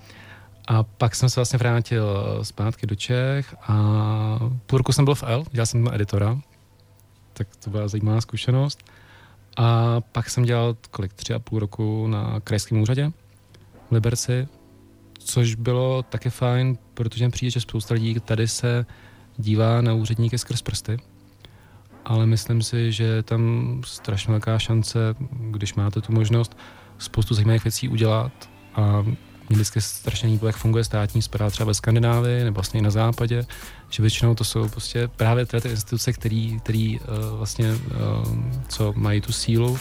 A 0.68 0.84
pak 0.84 1.16
jsem 1.16 1.30
se 1.30 1.40
vlastně 1.40 1.58
vrátil 1.58 2.06
eh, 2.40 2.46
zpátky 2.46 2.88
do 2.88 2.96
Čech 2.96 3.56
a 3.62 4.40
půl 4.66 4.78
roku 4.78 4.92
jsem 4.92 5.06
byl 5.06 5.16
v 5.16 5.24
L, 5.24 5.46
dělal 5.52 5.66
jsem 5.66 5.84
tam 5.84 5.94
editora, 5.94 6.40
tak 7.34 7.48
to 7.56 7.70
byla 7.70 7.88
zajímavá 7.88 8.22
zkušenost. 8.22 8.84
A 9.58 10.02
pak 10.02 10.30
jsem 10.30 10.44
dělal 10.44 10.76
kolik, 10.92 11.14
tři 11.14 11.34
a 11.34 11.40
půl 11.40 11.60
roku 11.60 12.08
na 12.08 12.40
krajském 12.40 12.82
úřadě 12.82 13.12
v 13.90 13.92
Liberci, 13.92 14.48
což 15.20 15.56
bylo 15.56 16.04
taky 16.04 16.30
fajn, 16.30 16.78
protože 16.94 17.26
mi 17.26 17.32
přijde, 17.32 17.52
že 17.52 17.62
spousta 17.62 17.94
lidí 17.94 18.20
tady 18.20 18.48
se 18.48 18.86
dívá 19.38 19.82
na 19.82 19.94
úředníky 19.94 20.38
skrz 20.38 20.62
prsty, 20.62 20.98
ale 22.06 22.26
myslím 22.26 22.62
si, 22.62 22.92
že 22.92 23.04
je 23.04 23.24
tam 23.24 23.82
strašně 23.86 24.32
velká 24.32 24.60
šance, 24.60 25.16
když 25.30 25.74
máte 25.74 26.02
tu 26.02 26.14
možnost 26.14 26.58
spoustu 26.98 27.34
zajímavých 27.34 27.64
věcí 27.64 27.90
udělat 27.90 28.32
a 28.76 29.06
mě 29.50 29.56
vždycky 29.56 29.82
strašně 29.82 30.30
líbilo, 30.30 30.50
jak 30.50 30.56
funguje 30.56 30.84
státní 30.84 31.22
zpráva 31.22 31.50
třeba 31.52 31.68
ve 31.68 31.74
Skandinávii 31.74 32.44
nebo 32.44 32.56
vlastně 32.56 32.80
i 32.80 32.84
na 32.84 32.92
západě, 32.92 33.46
že 33.90 34.04
většinou 34.04 34.36
to 34.36 34.44
jsou 34.44 34.70
prostě 34.70 35.08
právě 35.08 35.46
ty 35.46 35.70
instituce, 35.70 36.14
který, 36.14 36.60
který 36.60 37.00
uh, 37.00 37.38
vlastně, 37.38 37.72
uh, 37.72 37.80
co 38.68 38.94
mají 38.96 39.22
tu 39.22 39.32
sílu, 39.32 39.72
uh, 39.72 39.78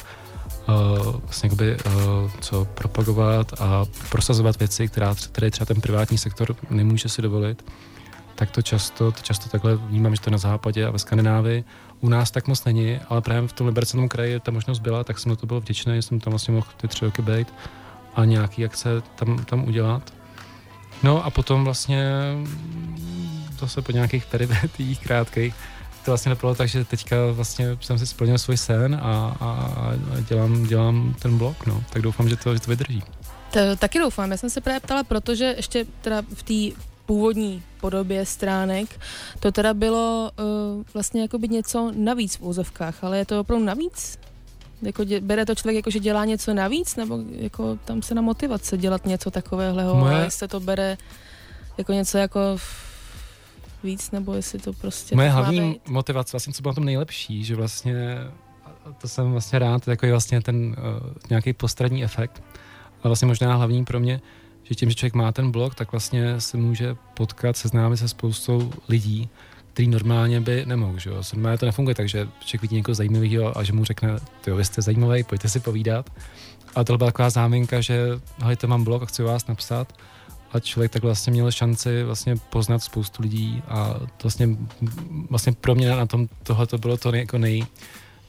vlastně 1.22 1.46
jakoby, 1.46 1.76
uh, 1.76 2.30
co 2.40 2.64
propagovat 2.64 3.52
a 3.60 3.84
prosazovat 4.10 4.58
věci, 4.58 4.88
která, 4.88 5.14
které 5.14 5.50
třeba 5.50 5.66
ten 5.66 5.80
privátní 5.80 6.18
sektor 6.18 6.56
nemůže 6.70 7.08
si 7.08 7.22
dovolit, 7.22 7.64
tak 8.34 8.50
to 8.50 8.62
často, 8.62 9.12
to 9.12 9.22
často 9.22 9.48
takhle 9.48 9.76
vnímám, 9.76 10.14
že 10.14 10.20
to 10.20 10.30
je 10.30 10.32
na 10.32 10.38
západě 10.38 10.86
a 10.86 10.90
ve 10.90 10.98
Skandinávii. 10.98 11.64
U 12.00 12.08
nás 12.08 12.30
tak 12.30 12.48
moc 12.48 12.64
není, 12.64 12.98
ale 13.08 13.20
právě 13.20 13.48
v 13.48 13.52
tom 13.52 13.66
Libercenom 13.66 14.08
kraji 14.08 14.40
ta 14.40 14.50
možnost 14.52 14.78
byla, 14.78 15.04
tak 15.04 15.18
jsem 15.18 15.30
na 15.30 15.36
to 15.36 15.46
byl 15.46 15.60
vděčný, 15.60 16.02
jsem 16.02 16.20
tam 16.20 16.30
vlastně 16.30 16.54
mohl 16.54 16.66
ty 16.76 16.88
tři 16.88 17.04
roky 17.04 17.22
být 17.22 17.48
a 18.14 18.24
nějaký 18.24 18.64
akce 18.64 18.88
tam, 19.14 19.44
tam 19.44 19.64
udělat. 19.64 20.12
No 21.02 21.24
a 21.24 21.30
potom 21.30 21.64
vlastně 21.64 22.12
zase 23.58 23.82
po 23.82 23.92
nějakých 23.92 24.26
peripetích 24.26 25.00
krátkých 25.00 25.54
to 26.04 26.10
vlastně 26.10 26.30
dopadlo 26.30 26.54
tak, 26.54 26.68
že 26.68 26.84
teďka 26.84 27.16
vlastně 27.32 27.76
jsem 27.80 27.98
si 27.98 28.06
splnil 28.06 28.38
svůj 28.38 28.56
sen 28.56 28.94
a, 28.94 29.36
a, 29.40 29.46
a 29.46 29.92
dělám, 30.28 30.66
dělám 30.66 31.14
ten 31.18 31.38
blog, 31.38 31.66
no. 31.66 31.84
Tak 31.90 32.02
doufám, 32.02 32.28
že 32.28 32.36
to, 32.36 32.54
že 32.54 32.60
to 32.60 32.70
vydrží. 32.70 33.02
To, 33.50 33.76
taky 33.78 33.98
doufám. 33.98 34.30
Já 34.30 34.36
jsem 34.36 34.50
se 34.50 34.60
právě 34.60 34.80
ptala, 34.80 35.04
protože 35.04 35.54
ještě 35.56 35.86
teda 36.00 36.22
v 36.34 36.42
té 36.42 36.80
původní 37.06 37.62
podobě 37.80 38.26
stránek 38.26 39.00
to 39.40 39.52
teda 39.52 39.74
bylo 39.74 40.30
uh, 40.38 40.82
vlastně 40.94 41.22
jako 41.22 41.38
by 41.38 41.48
něco 41.48 41.92
navíc 41.96 42.36
v 42.36 42.42
úzovkách, 42.42 43.04
ale 43.04 43.18
je 43.18 43.24
to 43.26 43.40
opravdu 43.40 43.64
navíc? 43.64 44.18
Jako 44.82 45.04
dě, 45.04 45.20
bere 45.20 45.46
to 45.46 45.54
člověk 45.54 45.76
jako, 45.76 45.90
že 45.90 45.98
dělá 46.00 46.24
něco 46.24 46.54
navíc, 46.54 46.96
nebo 46.96 47.18
jako 47.30 47.78
tam 47.84 48.02
se 48.02 48.14
na 48.14 48.22
motivace 48.22 48.78
dělat 48.78 49.06
něco 49.06 49.30
takového, 49.30 49.94
Moje- 49.94 50.14
ale 50.14 50.24
jestli 50.24 50.38
se 50.38 50.48
to 50.48 50.60
bere 50.60 50.96
jako 51.78 51.92
něco 51.92 52.18
jako 52.18 52.40
víc, 53.84 54.10
nebo 54.10 54.34
jestli 54.34 54.58
to 54.58 54.72
prostě 54.72 55.16
Moje 55.16 55.30
hlavní 55.30 55.60
být. 55.60 55.88
motivace, 55.88 56.32
vlastně 56.32 56.52
co 56.52 56.62
bylo 56.62 56.70
na 56.72 56.74
tom 56.74 56.84
nejlepší, 56.84 57.44
že 57.44 57.56
vlastně, 57.56 58.18
a 58.64 58.92
to 58.92 59.08
jsem 59.08 59.32
vlastně 59.32 59.58
rád, 59.58 59.84
takový 59.84 60.10
vlastně 60.10 60.40
ten 60.40 60.66
uh, 60.66 60.74
nějaký 61.30 61.52
postradní 61.52 62.04
efekt, 62.04 62.42
ale 63.02 63.08
vlastně 63.08 63.26
možná 63.26 63.56
hlavní 63.56 63.84
pro 63.84 64.00
mě, 64.00 64.20
že 64.64 64.74
tím, 64.74 64.90
že 64.90 64.94
člověk 64.94 65.14
má 65.14 65.32
ten 65.32 65.50
blog, 65.50 65.74
tak 65.74 65.92
vlastně 65.92 66.40
se 66.40 66.56
může 66.56 66.96
potkat, 67.14 67.56
seznámit 67.56 67.96
se 67.96 68.08
spoustou 68.08 68.72
lidí, 68.88 69.28
který 69.72 69.88
normálně 69.88 70.40
by 70.40 70.66
nemohl, 70.66 70.98
že 70.98 71.10
jo. 71.10 71.22
Normálně 71.32 71.58
to 71.58 71.66
nefunguje 71.66 71.94
tak, 71.94 72.08
že 72.08 72.28
člověk 72.40 72.62
vidí 72.62 72.76
někoho 72.76 72.94
zajímavého 72.94 73.58
a 73.58 73.62
že 73.62 73.72
mu 73.72 73.84
řekne, 73.84 74.08
ty 74.40 74.50
vy 74.50 74.64
jste 74.64 74.82
zajímavý, 74.82 75.22
pojďte 75.22 75.48
si 75.48 75.60
povídat. 75.60 76.10
A 76.74 76.84
to 76.84 76.98
byla 76.98 77.10
taková 77.10 77.30
záminka, 77.30 77.80
že 77.80 78.00
hejte, 78.42 78.66
mám 78.66 78.84
blog 78.84 79.02
a 79.02 79.06
chci 79.06 79.22
vás 79.22 79.46
napsat. 79.46 79.92
A 80.52 80.60
člověk 80.60 80.92
tak 80.92 81.02
vlastně 81.02 81.32
měl 81.32 81.50
šanci 81.50 82.02
vlastně 82.02 82.36
poznat 82.36 82.82
spoustu 82.82 83.22
lidí 83.22 83.62
a 83.68 83.94
to 83.94 84.22
vlastně, 84.22 84.48
vlastně 85.30 85.52
pro 85.52 85.74
mě 85.74 85.90
na 85.90 86.06
tom 86.06 86.28
tohle 86.42 86.66
to 86.66 86.78
bylo 86.78 86.96
to 86.96 87.10
nej, 87.10 87.20
jako 87.20 87.38
nej, 87.38 87.66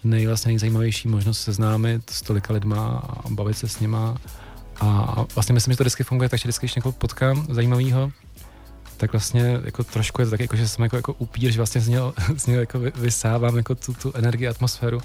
nej, 0.03 0.27
vlastně 0.27 0.49
nejzajímavější 0.49 1.07
možnost 1.07 1.41
seznámit 1.41 2.09
s 2.09 2.21
tolika 2.21 2.53
lidma 2.53 2.87
a 2.87 3.29
bavit 3.29 3.57
se 3.57 3.67
s 3.67 3.79
nima. 3.79 4.17
A 4.79 5.25
vlastně 5.35 5.53
myslím, 5.53 5.71
že 5.73 5.77
to 5.77 5.83
vždycky 5.83 6.03
funguje 6.03 6.29
tak, 6.29 6.39
že 6.39 6.43
vždycky, 6.47 6.65
když 6.65 6.75
někoho 6.75 6.91
potkám 6.93 7.45
zajímavého, 7.49 8.11
tak 8.97 9.11
vlastně 9.11 9.59
jako 9.63 9.83
trošku 9.83 10.21
je 10.21 10.25
to 10.25 10.31
tak, 10.31 10.39
jako, 10.39 10.55
že 10.55 10.67
jsem 10.67 10.83
jako, 10.83 10.95
jako 10.95 11.13
upír, 11.13 11.51
že 11.51 11.57
vlastně 11.57 11.81
z 11.81 11.87
něho, 11.87 12.13
z 12.37 12.45
něho 12.47 12.59
jako 12.59 12.79
vy- 12.79 12.91
vysávám 12.95 13.57
jako 13.57 13.75
tu, 13.75 13.93
tu 13.93 14.11
energii, 14.15 14.47
atmosféru 14.47 14.99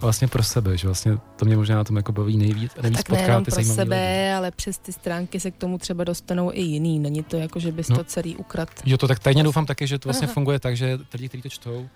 a 0.00 0.04
vlastně 0.04 0.28
pro 0.28 0.42
sebe, 0.42 0.76
že 0.78 0.88
vlastně 0.88 1.18
to 1.36 1.44
mě 1.44 1.56
možná 1.56 1.76
na 1.76 1.84
tom 1.84 1.96
jako 1.96 2.12
baví 2.12 2.36
nejvíc, 2.36 2.72
nejvíc 2.82 2.98
Tak 2.98 3.08
nejenom 3.10 3.44
pro 3.44 3.64
sebe, 3.64 3.96
lidi. 3.96 4.32
ale 4.36 4.50
přes 4.50 4.78
ty 4.78 4.92
stránky 4.92 5.40
se 5.40 5.50
k 5.50 5.56
tomu 5.56 5.78
třeba 5.78 6.04
dostanou 6.04 6.50
i 6.54 6.60
jiný. 6.60 6.98
Není 6.98 7.22
to 7.22 7.36
jako, 7.36 7.58
že 7.60 7.72
bys 7.72 7.88
No. 7.88 7.96
to 7.96 8.04
celý 8.04 8.36
ukrad. 8.36 8.68
Jo, 8.84 8.96
to 8.98 9.08
tak 9.08 9.18
tajně 9.18 9.42
doufám 9.42 9.66
taky, 9.66 9.86
že 9.86 9.98
to 9.98 10.08
vlastně 10.08 10.26
Aha. 10.26 10.34
funguje 10.34 10.58
tak, 10.60 10.76
že 10.76 10.98
lidi, 11.14 11.28
kteří 11.28 11.42
to 11.42 11.48
čtou, 11.48 11.88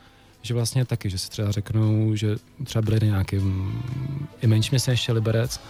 že 0.42 0.54
vlastně 0.54 0.84
taky, 0.84 1.10
že 1.10 1.18
si 1.18 1.30
třeba 1.30 1.50
řeknou, 1.50 2.14
že 2.14 2.36
třeba 2.64 2.82
byli 2.82 3.00
na 3.00 3.06
nějakým 3.06 3.72
i 4.42 4.46
menším 4.46 4.72
městě 4.72 4.90
než 4.90 5.08
je 5.08 5.14
Liberec 5.14 5.60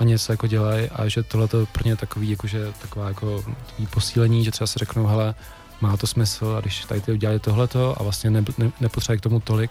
a 0.00 0.04
něco 0.04 0.32
jako 0.32 0.46
dělají 0.46 0.88
a 0.88 1.08
že 1.08 1.22
tohle 1.22 1.48
to 1.48 1.66
pro 1.66 1.84
ně 1.84 1.96
takový, 1.96 2.30
jakože 2.30 2.72
taková 2.82 3.08
jako 3.08 3.44
posílení, 3.90 4.44
že 4.44 4.50
třeba 4.50 4.66
si 4.66 4.78
řeknou, 4.78 5.06
hele, 5.06 5.34
má 5.80 5.96
to 5.96 6.06
smysl 6.06 6.54
a 6.58 6.60
když 6.60 6.84
tady 6.84 7.00
ty 7.00 7.12
udělali 7.12 7.38
tohleto 7.38 7.94
a 8.00 8.02
vlastně 8.02 8.30
ne, 8.30 8.44
ne, 8.58 8.72
nepotřebují 8.80 9.18
k 9.18 9.22
tomu 9.22 9.40
tolik, 9.40 9.70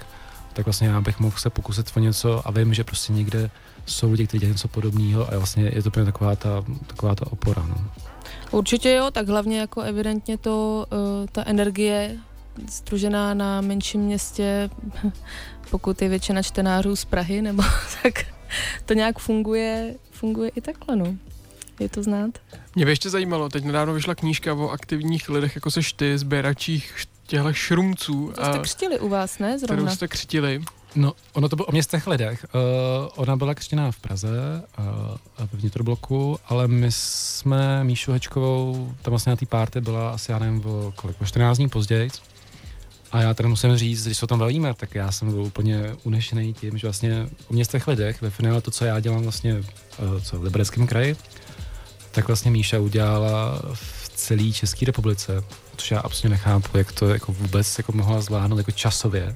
tak 0.54 0.66
vlastně 0.66 0.88
já 0.88 1.02
bych 1.02 1.20
mohl 1.20 1.38
se 1.38 1.50
pokusit 1.50 1.92
o 1.96 2.00
něco 2.00 2.48
a 2.48 2.52
vím, 2.52 2.74
že 2.74 2.84
prostě 2.84 3.14
někde 3.14 3.50
jsou 3.86 4.12
lidi, 4.12 4.28
kteří 4.28 4.40
dělají 4.40 4.54
něco 4.54 4.68
podobného 4.68 5.34
a 5.34 5.38
vlastně 5.38 5.72
je 5.76 5.84
to 5.84 5.92
pro 5.92 6.06
taková 6.06 6.36
ta, 6.36 6.64
taková 6.88 7.16
ta 7.16 7.32
opora. 7.32 7.66
No. 7.68 7.76
Určitě 8.52 8.92
jo, 8.92 9.12
tak 9.12 9.28
hlavně 9.28 9.60
jako 9.60 9.82
evidentně 9.82 10.38
to, 10.38 10.86
uh, 10.92 11.28
ta 11.32 11.44
energie 11.46 12.18
združená 12.72 13.34
na 13.34 13.62
menším 13.62 14.02
městě, 14.02 14.70
pokud 15.72 16.02
je 16.02 16.10
většina 16.10 16.44
čtenářů 16.44 16.96
z 16.96 17.06
Prahy, 17.06 17.42
nebo 17.42 17.64
tak 18.04 18.26
to 18.86 18.94
nějak 18.94 19.20
funguje, 19.20 19.96
funguje 20.20 20.50
i 20.56 20.62
takhle, 20.62 20.96
no. 20.96 21.16
Je 21.80 21.90
to 21.90 22.04
znát? 22.04 22.32
Mě 22.76 22.86
by 22.86 22.92
ještě 22.92 23.10
zajímalo, 23.10 23.50
teď 23.50 23.64
nedávno 23.64 23.94
vyšla 23.94 24.16
knížka 24.16 24.54
o 24.54 24.70
aktivních 24.70 25.30
lidech, 25.30 25.56
jako 25.56 25.72
seš 25.72 25.94
ty, 25.94 26.18
sběračích 26.18 26.94
těchto 27.28 27.54
šrumců, 27.54 28.32
To 28.36 28.46
jste 28.46 28.60
křtili 28.60 29.00
u 29.00 29.10
vás, 29.10 29.40
ne? 29.40 29.58
kterou 29.58 29.68
Zrovna. 29.76 29.96
jste 29.96 30.08
křtili. 30.08 30.62
No, 30.96 31.14
ono 31.34 31.50
to 31.50 31.56
bylo 31.56 31.66
o 31.66 31.72
městech 31.72 32.08
lidech. 32.08 32.46
Uh, 32.56 32.62
ona 33.16 33.36
byla 33.36 33.56
křtěná 33.56 33.92
v 33.92 34.00
Praze, 34.00 34.30
uh, 34.80 34.86
ve 35.52 35.58
vnitrobloku, 35.58 36.40
ale 36.48 36.68
my 36.68 36.88
jsme 36.90 37.84
Míšu 37.84 38.12
Hečkovou, 38.12 38.94
tam 39.02 39.12
vlastně 39.12 39.30
na 39.30 39.36
té 39.36 39.46
párty 39.46 39.82
byla 39.82 40.12
asi, 40.12 40.32
já 40.32 40.40
nevím, 40.40 40.66
o, 40.66 40.94
kolik, 40.96 41.22
o 41.22 41.26
14 41.26 41.58
dní 41.58 41.70
později. 41.70 42.10
A 43.12 43.22
já 43.22 43.34
teda 43.34 43.50
musím 43.50 43.78
říct, 43.78 44.06
když 44.06 44.18
se 44.18 44.26
o 44.26 44.28
tom 44.28 44.40
bavíme, 44.40 44.74
tak 44.74 44.96
já 44.96 45.12
jsem 45.12 45.32
byl 45.32 45.42
úplně 45.42 45.96
unešený 46.04 46.54
tím, 46.54 46.78
že 46.78 46.88
vlastně 46.88 47.30
o 47.48 47.54
městech 47.54 47.88
lidech, 47.88 48.22
ve 48.22 48.30
finále 48.30 48.62
to, 48.62 48.72
co 48.72 48.86
já 48.86 49.00
dělám 49.00 49.24
vlastně 49.24 49.54
uh, 49.56 49.64
co, 50.22 50.40
v 50.40 50.44
Libereckém 50.44 50.88
kraji, 50.88 51.16
tak 52.12 52.28
vlastně 52.28 52.52
Míša 52.52 52.80
udělala 52.80 53.62
v 53.74 54.10
celé 54.16 54.52
České 54.52 54.86
republice, 54.86 55.44
což 55.76 55.92
já 55.92 56.00
absolutně 56.00 56.30
nechápu, 56.30 56.78
jak 56.78 56.92
to 56.92 57.10
jako 57.10 57.32
vůbec 57.32 57.78
jako 57.78 57.92
mohla 57.92 58.22
zvládnout 58.22 58.58
jako 58.58 58.72
časově, 58.72 59.36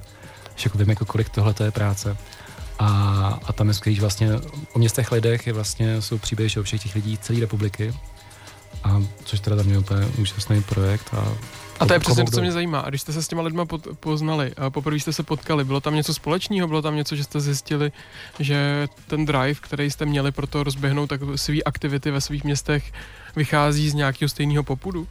že 0.56 0.66
jako 0.66 0.78
vím, 0.78 0.90
jako 0.90 1.04
kolik 1.04 1.28
tohle 1.28 1.54
to 1.54 1.64
je 1.64 1.70
práce. 1.70 2.16
A, 2.78 2.88
a 3.44 3.52
tam 3.52 3.68
je 3.68 3.74
skvělý, 3.74 4.00
vlastně 4.00 4.32
o 4.72 4.78
městech 4.78 5.12
lidech 5.12 5.46
je 5.46 5.52
vlastně, 5.52 6.02
jsou 6.02 6.18
příběhy 6.18 6.60
o 6.60 6.62
všech 6.62 6.82
těch 6.82 6.94
lidí 6.94 7.18
celé 7.18 7.40
republiky. 7.40 7.94
A 8.84 9.02
což 9.24 9.40
teda 9.40 9.56
tam 9.56 9.70
je 9.70 9.78
úplně 9.78 10.06
úžasný 10.06 10.62
projekt. 10.62 11.14
A, 11.14 11.32
A 11.80 11.86
to 11.86 11.92
je 11.92 12.00
přesně 12.00 12.24
to, 12.24 12.30
co 12.30 12.40
mě 12.40 12.52
zajímá. 12.52 12.80
A 12.80 12.88
když 12.88 13.00
jste 13.00 13.12
se 13.12 13.22
s 13.22 13.28
těma 13.28 13.42
lidma 13.42 13.66
poznali, 14.00 14.52
a 14.56 14.70
poprvé 14.70 15.00
jste 15.00 15.12
se 15.12 15.22
potkali, 15.22 15.64
bylo 15.64 15.80
tam 15.80 15.94
něco 15.94 16.14
společného, 16.14 16.68
bylo 16.68 16.82
tam 16.82 16.96
něco, 16.96 17.16
že 17.16 17.24
jste 17.24 17.40
zjistili, 17.40 17.92
že 18.38 18.88
ten 19.06 19.24
drive, 19.24 19.54
který 19.54 19.90
jste 19.90 20.06
měli 20.06 20.32
pro 20.32 20.46
to 20.46 20.62
rozběhnout 20.62 21.06
tak 21.06 21.20
své 21.36 21.62
aktivity 21.62 22.10
ve 22.10 22.20
svých 22.20 22.44
městech, 22.44 22.92
vychází 23.36 23.90
z 23.90 23.94
nějakého 23.94 24.28
stejného 24.28 24.64
popudu? 24.64 25.08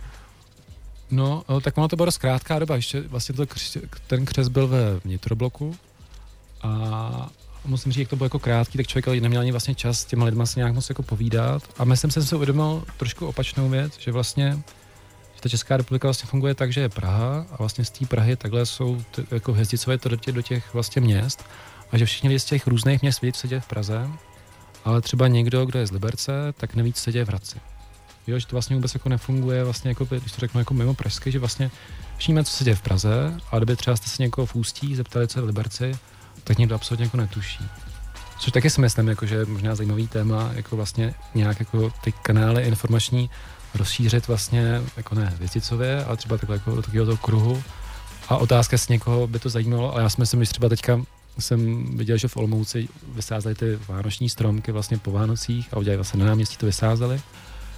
No, 1.12 1.44
eh, 1.58 1.62
tak 1.62 1.78
ono 1.78 1.88
to 1.88 1.96
byla 1.96 2.06
dost 2.06 2.18
krátká 2.18 2.60
doba. 2.60 2.76
Ještě 2.76 3.02
vlastně 3.02 3.36
to 3.36 3.46
ten 4.08 4.26
křes 4.26 4.48
byl 4.48 4.68
ve 4.68 5.00
vnitrobloku 5.00 5.76
a 6.62 7.30
musím 7.66 7.92
říct, 7.92 8.00
jak 8.00 8.10
to 8.10 8.16
bylo 8.16 8.26
jako 8.26 8.40
krátký, 8.40 8.78
tak 8.78 8.88
člověk 8.88 9.22
neměl 9.22 9.42
ani 9.42 9.52
vlastně 9.52 9.76
čas 9.76 10.00
s 10.00 10.06
těma 10.06 10.26
lidma 10.26 10.46
se 10.46 10.60
nějak 10.60 10.74
moc 10.74 10.90
jako 10.90 11.04
povídat. 11.04 11.64
A 11.78 11.84
myslím, 11.86 12.12
jsem 12.12 12.24
si 12.24 12.36
uvědomil 12.36 12.84
trošku 12.98 13.28
opačnou 13.28 13.70
věc, 13.70 14.00
že 14.00 14.12
vlastně 14.12 14.64
že 15.36 15.42
ta 15.42 15.50
Česká 15.50 15.78
republika 15.78 16.08
vlastně 16.08 16.30
funguje 16.30 16.56
tak, 16.56 16.74
že 16.74 16.82
je 16.82 16.90
Praha 16.90 17.46
a 17.52 17.56
vlastně 17.58 17.86
z 17.86 17.90
té 17.90 18.06
Prahy 18.06 18.36
takhle 18.36 18.66
jsou 18.66 19.04
ty, 19.12 19.26
jako 19.32 19.54
hvězdicové 19.54 19.98
to 19.98 20.10
do 20.10 20.42
těch, 20.42 20.74
vlastně 20.74 21.02
měst 21.02 21.46
a 21.92 21.98
že 21.98 22.06
všichni 22.06 22.40
z 22.40 22.46
těch 22.46 22.68
různých 22.68 23.02
měst 23.02 23.22
vědí, 23.22 23.34
co 23.34 23.42
se 23.42 23.48
děje 23.48 23.62
v 23.62 23.68
Praze, 23.68 24.10
ale 24.86 25.02
třeba 25.02 25.28
někdo, 25.28 25.66
kdo 25.66 25.80
je 25.80 25.88
z 25.88 25.92
Liberce, 25.92 26.32
tak 26.58 26.76
neví, 26.76 26.94
co 26.94 27.02
se 27.02 27.12
děje 27.12 27.26
v 27.26 27.28
Hradci. 27.28 27.60
Jo, 28.28 28.40
že 28.40 28.48
to 28.48 28.56
vlastně 28.56 28.76
vůbec 28.76 28.94
jako 28.94 29.10
nefunguje, 29.10 29.64
vlastně 29.64 29.90
jako, 29.90 30.06
když 30.06 30.32
to 30.32 30.40
řeknu 30.40 30.60
jako 30.60 30.74
mimo 30.74 30.94
pražsky, 30.94 31.32
že 31.32 31.40
vlastně 31.40 31.72
všichni 32.18 32.44
co 32.44 32.52
se 32.52 32.64
děje 32.64 32.76
v 32.76 32.82
Praze, 32.82 33.38
a 33.52 33.58
kdyby 33.58 33.76
třeba 33.76 33.96
jste 33.96 34.10
se 34.10 34.24
někoho 34.24 34.46
v 34.46 34.56
Ústí 34.56 34.96
zeptali, 34.96 35.28
co 35.28 35.40
je 35.40 35.44
v 35.44 35.46
Liberci, 35.46 35.96
tak 36.44 36.58
někdo 36.58 36.76
absolutně 36.76 37.06
jako 37.06 37.18
netuší. 37.18 37.66
Což 38.40 38.52
taky 38.52 38.70
si 38.70 38.82
myslím, 38.82 39.08
jako, 39.08 39.26
že 39.26 39.36
je 39.36 39.46
možná 39.46 39.76
zajímavý 39.76 40.08
téma, 40.08 40.52
jako 40.54 40.76
vlastně 40.76 41.14
nějak 41.36 41.60
jako 41.60 41.92
ty 42.04 42.12
kanály 42.12 42.64
informační 42.64 43.30
rozšířit 43.76 44.28
vlastně, 44.28 44.82
jako 44.98 45.16
ne 45.16 45.34
věcicově, 45.40 46.06
ale 46.06 46.18
třeba 46.18 46.38
takhle 46.38 46.56
jako 46.56 46.76
do 46.76 46.82
takového 46.82 47.06
toho 47.06 47.18
kruhu. 47.18 47.64
A 48.30 48.38
otázka, 48.38 48.74
jestli 48.74 48.94
někoho 48.94 49.28
by 49.28 49.40
to 49.40 49.50
zajímalo, 49.50 49.94
ale 49.94 50.04
já 50.04 50.10
si 50.10 50.22
myslím, 50.22 50.44
že 50.44 50.50
třeba 50.50 50.70
teďka 50.70 51.02
jsem 51.40 51.86
viděl, 51.98 52.18
že 52.18 52.28
v 52.28 52.38
Olomouci 52.38 52.88
vysázeli 53.16 53.56
ty 53.56 53.80
vánoční 53.88 54.30
stromky 54.30 54.72
vlastně 54.72 54.98
po 54.98 55.12
Vánocích 55.12 55.74
a 55.74 55.78
udělali 55.78 55.98
vlastně 55.98 56.20
na 56.20 56.26
náměstí 56.26 56.58
to 56.58 56.66
vysázeli. 56.66 57.22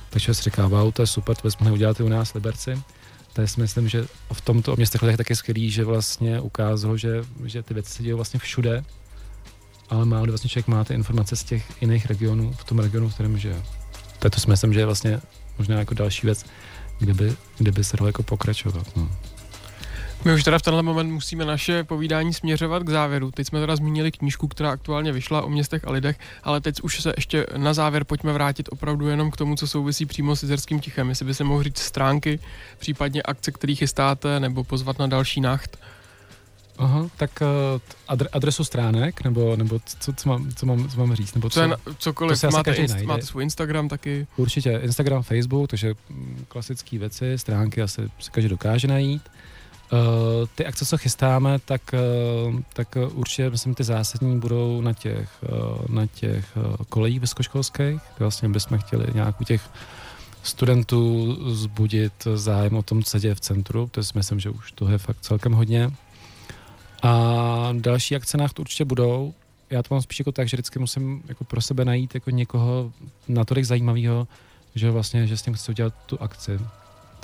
Takže 0.10 0.34
si 0.34 0.44
říká, 0.44 0.68
wow, 0.68 0.92
to 0.92 1.02
je 1.02 1.08
super, 1.08 1.36
to 1.36 1.48
bychom 1.48 1.72
udělat 1.72 2.00
i 2.00 2.04
u 2.04 2.10
nás 2.10 2.34
Liberci. 2.34 2.82
To 3.36 3.48
si 3.48 3.62
myslím, 3.62 3.90
že 3.90 4.06
v 4.34 4.42
tomto 4.42 4.76
městech 4.76 5.02
je 5.04 5.18
taky 5.18 5.36
skvělý, 5.36 5.72
že 5.72 5.84
vlastně 5.84 6.40
ukázalo, 6.40 6.98
že, 6.98 7.24
že 7.46 7.64
ty 7.64 7.74
věci 7.74 7.92
se 7.92 8.04
dějí 8.04 8.14
vlastně 8.14 8.40
všude, 8.40 8.84
ale 9.90 10.06
málo 10.06 10.26
vlastně 10.26 10.50
člověk 10.50 10.68
má 10.68 10.84
ty 10.84 10.94
informace 10.94 11.36
z 11.36 11.44
těch 11.44 11.82
jiných 11.82 12.06
regionů, 12.06 12.54
v 12.58 12.64
tom 12.64 12.80
regionu, 12.80 13.10
v 13.10 13.14
kterém 13.14 13.38
žije. 13.38 13.62
To, 14.20 14.30
to 14.30 14.40
si 14.40 14.50
myslím, 14.50 14.74
že 14.74 14.80
je 14.80 14.86
vlastně 14.86 15.22
možná 15.58 15.80
jako 15.80 15.94
další 15.94 16.28
věc, 16.28 16.46
kde 17.00 17.14
by, 17.14 17.36
kde 17.58 17.72
by 17.72 17.84
se 17.84 17.98
dalo 17.98 18.08
jako 18.08 18.24
pokračovat. 18.24 18.88
No. 18.96 19.12
My 20.26 20.34
už 20.34 20.44
teda 20.44 20.60
v 20.60 20.62
tenhle 20.62 20.84
moment 20.84 21.12
musíme 21.12 21.46
naše 21.46 21.84
povídání 21.84 22.34
směřovat 22.34 22.84
k 22.84 22.90
závěru. 22.90 23.32
Teď 23.32 23.48
jsme 23.48 23.60
teda 23.60 23.76
zmínili 23.76 24.12
knížku, 24.12 24.48
která 24.48 24.72
aktuálně 24.72 25.12
vyšla 25.12 25.42
o 25.42 25.50
městech 25.50 25.88
a 25.88 25.92
lidech, 25.92 26.20
ale 26.44 26.62
teď 26.62 26.82
už 26.82 27.02
se 27.02 27.14
ještě 27.18 27.46
na 27.58 27.74
závěr 27.74 28.04
pojďme 28.04 28.34
vrátit 28.34 28.70
opravdu 28.72 29.08
jenom 29.08 29.32
k 29.32 29.38
tomu, 29.38 29.56
co 29.56 29.68
souvisí 29.68 30.06
přímo 30.06 30.36
s 30.36 30.44
jezerským 30.44 30.80
tichem. 30.80 31.10
Jestli 31.10 31.26
by 31.26 31.34
se 31.34 31.44
mohl 31.44 31.64
říct 31.64 31.80
stránky, 31.80 32.40
případně 32.78 33.24
akce, 33.24 33.52
které 33.52 33.76
chystáte, 33.76 34.40
nebo 34.40 34.64
pozvat 34.64 35.00
na 35.00 35.08
další 35.08 35.42
nacht. 35.42 35.78
Aha, 36.78 37.10
tak 37.18 37.44
adre, 38.08 38.30
adresu 38.32 38.64
stránek, 38.64 39.24
nebo, 39.24 39.56
nebo 39.56 39.80
co, 40.00 40.14
co, 40.14 40.30
mám, 40.30 40.52
co, 40.56 40.66
mám, 40.66 40.90
co 40.90 41.00
mám 41.00 41.16
říct? 41.16 41.34
Nebo 41.34 41.50
Co 41.50 41.60
co, 41.60 41.94
cokoliv, 41.98 42.42
to 42.42 42.50
máte, 42.52 42.74
inst, 42.74 42.94
najde. 42.94 43.08
máte 43.08 43.26
svůj 43.26 43.44
Instagram 43.44 43.88
taky. 43.88 44.28
Určitě 44.38 44.80
Instagram, 44.84 45.24
Facebook, 45.24 45.70
takže 45.70 45.94
mm, 46.10 46.46
klasické 46.48 46.98
věci, 46.98 47.38
stránky 47.38 47.82
asi 47.82 48.02
si 48.20 48.32
každý 48.32 48.50
dokáže 48.50 48.88
najít. 48.88 49.22
Uh, 49.94 50.00
ty 50.56 50.66
akce, 50.66 50.86
co 50.86 50.98
chystáme, 50.98 51.60
tak, 51.60 51.82
uh, 52.48 52.60
tak 52.74 52.98
určitě, 53.14 53.50
myslím, 53.50 53.76
ty 53.76 53.84
zásadní 53.84 54.40
budou 54.40 54.82
na 54.82 54.94
těch, 54.94 55.30
uh, 55.42 55.96
na 55.96 56.06
těch 56.08 56.58
kolejích 56.90 57.20
vysokoškolských, 57.20 58.02
vlastně 58.20 58.50
bychom 58.50 58.78
chtěli 58.78 59.06
nějak 59.14 59.42
u 59.42 59.44
těch 59.44 59.70
studentů 60.44 61.38
zbudit 61.54 62.14
zájem 62.36 62.76
o 62.76 62.84
tom, 62.84 63.04
co 63.04 63.20
děje 63.20 63.36
v 63.36 63.40
centru, 63.40 63.90
to 63.92 64.04
si 64.04 64.12
myslím, 64.16 64.40
že 64.40 64.50
už 64.50 64.72
toho 64.72 64.92
je 64.92 64.98
fakt 64.98 65.18
celkem 65.22 65.54
hodně. 65.54 65.92
A 67.04 67.70
další 67.80 68.16
akce 68.16 68.38
nacht 68.38 68.60
určitě 68.60 68.86
budou. 68.86 69.34
Já 69.70 69.84
to 69.84 69.96
mám 69.96 70.02
spíš 70.02 70.20
jako 70.20 70.32
tak, 70.32 70.48
že 70.50 70.58
vždycky 70.58 70.80
musím 70.80 71.24
jako 71.28 71.44
pro 71.44 71.62
sebe 71.62 71.86
najít 71.86 72.16
jako 72.16 72.30
někoho 72.30 72.92
natolik 73.28 73.66
zajímavého, 73.66 74.28
že 74.76 74.92
vlastně, 74.92 75.28
že 75.28 75.38
s 75.38 75.42
tím 75.42 75.54
chci 75.54 75.72
udělat 75.72 75.94
tu 76.06 76.22
akci. 76.22 76.60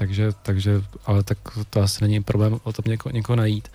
Takže, 0.01 0.31
takže, 0.41 0.81
ale 1.05 1.23
tak 1.23 1.37
to 1.69 1.81
asi 1.81 2.03
není 2.03 2.23
problém 2.23 2.59
o 2.63 2.73
tom 2.73 2.83
něko, 2.87 3.09
někoho 3.09 3.35
najít. 3.35 3.67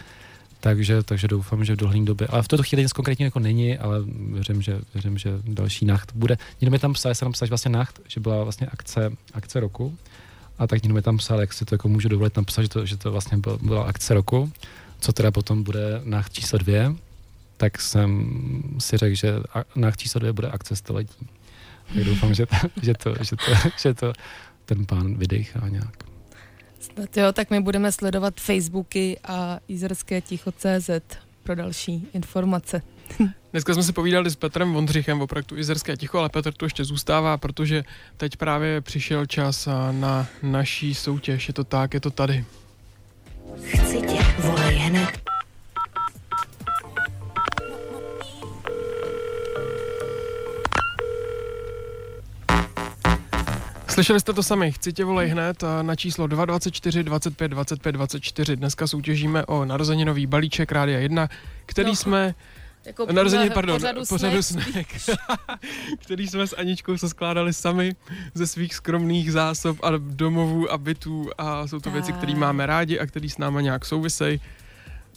Takže, 0.61 1.03
takže 1.03 1.29
doufám, 1.29 1.65
že 1.65 1.73
v 1.73 1.77
dohledné 1.77 2.05
době, 2.05 2.27
ale 2.27 2.43
v 2.43 2.49
tuto 2.49 2.63
chvíli 2.63 2.83
nic 2.83 2.93
konkrétního 2.93 3.27
jako 3.27 3.39
není, 3.39 3.79
ale 3.79 3.99
věřím, 4.33 4.63
že, 4.63 4.81
věřím, 4.95 5.19
že 5.19 5.31
další 5.45 5.85
nacht 5.85 6.13
bude. 6.15 6.39
Někdo 6.61 6.71
mi 6.71 6.79
tam 6.79 6.93
psal, 6.93 7.15
jsem 7.15 7.27
tam 7.27 7.33
psal, 7.33 7.47
že 7.47 7.51
vlastně 7.51 7.71
nacht, 7.71 8.01
že 8.09 8.21
byla 8.21 8.45
vlastně 8.45 8.67
akce, 8.67 9.13
akce 9.35 9.61
roku. 9.61 9.97
A 10.59 10.67
tak 10.67 10.83
někdo 10.83 10.95
mi 10.95 11.03
tam 11.03 11.17
psal, 11.17 11.41
jak 11.41 11.53
si 11.53 11.65
to 11.65 11.75
jako 11.75 11.89
můžu 11.89 12.09
dovolit 12.09 12.37
napsat, 12.37 12.63
že 12.63 12.69
to, 12.69 12.87
že 12.87 12.97
to 12.97 13.13
vlastně 13.13 13.39
byl, 13.39 13.59
byla 13.63 13.85
akce 13.85 14.15
roku. 14.15 14.53
Co 15.01 15.13
teda 15.13 15.31
potom 15.31 15.63
bude 15.63 16.01
nacht 16.05 16.33
číslo 16.33 16.59
dvě, 16.59 16.95
tak 17.57 17.81
jsem 17.81 18.33
si 18.79 18.97
řekl, 18.97 19.15
že 19.15 19.35
nacht 19.77 20.01
číslo 20.01 20.19
dvě 20.19 20.33
bude 20.33 20.49
akce 20.49 20.77
století. 20.77 21.27
Tak 21.95 22.05
doufám, 22.05 22.35
že 22.35 22.47
to, 22.47 22.57
že 22.83 22.95
to, 22.95 23.15
že 23.25 23.37
to, 23.37 23.71
že 23.79 23.95
to 23.95 24.13
ten 24.65 24.87
pán 24.87 25.15
vydechá 25.15 25.69
nějak. 25.69 26.16
Snad 26.95 27.17
jo, 27.17 27.33
tak 27.33 27.51
my 27.51 27.61
budeme 27.61 27.93
sledovat 27.93 28.35
Facebooky 28.41 29.19
a 29.25 29.59
Jizerské 29.69 30.21
ticho 30.21 30.53
CZ 30.53 30.91
pro 31.43 31.55
další 31.55 32.09
informace. 32.13 32.83
Dneska 33.53 33.75
jsme 33.75 33.83
si 33.83 33.93
povídali 33.93 34.31
s 34.31 34.37
Petrem 34.37 34.73
Vondřichem 34.73 35.21
o 35.21 35.27
projektu 35.27 35.57
Izerské 35.57 35.97
ticho, 35.97 36.19
ale 36.19 36.29
Petr 36.29 36.53
tu 36.53 36.65
ještě 36.65 36.85
zůstává, 36.85 37.37
protože 37.37 37.85
teď 38.17 38.37
právě 38.37 38.81
přišel 38.81 39.27
čas 39.27 39.69
na 39.91 40.27
naší 40.43 40.95
soutěž. 40.95 41.49
Je 41.49 41.55
to 41.55 41.65
tak, 41.65 41.95
je 41.95 42.01
to 42.01 42.11
tady. 42.11 42.45
Chci 43.65 44.01
tě, 44.01 44.43
volej 44.43 44.77
hned. 44.77 45.36
Slyšeli 53.97 54.21
jste 54.21 54.33
to 54.33 54.43
sami, 54.43 54.73
chci 54.73 54.93
tě 54.93 55.05
volej 55.05 55.29
hned 55.29 55.65
a 55.65 55.83
na 55.83 55.97
číslo 55.97 56.27
224 56.27 57.03
25 57.03 57.49
25 57.49 57.93
24. 57.93 58.57
Dneska 58.57 58.87
soutěžíme 58.87 59.47
o 59.47 59.65
narozeninový 59.65 60.27
balíček 60.27 60.73
Rádia 60.73 60.99
1, 60.99 61.29
který 61.67 61.89
No. 61.89 61.97
jsme, 61.97 62.35
Jako 62.85 63.07
narozenin, 63.13 63.49
pořad- 63.49 63.55
pardon, 63.55 63.77
pořadu 63.77 64.01
pořadu 64.09 64.43
spíš. 64.43 65.11
který 66.03 66.29
jsme 66.29 66.47
s 66.47 66.57
Aničkou 66.57 66.97
se 66.99 67.09
skládali 67.09 67.53
sami 67.53 67.95
ze 68.35 68.47
svých 68.47 68.75
skromných 68.75 69.33
zásob 69.33 69.79
a 69.83 69.91
domovů 69.99 70.73
a 70.73 70.79
bytů 70.79 71.31
a 71.39 71.67
jsou 71.67 71.81
to 71.81 71.91
věci, 71.91 72.13
které 72.13 72.35
máme 72.35 72.67
rádi 72.67 72.99
a 72.99 73.07
které 73.07 73.29
s 73.29 73.39
náma 73.39 73.61
nějak 73.61 73.85
souvisej. 73.85 74.41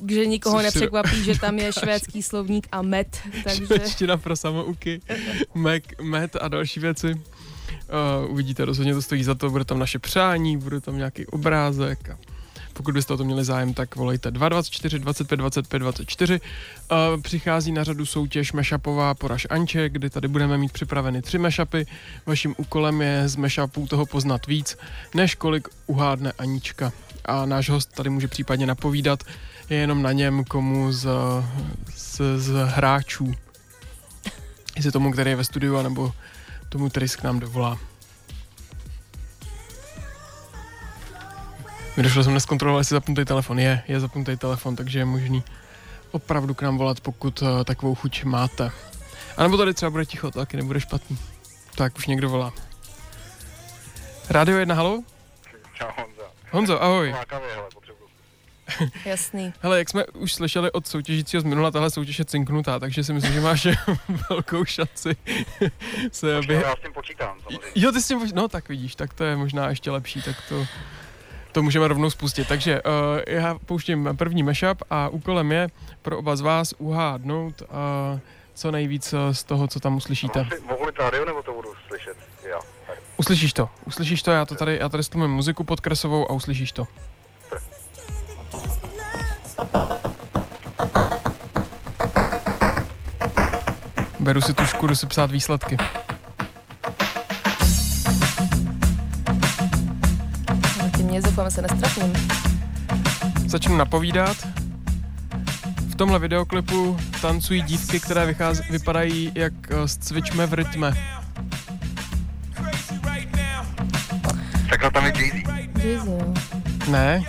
že 0.09 0.25
nikoho 0.25 0.55
Což 0.55 0.61
si- 0.61 0.65
nepřekvapí, 0.65 1.23
že 1.23 1.39
tam 1.39 1.59
je 1.59 1.73
švédský 1.80 2.23
slovník 2.23 2.67
a 2.71 2.82
med, 2.82 3.21
takže 3.43 3.65
Švédština 3.65 4.17
pro 4.17 4.36
samouky, 4.36 5.01
Mac, 5.53 5.84
Met 6.01 6.36
a 6.41 6.47
další 6.47 6.80
věci. 6.80 7.21
Uh, 7.89 8.31
uvidíte, 8.31 8.65
rozhodně 8.65 8.93
to 8.93 9.01
stojí 9.01 9.23
za 9.23 9.35
to, 9.35 9.49
bude 9.49 9.65
tam 9.65 9.79
naše 9.79 9.99
přání, 9.99 10.57
bude 10.57 10.81
tam 10.81 10.97
nějaký 10.97 11.25
obrázek 11.25 12.09
a 12.09 12.17
pokud 12.79 12.93
byste 12.93 13.13
o 13.13 13.17
to 13.17 13.23
měli 13.23 13.43
zájem, 13.43 13.73
tak 13.73 13.95
volejte 13.95 14.31
224 14.31 14.99
25 14.99 15.37
25 15.37 15.79
24. 15.79 16.41
Uh, 16.91 17.21
přichází 17.21 17.71
na 17.71 17.83
řadu 17.83 18.05
soutěž 18.05 18.53
Mešapová 18.53 19.13
poraž 19.13 19.47
Anče, 19.49 19.89
kdy 19.89 20.09
tady 20.09 20.27
budeme 20.27 20.57
mít 20.57 20.71
připraveny 20.71 21.21
tři 21.21 21.37
mešapy. 21.37 21.85
Vaším 22.25 22.55
úkolem 22.57 23.01
je 23.01 23.29
z 23.29 23.35
mešapů 23.35 23.87
toho 23.87 24.05
poznat 24.05 24.47
víc, 24.47 24.77
než 25.15 25.35
kolik 25.35 25.67
uhádne 25.87 26.31
Anička. 26.31 26.91
A 27.25 27.45
náš 27.45 27.69
host 27.69 27.95
tady 27.95 28.09
může 28.09 28.27
případně 28.27 28.65
napovídat, 28.65 29.23
je 29.69 29.77
jenom 29.77 30.01
na 30.01 30.11
něm, 30.11 30.43
komu 30.43 30.91
z, 30.91 31.07
z, 31.95 32.21
z 32.37 32.65
hráčů. 32.65 33.33
Jestli 34.75 34.91
tomu, 34.91 35.11
který 35.11 35.29
je 35.29 35.35
ve 35.35 35.43
studiu, 35.43 35.77
anebo 35.77 36.11
tomu, 36.70 36.89
se 37.05 37.17
k 37.17 37.24
nám 37.24 37.39
dovolá. 37.39 37.78
Mi 41.97 42.03
došlo 42.03 42.24
jsem 42.24 42.34
neskontroloval, 42.34 42.82
jestli 42.82 42.93
zapnutý 42.93 43.26
telefon 43.26 43.59
je. 43.59 43.84
Je 43.88 43.99
zapnutý 43.99 44.38
telefon, 44.38 44.76
takže 44.76 44.99
je 44.99 45.05
možný 45.05 45.43
opravdu 46.11 46.53
k 46.53 46.61
nám 46.61 46.78
volat, 46.78 46.99
pokud 46.99 47.41
uh, 47.41 47.63
takovou 47.63 47.95
chuť 47.95 48.24
máte. 48.24 48.72
A 49.38 49.43
nebo 49.43 49.57
tady 49.57 49.74
třeba 49.74 49.89
bude 49.89 50.05
ticho, 50.05 50.32
to 50.32 50.39
taky 50.39 50.57
nebude 50.57 50.82
špatný. 50.82 51.17
Tak 51.76 51.97
už 51.97 52.07
někdo 52.07 52.30
volá. 52.30 52.53
Rádio 54.30 54.57
1, 54.57 54.76
halo? 54.76 55.03
Čau 55.74 55.88
Honza. 55.97 56.24
Honzo, 56.51 56.84
ahoj. 56.84 57.11
Má 57.11 57.26
kavě, 57.26 57.49
hele. 57.55 57.78
Jasný. 59.05 59.53
Hele, 59.59 59.78
jak 59.78 59.89
jsme 59.89 60.05
už 60.05 60.34
slyšeli 60.34 60.72
od 60.72 60.88
soutěžícího 60.88 61.41
z 61.41 61.43
minula, 61.43 61.72
tahle 61.72 61.89
soutěž 61.89 62.20
je 62.20 62.26
cinknutá, 62.26 62.80
takže 62.80 63.03
si 63.03 63.13
myslím, 63.13 63.34
že 63.34 63.41
máš 63.41 63.67
velkou 64.30 64.65
šanci 64.65 65.15
se 66.11 66.32
Já 66.32 66.41
během... 66.41 66.74
s 66.78 66.82
tím 66.82 66.93
počítám, 66.93 67.38
samozřejmě. 67.39 67.67
Jo, 67.76 67.91
ty 67.91 68.01
s 68.01 68.07
tím, 68.07 68.20
poč- 68.20 68.34
no 68.34 68.47
tak 68.47 68.70
vidíš, 68.70 68.95
tak 68.95 69.13
to 69.13 69.24
je 69.24 69.36
možná 69.36 69.70
ještě 69.70 69.91
lepší, 69.91 70.22
tak 70.22 70.36
to, 70.49 70.65
to 71.51 71.63
můžeme 71.63 71.88
rovnou 71.88 72.09
spustit. 72.09 72.47
Takže 72.47 72.82
uh, 72.82 72.91
já 73.28 73.55
pouštím 73.65 74.09
první 74.17 74.43
mashup 74.43 74.84
a 74.89 75.09
úkolem 75.09 75.51
je 75.51 75.67
pro 76.01 76.17
oba 76.17 76.36
z 76.36 76.41
vás 76.41 76.74
uhádnout 76.78 77.61
uh, 77.61 78.20
co 78.59 78.72
nejvíc 78.72 79.13
eh, 79.13 79.34
z 79.34 79.43
toho, 79.43 79.67
co 79.67 79.80
tam 79.80 79.95
uslyšíte. 79.95 80.43
Mohu 80.43 80.67
Mohu 80.67 80.86
mít 80.86 80.99
rádio, 80.99 81.26
nebo 81.26 81.43
to 81.43 81.53
budu 81.53 81.70
slyšet? 81.88 82.17
Já. 82.49 82.59
Uslyšíš 83.17 83.53
to, 83.53 83.70
uslyšíš 83.86 84.24
to, 84.24 84.32
já 84.32 84.45
to 84.45 84.55
tady, 84.55 84.78
já 84.82 84.89
tady 84.89 85.03
stlumím 85.03 85.32
muziku 85.32 85.63
podkresovou 85.63 86.32
a 86.32 86.34
uslyšíš 86.34 86.72
to. 86.72 86.88
Beru 94.30 94.41
si 94.41 94.53
tušku, 94.53 94.88
jdu 94.88 94.95
si 94.95 95.07
psát 95.07 95.32
výsledky. 95.32 95.77
No, 100.80 100.89
Tím 100.97 101.05
mě 101.05 101.21
se. 101.21 101.32
Začnu 103.45 103.77
napovídat. 103.77 104.38
V 105.89 105.95
tomhle 105.95 106.19
videoklipu 106.19 106.97
tancují 107.21 107.61
dívky, 107.61 107.99
které 107.99 108.25
vychází, 108.25 108.63
vypadají 108.69 109.32
jak 109.36 109.53
eh, 109.69 109.88
z 109.88 109.97
cvičme 109.97 110.45
v 110.47 110.53
rytme. 110.53 110.93
Tak 114.69 114.93
tam 114.93 115.05
je 115.05 115.11
Jay-Z. 115.11 115.43
Jay-Z. 115.75 116.89
Ne? 116.89 117.23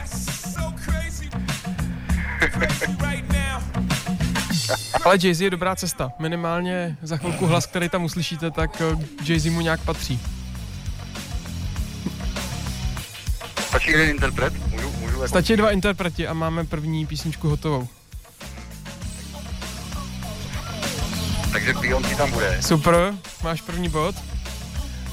Ale 5.05 5.17
Jay-Z 5.17 5.41
je 5.45 5.51
dobrá 5.51 5.77
cesta. 5.77 6.13
Minimálně 6.19 6.97
za 7.03 7.17
chvilku 7.17 7.47
hlas, 7.47 7.67
který 7.67 7.89
tam 7.89 8.05
uslyšíte, 8.05 8.51
tak 8.51 8.81
eh, 8.81 8.97
Jay-Z 9.25 9.51
mu 9.51 9.61
nějak 9.61 9.81
patří. 9.81 10.21
Stačí 13.69 13.91
jeden 13.91 14.09
interpret? 14.09 14.67
Můžu, 14.67 14.93
můžu 14.93 15.15
jako... 15.15 15.29
Stačí 15.29 15.57
dva 15.57 15.71
interpreti 15.71 16.27
a 16.27 16.35
máme 16.35 16.65
první 16.65 17.07
písničku 17.07 17.49
hotovou. 17.49 17.89
Takže 21.53 21.75
Beyoncé 21.75 22.17
tam 22.17 22.31
bude. 22.31 22.63
Super, 22.63 23.15
máš 23.43 23.61
první 23.61 23.89
bod. 23.89 24.15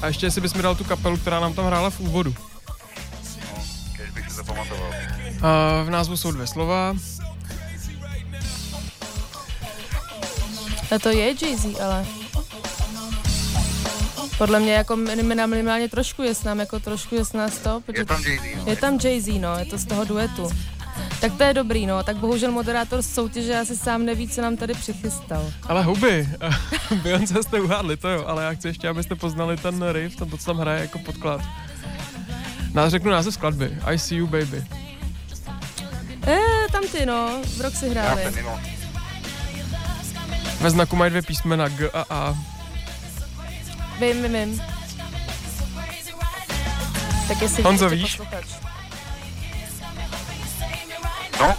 A 0.02 0.06
ještě 0.06 0.26
jestli 0.26 0.40
bys 0.40 0.54
mi 0.54 0.62
dal 0.62 0.74
tu 0.74 0.84
kapelu, 0.84 1.16
která 1.16 1.40
nám 1.40 1.54
tam 1.54 1.66
hrála 1.66 1.90
v 1.90 2.00
úvodu. 2.00 2.34
Když 3.96 4.10
bych 4.10 4.30
si. 4.30 4.40
A 5.42 5.82
v 5.82 5.90
názvu 5.90 6.16
jsou 6.16 6.32
dvě 6.32 6.46
slova. 6.46 6.94
A 10.90 10.98
to 10.98 11.08
je 11.08 11.34
Jay-Z, 11.34 11.80
ale... 11.80 12.06
Podle 14.38 14.60
mě 14.60 14.72
jako 14.72 14.96
minimálně, 14.96 15.46
minimálně 15.46 15.88
trošku 15.88 16.22
je 16.22 16.34
s 16.34 16.44
nám, 16.44 16.60
jako 16.60 16.80
trošku 16.80 17.14
je 17.14 17.24
s 17.24 17.32
nás 17.32 17.58
to, 17.58 17.82
Je 17.94 18.04
tam 18.04 18.22
Jay-Z, 18.22 18.56
no. 18.56 18.62
je 18.66 18.76
tam 18.76 18.96
Jay-Z, 18.98 19.40
no, 19.40 19.56
je 19.58 19.64
to 19.64 19.78
z 19.78 19.84
toho 19.84 20.04
duetu. 20.04 20.50
Tak 21.20 21.32
to 21.36 21.42
je 21.42 21.54
dobrý, 21.54 21.86
no, 21.86 22.02
tak 22.02 22.16
bohužel 22.16 22.52
moderátor 22.52 23.02
z 23.02 23.14
soutěže 23.14 23.58
asi 23.58 23.76
sám 23.76 24.04
neví, 24.04 24.28
co 24.28 24.42
nám 24.42 24.56
tady 24.56 24.74
přichystal. 24.74 25.52
Ale 25.66 25.82
huby, 25.82 26.28
Beyoncé 27.02 27.42
jste 27.42 27.60
uhádli, 27.60 27.96
to 27.96 28.08
jo, 28.08 28.24
ale 28.26 28.44
já 28.44 28.52
chci 28.54 28.68
ještě, 28.68 28.88
abyste 28.88 29.14
poznali 29.14 29.56
ten 29.56 29.88
riff, 29.92 30.16
to, 30.16 30.26
co 30.26 30.44
tam 30.44 30.58
hraje 30.58 30.80
jako 30.80 30.98
podklad. 30.98 31.40
Nás 32.74 32.90
řeknu 32.90 33.10
název 33.10 33.34
skladby, 33.34 33.76
I 33.84 33.98
See 33.98 34.18
You 34.18 34.26
Baby. 34.26 34.64
Eh, 36.26 36.38
tam 36.72 36.82
ty, 36.92 37.06
no, 37.06 37.40
v 37.56 37.60
rok 37.60 37.74
si 37.74 37.86
Já 37.86 37.92
hráli. 37.92 38.22
mimo. 38.34 38.60
Ve 40.60 40.70
znaku 40.70 40.96
mají 40.96 41.10
dvě 41.10 41.22
písmena 41.22 41.68
G 41.68 41.90
a 41.90 42.04
A. 42.10 42.34
Vím, 44.00 44.22
vím, 44.22 44.32
vím. 44.32 44.62
Tak 47.28 47.42
jestli 47.42 47.62
Honzo, 47.62 47.88
víš? 47.88 48.16
posluchač. 48.16 48.44
No, 51.40 51.54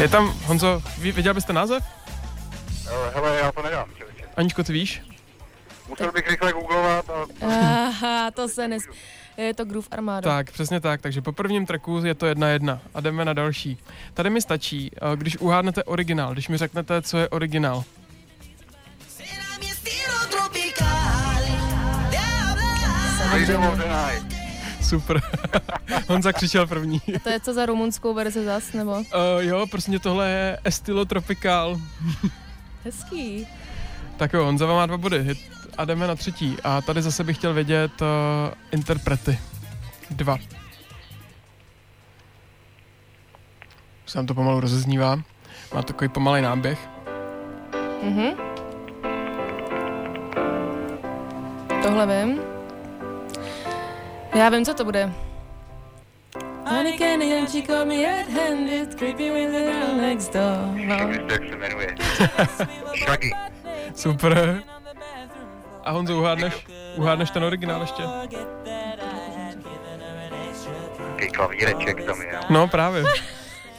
Je 0.00 0.08
tam, 0.08 0.34
Honzo, 0.44 0.82
ví, 0.98 1.12
viděl 1.12 1.34
byste 1.34 1.52
název? 1.52 1.84
ale 2.90 3.10
hele, 3.14 3.38
já 3.40 3.52
to 3.52 3.62
nedám. 3.62 3.88
Aničko, 4.36 4.64
ty 4.64 4.72
víš? 4.72 5.02
Musel 5.88 6.12
bych 6.12 6.30
rychle 6.30 6.52
googlovat 6.52 7.10
a... 7.10 7.26
Aha, 7.46 8.30
to 8.30 8.48
se 8.48 8.68
nes... 8.68 8.82
Je 9.36 9.54
to 9.54 9.64
Groove 9.64 9.88
Armada. 9.90 10.30
Tak, 10.30 10.52
přesně 10.52 10.80
tak, 10.80 11.00
takže 11.00 11.20
po 11.20 11.32
prvním 11.32 11.66
tracku 11.66 12.00
je 12.04 12.14
to 12.14 12.26
jedna 12.26 12.48
jedna 12.48 12.80
a 12.94 13.00
jdeme 13.00 13.24
na 13.24 13.32
další. 13.32 13.78
Tady 14.14 14.30
mi 14.30 14.40
stačí, 14.40 14.90
eh, 14.96 15.16
když 15.16 15.36
uhádnete 15.36 15.84
originál, 15.84 16.32
když 16.32 16.48
mi 16.48 16.56
řeknete, 16.56 17.02
co 17.02 17.18
je 17.18 17.28
originál. 17.28 17.84
Super. 24.82 25.22
Honza 26.08 26.32
křičel 26.32 26.66
první. 26.66 27.00
To 27.22 27.28
je 27.30 27.40
co 27.40 27.54
za 27.54 27.66
rumunskou 27.66 28.14
verzi 28.14 28.44
zas, 28.44 28.72
nebo? 28.72 28.92
Uh, 28.92 29.04
jo, 29.38 29.66
prostě 29.70 29.98
tohle 29.98 30.30
je 30.30 30.58
Estilo 30.64 31.04
Tropical. 31.04 31.80
Hezký. 32.84 33.46
Tak 34.16 34.32
jo, 34.32 34.44
Honza 34.44 34.66
má 34.66 34.86
dva 34.86 34.96
body 34.96 35.36
a 35.78 35.84
jdeme 35.84 36.06
na 36.06 36.14
třetí. 36.14 36.56
A 36.64 36.80
tady 36.80 37.02
zase 37.02 37.24
bych 37.24 37.36
chtěl 37.36 37.54
vědět 37.54 38.00
uh, 38.00 38.06
interprety. 38.70 39.38
Dva. 40.10 40.34
Už 44.04 44.12
se 44.12 44.18
nám 44.18 44.26
to 44.26 44.34
pomalu 44.34 44.60
rozeznívá. 44.60 45.16
Má 45.74 45.82
takový 45.82 46.08
pomalý 46.08 46.42
náběh. 46.42 46.88
Mhm. 48.02 48.32
Tohle 51.82 52.06
vím. 52.06 52.40
Já 54.34 54.48
vím, 54.48 54.64
co 54.64 54.74
to 54.74 54.84
bude. 54.84 55.12
Honey 56.66 56.98
candy 56.98 57.38
and 57.38 57.50
she 57.50 57.84
me 57.84 57.96
red-handed, 57.96 58.94
creepy 58.94 59.30
with 59.30 59.52
the 59.52 59.72
girl 59.72 59.96
next 59.96 60.32
door. 60.32 60.58
Shaggy. 63.04 63.32
Super. 63.94 64.62
A 65.88 65.90
Honzo, 65.90 66.18
uhádneš, 66.18 66.66
uhádneš 66.96 67.30
ten 67.30 67.44
originál 67.44 67.80
ještě? 67.80 68.02
Taký 71.16 71.32
klavíreček 71.32 72.04
tam 72.04 72.22
je. 72.22 72.40
No 72.50 72.68
právě. 72.68 73.04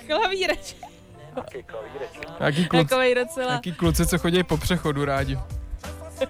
Klavíreč. 0.08 0.76
Taký 1.36 1.64
klavíreček. 1.64 2.40
Nějaký, 2.40 2.68
kluci, 2.68 2.86
Takovej 2.86 3.16
docela. 3.16 3.48
nějaký 3.48 3.74
kluci, 3.74 4.06
co 4.06 4.18
chodí 4.18 4.44
po 4.44 4.58
přechodu 4.58 5.06
rádi. 5.06 5.40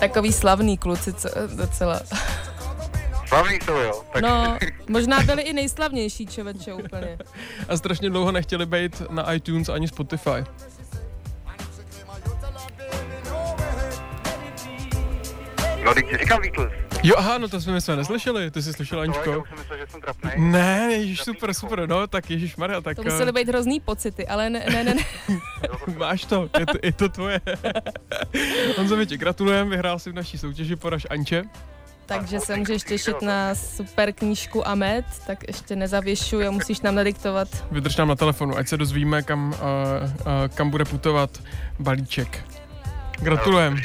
Takový 0.00 0.32
slavný 0.32 0.78
kluci, 0.78 1.12
co, 1.12 1.28
docela. 1.56 2.00
Slavný 3.28 3.58
jsou, 3.64 3.72
jo. 3.72 4.02
Tak 4.12 4.22
No, 4.22 4.58
možná 4.88 5.20
byli 5.20 5.42
i 5.42 5.52
nejslavnější 5.52 6.26
člověče 6.26 6.74
úplně. 6.74 7.18
A 7.68 7.76
strašně 7.76 8.10
dlouho 8.10 8.32
nechtěli 8.32 8.66
být 8.66 9.02
na 9.10 9.32
iTunes 9.32 9.68
ani 9.68 9.88
Spotify. 9.88 10.44
No, 15.88 15.94
teď 15.94 16.20
říkám 16.20 16.40
Beatles. 16.40 16.72
Jo, 17.02 17.14
aha, 17.18 17.38
no 17.38 17.48
to 17.48 17.60
jsme, 17.60 17.72
my 17.72 17.80
jsme 17.80 17.96
neslyšeli, 17.96 18.50
ty 18.50 18.62
jsi 18.62 18.72
slyšel, 18.72 19.00
Aničko. 19.00 19.40
už 19.40 19.48
jsem 19.48 19.58
myslel, 19.58 19.78
že 19.78 19.86
jsem 19.86 20.00
trapnej. 20.00 20.32
Ne, 20.36 20.88
ježiš, 20.92 21.22
super, 21.22 21.54
super, 21.54 21.88
no, 21.88 22.06
tak 22.06 22.30
ježiš 22.30 22.56
Maria, 22.56 22.80
tak 22.80 22.96
To 22.96 23.02
musely 23.02 23.28
eh, 23.28 23.32
být 23.32 23.48
hrozný 23.48 23.80
pocity, 23.80 24.26
ale 24.26 24.50
ne, 24.50 24.64
ne, 24.70 24.84
ne. 24.84 24.94
ne. 24.94 25.02
máš 25.96 26.24
to, 26.24 26.50
je 26.58 26.66
to, 26.66 26.78
je 26.82 26.92
to 26.92 27.08
tvoje. 27.08 27.40
Honzo, 28.76 28.96
my 28.96 29.06
ti 29.06 29.16
gratulujeme, 29.16 29.70
vyhrál 29.70 29.98
si 29.98 30.10
v 30.10 30.14
naší 30.14 30.38
soutěži 30.38 30.76
Poraž 30.76 31.06
Anče. 31.10 31.44
Takže 32.06 32.40
se 32.40 32.56
můžeš 32.56 32.82
těšit 32.82 33.22
na 33.22 33.54
super 33.54 34.12
knížku 34.12 34.68
Amet, 34.68 35.04
tak 35.26 35.48
ještě 35.48 35.76
nezavěšuj 35.76 36.46
a 36.46 36.50
musíš 36.50 36.80
nám 36.80 36.94
nadiktovat. 36.94 37.48
Vydrž 37.70 37.96
nám 37.96 38.08
na 38.08 38.16
telefonu, 38.16 38.56
ať 38.56 38.68
se 38.68 38.76
dozvíme, 38.76 39.22
kam, 39.22 39.48
uh, 39.48 39.56
uh, 39.56 40.26
kam 40.54 40.70
bude 40.70 40.84
putovat 40.84 41.30
balíček. 41.78 42.44
Gratulujeme. 43.20 43.80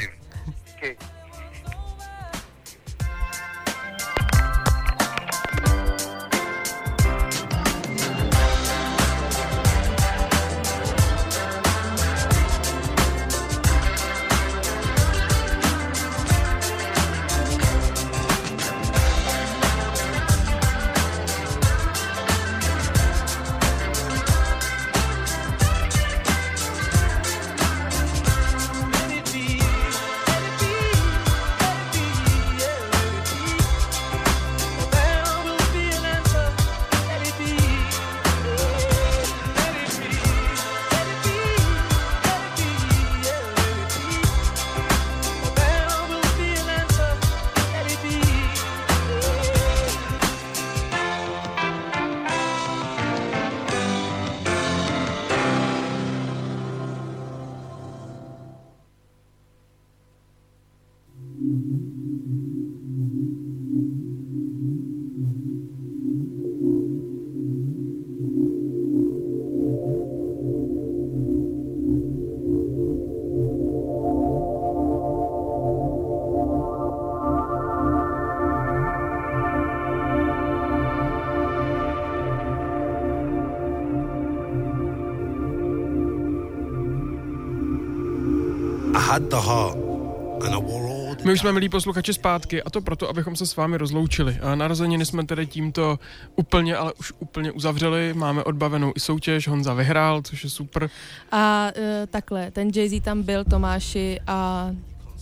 My 91.24 91.32
už 91.32 91.40
jsme, 91.40 91.52
milí 91.52 91.68
posluchači, 91.68 92.14
zpátky 92.14 92.62
a 92.62 92.70
to 92.70 92.80
proto, 92.80 93.08
abychom 93.08 93.36
se 93.36 93.46
s 93.46 93.56
vámi 93.56 93.76
rozloučili. 93.76 94.38
A 94.42 94.54
narozeniny 94.54 95.06
jsme 95.06 95.26
tedy 95.26 95.46
tímto 95.46 95.98
úplně, 96.36 96.76
ale 96.76 96.92
už 96.92 97.12
úplně 97.18 97.52
uzavřeli. 97.52 98.14
Máme 98.14 98.44
odbavenou 98.44 98.92
i 98.96 99.00
soutěž, 99.00 99.48
Honza 99.48 99.74
vyhrál, 99.74 100.22
což 100.22 100.44
je 100.44 100.50
super. 100.50 100.90
A 101.32 101.70
uh, 101.76 101.82
takhle, 102.10 102.50
ten 102.50 102.68
Jay-Z 102.68 103.02
tam 103.02 103.22
byl, 103.22 103.44
Tomáši, 103.44 104.20
a 104.26 104.70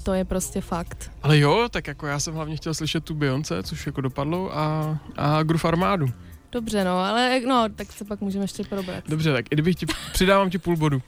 to 0.03 0.13
je 0.15 0.25
prostě 0.25 0.61
fakt. 0.61 1.11
Ale 1.23 1.39
jo, 1.39 1.69
tak 1.71 1.87
jako 1.87 2.07
já 2.07 2.21
jsem 2.21 2.35
hlavně 2.35 2.57
chtěl 2.57 2.75
slyšet 2.75 3.05
tu 3.05 3.15
Beyoncé, 3.15 3.63
což 3.63 3.87
jako 3.87 4.01
dopadlo, 4.01 4.59
a, 4.59 4.99
a 5.17 5.43
Groove 5.43 5.69
Armádu. 5.69 6.07
Dobře, 6.53 6.85
no, 6.85 6.99
ale 6.99 7.41
no, 7.47 7.69
tak 7.77 7.93
se 7.93 8.05
pak 8.05 8.21
můžeme 8.21 8.45
ještě 8.45 8.65
probrat. 8.65 9.05
Dobře, 9.09 9.33
tak 9.33 9.45
i 9.45 9.55
kdybych 9.55 9.77
ti, 9.77 9.87
přidávám 10.13 10.51
ti 10.51 10.59
půl 10.59 10.77
bodu. 10.77 11.03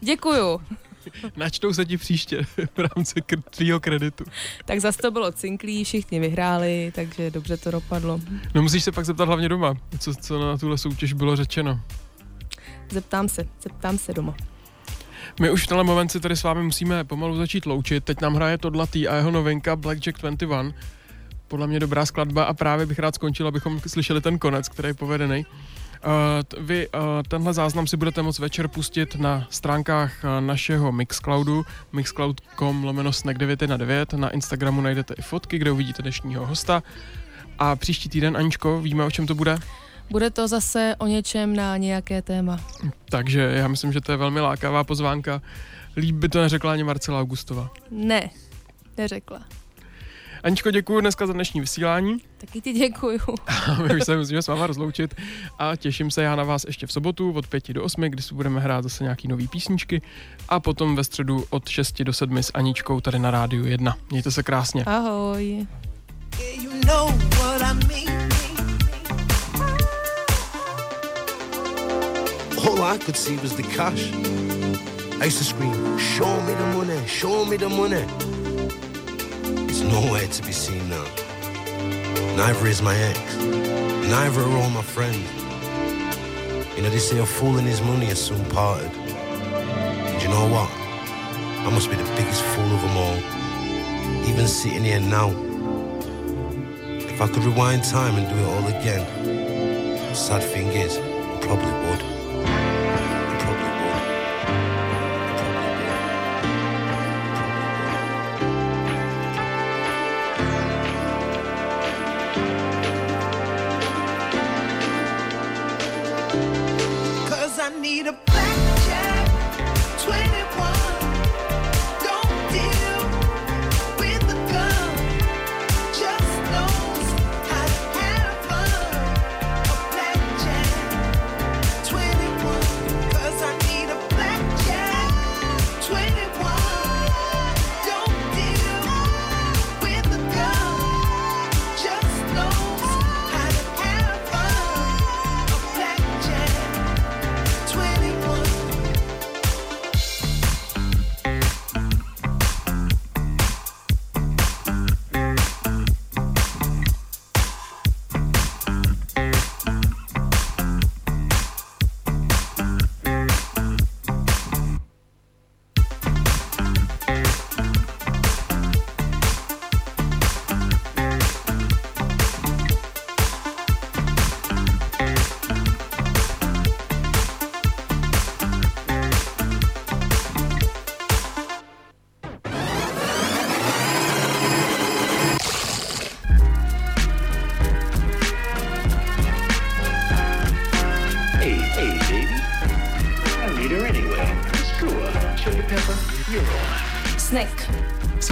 Děkuju. 0.00 0.60
Načtou 1.36 1.72
se 1.72 1.84
ti 1.84 1.96
příště 1.96 2.42
v 2.56 2.78
rámci 2.78 3.22
tvýho 3.50 3.80
kreditu. 3.80 4.24
Tak 4.64 4.80
zase 4.80 4.98
to 4.98 5.10
bylo 5.10 5.32
cinklí, 5.32 5.84
všichni 5.84 6.20
vyhráli, 6.20 6.92
takže 6.94 7.30
dobře 7.30 7.56
to 7.56 7.70
dopadlo. 7.70 8.20
No 8.54 8.62
musíš 8.62 8.84
se 8.84 8.92
pak 8.92 9.04
zeptat 9.04 9.24
hlavně 9.24 9.48
doma, 9.48 9.74
co, 9.98 10.14
co 10.14 10.38
na 10.38 10.58
tuhle 10.58 10.78
soutěž 10.78 11.12
bylo 11.12 11.36
řečeno. 11.36 11.80
Zeptám 12.90 13.28
se, 13.28 13.46
zeptám 13.62 13.98
se 13.98 14.12
doma. 14.12 14.36
My 15.40 15.50
už 15.50 15.64
v 15.64 15.66
tenhle 15.66 15.84
moment 15.84 16.08
si 16.08 16.20
tady 16.20 16.36
s 16.36 16.42
vámi 16.42 16.62
musíme 16.62 17.04
pomalu 17.04 17.36
začít 17.36 17.66
loučit. 17.66 18.04
Teď 18.04 18.20
nám 18.20 18.34
hraje 18.34 18.58
Todlatý 18.58 19.08
a 19.08 19.16
jeho 19.16 19.30
novinka 19.30 19.76
Blackjack 19.76 20.18
21. 20.18 20.72
Podle 21.48 21.66
mě 21.66 21.80
dobrá 21.80 22.06
skladba 22.06 22.44
a 22.44 22.54
právě 22.54 22.86
bych 22.86 22.98
rád 22.98 23.14
skončil, 23.14 23.48
abychom 23.48 23.80
slyšeli 23.86 24.20
ten 24.20 24.38
konec, 24.38 24.68
který 24.68 24.88
je 24.88 24.94
povedený. 24.94 25.46
Uh, 26.06 26.64
vy 26.66 26.88
uh, 26.88 27.00
tenhle 27.28 27.54
záznam 27.54 27.86
si 27.86 27.96
budete 27.96 28.22
moct 28.22 28.38
večer 28.38 28.68
pustit 28.68 29.14
na 29.14 29.46
stránkách 29.50 30.12
uh, 30.24 30.46
našeho 30.46 30.92
Mixcloudu, 30.92 31.64
mixcloud.com 31.92 32.84
lomeno 32.84 33.12
snack 33.12 33.38
9 33.38 33.62
na 33.62 33.76
9. 33.76 34.12
Na 34.12 34.30
Instagramu 34.30 34.80
najdete 34.80 35.14
i 35.14 35.22
fotky, 35.22 35.58
kde 35.58 35.70
uvidíte 35.70 36.02
dnešního 36.02 36.46
hosta. 36.46 36.82
A 37.58 37.76
příští 37.76 38.08
týden, 38.08 38.36
Aničko, 38.36 38.80
víme, 38.80 39.04
o 39.04 39.10
čem 39.10 39.26
to 39.26 39.34
bude? 39.34 39.58
Bude 40.10 40.30
to 40.30 40.48
zase 40.48 40.94
o 40.98 41.06
něčem 41.06 41.56
na 41.56 41.76
nějaké 41.76 42.22
téma. 42.22 42.60
Takže 43.08 43.52
já 43.54 43.68
myslím, 43.68 43.92
že 43.92 44.00
to 44.00 44.12
je 44.12 44.18
velmi 44.18 44.40
lákavá 44.40 44.84
pozvánka. 44.84 45.42
Líp 45.96 46.16
by 46.16 46.28
to 46.28 46.40
neřekla 46.40 46.72
ani 46.72 46.84
Marcela 46.84 47.20
Augustová. 47.20 47.70
Ne, 47.90 48.30
neřekla. 48.96 49.40
Aničko, 50.42 50.70
děkuji 50.70 51.00
dneska 51.00 51.26
za 51.26 51.32
dnešní 51.32 51.60
vysílání. 51.60 52.16
Taky 52.38 52.60
ti 52.60 52.72
děkuju. 52.72 53.20
A 53.46 53.74
my 53.82 53.96
už 53.96 54.04
se 54.04 54.16
musíme 54.16 54.42
s 54.42 54.48
váma 54.48 54.66
rozloučit 54.66 55.14
a 55.58 55.76
těším 55.76 56.10
se 56.10 56.22
já 56.22 56.36
na 56.36 56.44
vás 56.44 56.64
ještě 56.64 56.86
v 56.86 56.92
sobotu 56.92 57.32
od 57.32 57.46
5 57.46 57.72
do 57.72 57.84
8, 57.84 58.00
kdy 58.00 58.22
si 58.22 58.34
budeme 58.34 58.60
hrát 58.60 58.82
zase 58.82 59.04
nějaký 59.04 59.28
nový 59.28 59.48
písničky 59.48 60.02
a 60.48 60.60
potom 60.60 60.96
ve 60.96 61.04
středu 61.04 61.44
od 61.50 61.68
6 61.68 62.02
do 62.02 62.12
7 62.12 62.38
s 62.38 62.50
Aničkou 62.54 63.00
tady 63.00 63.18
na 63.18 63.30
Rádiu 63.30 63.66
1. 63.66 63.96
Mějte 64.10 64.30
se 64.30 64.42
krásně. 64.42 64.84
Ahoj. 64.84 65.66
You 66.62 66.70
know 66.86 67.12
what 67.38 67.62
I 67.62 67.74
mean. 67.74 68.30
All 72.68 72.84
I 72.84 72.98
could 72.98 73.16
see 73.16 73.36
was 73.36 73.52
the 73.52 73.62
cash. 73.62 74.12
I 75.20 75.26
used 75.26 75.38
to 75.38 75.44
scream, 75.44 75.98
Show 75.98 76.40
me 76.46 76.54
the 76.54 76.76
money, 76.76 77.06
show 77.06 77.44
me 77.48 77.58
the 77.58 77.68
money. 77.68 78.06
Nowhere 79.82 80.26
to 80.26 80.42
be 80.42 80.52
seen 80.52 80.88
now. 80.88 81.04
Neither 82.36 82.66
is 82.66 82.82
my 82.82 82.96
ex. 82.96 83.36
Neither 83.36 84.40
are 84.42 84.56
all 84.58 84.70
my 84.70 84.82
friends. 84.82 85.28
You 86.76 86.82
know, 86.82 86.90
they 86.90 86.98
say 86.98 87.18
a 87.18 87.26
fool 87.26 87.58
and 87.58 87.66
his 87.66 87.80
money 87.82 88.10
are 88.10 88.14
soon 88.14 88.44
parted. 88.46 88.90
And 88.92 90.22
you 90.22 90.28
know 90.28 90.48
what? 90.48 90.70
I 91.66 91.70
must 91.70 91.90
be 91.90 91.96
the 91.96 92.10
biggest 92.16 92.42
fool 92.42 92.70
of 92.74 92.80
them 92.82 92.96
all. 92.96 93.18
Even 94.28 94.46
sitting 94.48 94.84
here 94.84 95.00
now. 95.00 95.30
If 97.20 97.20
I 97.20 97.26
could 97.26 97.44
rewind 97.44 97.84
time 97.84 98.16
and 98.16 98.28
do 98.28 98.36
it 98.36 98.46
all 98.46 98.66
again, 98.68 100.14
sad 100.14 100.42
thing 100.42 100.68
is, 100.68 100.96
I 100.96 101.38
probably 101.42 101.72
would. 101.88 102.19